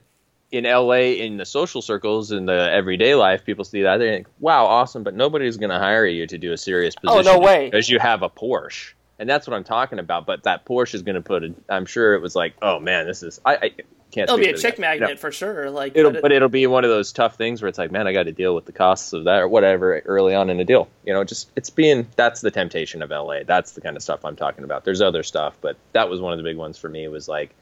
[0.52, 4.28] in LA, in the social circles, in the everyday life, people see that they think,
[4.42, 7.40] "Wow, awesome!" But nobody's going to hire you to do a serious Oh, position.
[7.40, 7.66] no way.
[7.70, 10.26] Because you have a Porsche, and that's what I'm talking about.
[10.26, 11.46] But that Porsche is going to put.
[11.46, 13.72] A, I'm sure it was like, "Oh man, this is." I, I
[14.12, 14.30] can't.
[14.30, 15.16] It'll be a chick magnet No.
[15.16, 15.70] for sure.
[15.70, 17.92] Like, It'll, but it- but it'll be one of those tough things where it's like,
[17.92, 20.60] man, I got to deal with the costs of that or whatever early on in
[20.60, 20.88] a deal.
[21.06, 23.44] You know, just it's being that's the temptation of LA.
[23.46, 24.84] That's the kind of stuff I'm talking about.
[24.86, 27.08] There's other stuff, but that was one of the big ones for me.
[27.08, 27.56] Was like,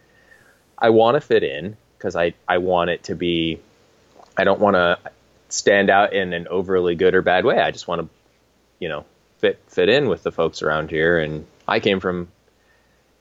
[0.77, 3.59] I want to fit in because I I want it to be.
[4.37, 4.97] I don't want to
[5.49, 7.59] stand out in an overly good or bad way.
[7.59, 8.09] I just want to,
[8.79, 9.05] you know,
[9.39, 11.19] fit fit in with the folks around here.
[11.19, 12.29] And I came from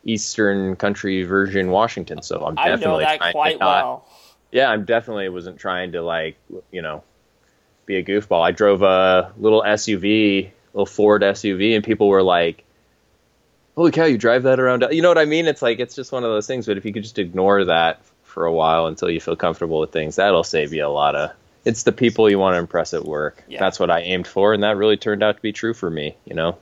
[0.04, 4.08] Eastern Country Virgin, Washington, so I'm I definitely know that quite not- well.
[4.52, 6.36] yeah, I'm definitely wasn't trying to like,
[6.70, 7.02] you know,
[7.86, 8.42] be a goofball.
[8.42, 12.64] I drove a little SUV, little Ford SUV, and people were like,
[13.76, 15.46] "Holy cow, you drive that around?" You know what I mean?
[15.46, 16.66] It's like it's just one of those things.
[16.66, 19.90] But if you could just ignore that for a while until you feel comfortable with
[19.90, 21.30] things, that'll save you a lot of.
[21.64, 23.42] It's the people you want to impress at work.
[23.48, 23.58] Yeah.
[23.58, 26.14] That's what I aimed for, and that really turned out to be true for me.
[26.24, 26.56] You know?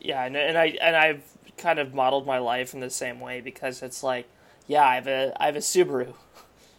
[0.00, 1.22] Yeah, and, and I and I've
[1.62, 4.26] kind of modeled my life in the same way because it's like,
[4.66, 6.14] yeah, I have a I have a Subaru.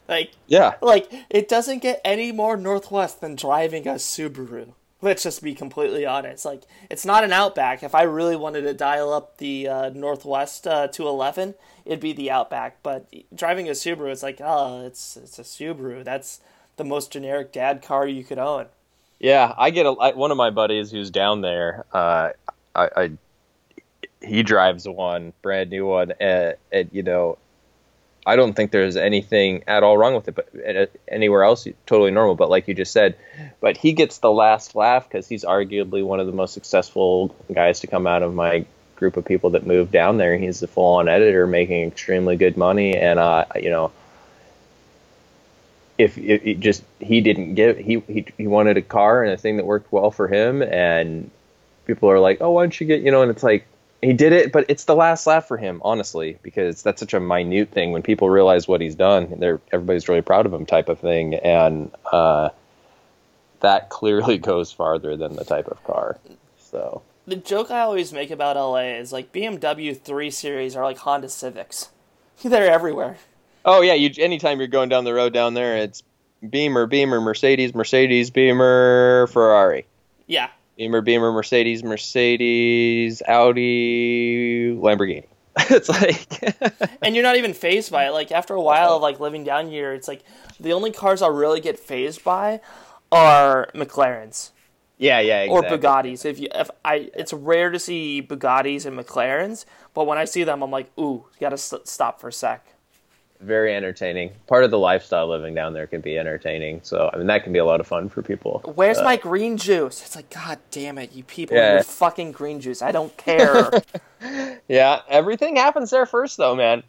[0.06, 0.74] Like Yeah.
[0.82, 4.74] like it doesn't get any more northwest than driving a Subaru.
[5.02, 6.44] Let's just be completely honest.
[6.44, 7.84] Like it's not an Outback.
[7.84, 11.56] If I really wanted to dial up the uh, Northwest uh, to eleven,
[11.86, 12.84] it'd be the Outback.
[12.84, 16.04] But driving a Subaru, it's like, oh, it's it's a Subaru.
[16.04, 16.42] That's
[16.76, 18.66] the most generic dad car you could own.
[19.20, 21.86] Yeah, I get a I, one of my buddies who's down there.
[21.94, 22.32] Uh,
[22.76, 23.12] I, I
[24.24, 27.38] he drives one brand new one, and, and you know,
[28.26, 30.36] I don't think there's anything at all wrong with it.
[30.36, 32.36] But uh, anywhere else, totally normal.
[32.36, 33.18] But like you just said,
[33.60, 37.82] but he gets the last laugh because he's arguably one of the most successful guys
[37.82, 40.38] to come out of my group of people that moved down there.
[40.38, 43.92] He's a full-on editor, making extremely good money, and uh, you know
[45.98, 49.58] if it just he didn't give he, he he wanted a car and a thing
[49.58, 51.30] that worked well for him and
[51.86, 53.68] people are like oh why don't you get you know and it's like
[54.04, 57.20] he did it but it's the last laugh for him honestly because that's such a
[57.20, 60.90] minute thing when people realize what he's done they're everybody's really proud of him type
[60.90, 62.50] of thing and uh,
[63.62, 66.18] that clearly goes farther than the type of car
[66.58, 70.98] so The joke I always make about LA is like BMW 3 Series are like
[70.98, 71.90] Honda Civics.
[72.44, 73.18] They're everywhere.
[73.64, 76.04] oh yeah you anytime you're going down the road down there it's
[76.50, 79.86] beamer beamer mercedes mercedes beamer ferrari
[80.28, 80.50] Yeah.
[80.78, 85.26] Beamer, Beamer, Mercedes, Mercedes, Audi, Lamborghini.
[85.70, 88.12] it's like, And you're not even phased by it.
[88.12, 90.24] Like after a while of like living down here, it's like
[90.60, 92.60] the only cars I'll really get phased by
[93.12, 94.52] are McLarens
[94.98, 95.78] yeah, yeah, or exactly.
[95.78, 96.26] Bugattis.
[96.26, 100.44] If you if I it's rare to see Bugattis and McLarens, but when I see
[100.44, 102.73] them I'm like, "Ooh, you got to s- stop for a sec."
[103.44, 104.32] Very entertaining.
[104.48, 106.80] Part of the lifestyle living down there can be entertaining.
[106.84, 108.62] So, I mean, that can be a lot of fun for people.
[108.76, 110.02] Where's Uh, my green juice?
[110.02, 111.74] It's like, God damn it, you people, Yeah.
[111.74, 112.82] your fucking green juice.
[112.82, 113.70] I don't care.
[114.70, 116.84] Yeah, everything happens there first, though, man.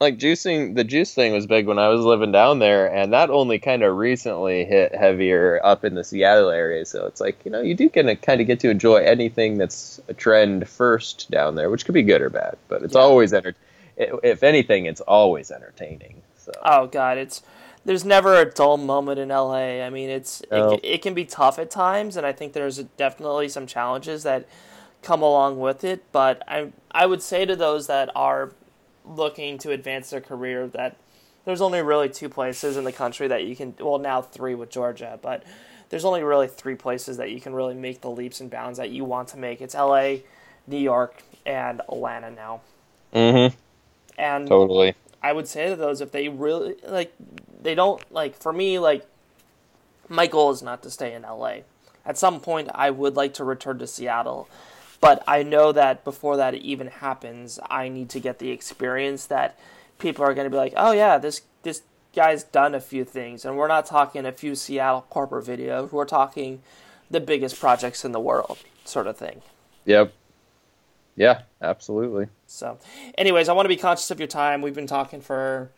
[0.00, 3.30] Like juicing, the juice thing was big when I was living down there, and that
[3.30, 6.84] only kind of recently hit heavier up in the Seattle area.
[6.86, 9.58] So it's like you know you do kind of kind of get to enjoy anything
[9.58, 13.00] that's a trend first down there, which could be good or bad, but it's Yeah.
[13.00, 13.56] always enter.
[13.98, 16.22] If anything, it's always entertaining.
[16.36, 17.42] So Oh god, it's
[17.84, 19.82] there's never a dull moment in LA.
[19.82, 20.72] I mean, it's No.
[20.72, 24.46] it, it can be tough at times, and I think there's definitely some challenges that
[25.02, 26.04] come along with it.
[26.12, 28.52] But I I would say to those that are
[29.04, 30.96] looking to advance their career that
[31.44, 34.70] there's only really two places in the country that you can well now three with
[34.70, 35.42] Georgia, but
[35.88, 38.90] there's only really three places that you can really make the leaps and bounds that
[38.90, 39.60] you want to make.
[39.60, 40.16] It's LA,
[40.66, 42.60] New York, and Atlanta now.
[43.14, 43.56] mm-hmm,
[44.18, 44.94] And totally.
[45.22, 47.14] I would say to those if they really like
[47.60, 49.06] they don't like for me like
[50.08, 51.58] my goal is not to stay in LA.
[52.04, 54.48] At some point I would like to return to Seattle,
[55.00, 59.58] but I know that before that even happens, I need to get the experience that
[59.98, 61.82] people are going to be like, "Oh yeah, this this
[62.14, 65.92] guy's done a few things." And we're not talking a few Seattle corporate videos.
[65.92, 66.62] We're talking
[67.10, 69.42] the biggest projects in the world, sort of thing.
[69.84, 70.12] Yep.
[71.16, 72.28] Yeah, absolutely.
[72.50, 72.78] So,
[73.16, 74.62] anyways, I want to be conscious of your time.
[74.62, 75.70] We've been talking for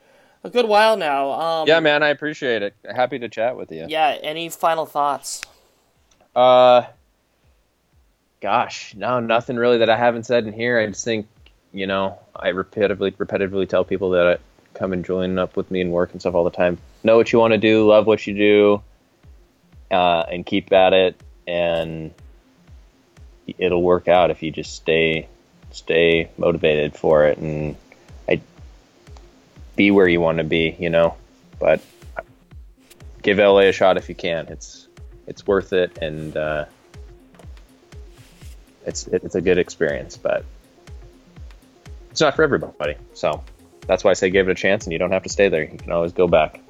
[0.44, 1.32] a good while now.
[1.32, 2.74] Um, Yeah, man, I appreciate it.
[2.88, 3.86] Happy to chat with you.
[3.88, 4.16] Yeah.
[4.22, 5.42] Any final thoughts?
[6.34, 6.84] Uh,
[8.40, 10.78] gosh, no, nothing really that I haven't said in here.
[10.78, 11.26] I just think,
[11.72, 14.36] you know, I repetitively, repetitively tell people that I
[14.78, 16.78] come and join up with me and work and stuff all the time.
[17.02, 18.82] Know what you want to do, love what you do,
[19.90, 22.14] uh, and keep at it, and
[23.58, 25.28] it'll work out if you just stay,
[25.72, 27.76] stay motivated for it, and
[28.28, 28.40] I
[29.76, 31.16] be where you want to be, you know.
[31.58, 31.80] But
[33.22, 34.46] give LA a shot if you can.
[34.48, 34.88] It's
[35.26, 36.64] it's worth it, and uh,
[38.86, 40.44] it's it's a good experience, but
[42.10, 42.96] it's not for everybody.
[43.14, 43.42] So
[43.86, 45.62] that's why I say give it a chance, and you don't have to stay there.
[45.62, 46.60] You can always go back.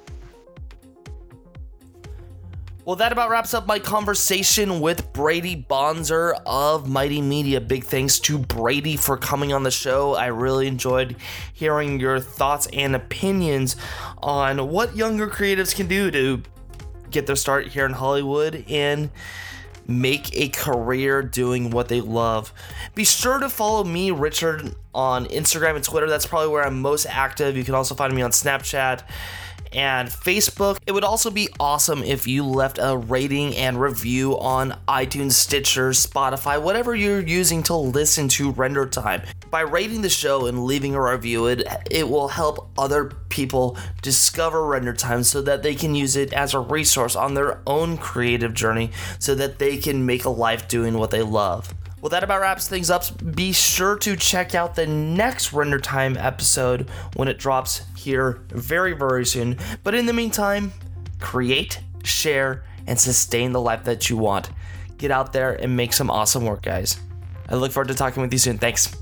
[2.90, 7.60] Well, that about wraps up my conversation with Brady Bonzer of Mighty Media.
[7.60, 10.16] Big thanks to Brady for coming on the show.
[10.16, 11.14] I really enjoyed
[11.52, 13.76] hearing your thoughts and opinions
[14.18, 16.42] on what younger creatives can do to
[17.12, 19.10] get their start here in Hollywood and
[19.86, 22.52] make a career doing what they love.
[22.96, 26.08] Be sure to follow me, Richard, on Instagram and Twitter.
[26.08, 27.56] That's probably where I'm most active.
[27.56, 29.02] You can also find me on Snapchat
[29.72, 30.78] and Facebook.
[30.86, 35.90] It would also be awesome if you left a rating and review on iTunes, Stitcher,
[35.90, 39.22] Spotify, whatever you're using to listen to Render Time.
[39.51, 44.64] By rating the show and leaving a review, it, it will help other people discover
[44.66, 48.55] Render Time so that they can use it as a resource on their own creative
[48.55, 51.74] journey so that they can make a life doing what they love.
[52.01, 53.05] Well, that about wraps things up.
[53.35, 58.94] Be sure to check out the next Render Time episode when it drops here very,
[58.94, 59.59] very soon.
[59.85, 60.72] But in the meantime,
[61.18, 64.51] create, share, and sustain the life that you want.
[64.97, 66.98] Get out there and make some awesome work, guys.
[67.48, 68.59] I look forward to talking with you soon.
[68.59, 68.97] Thanks.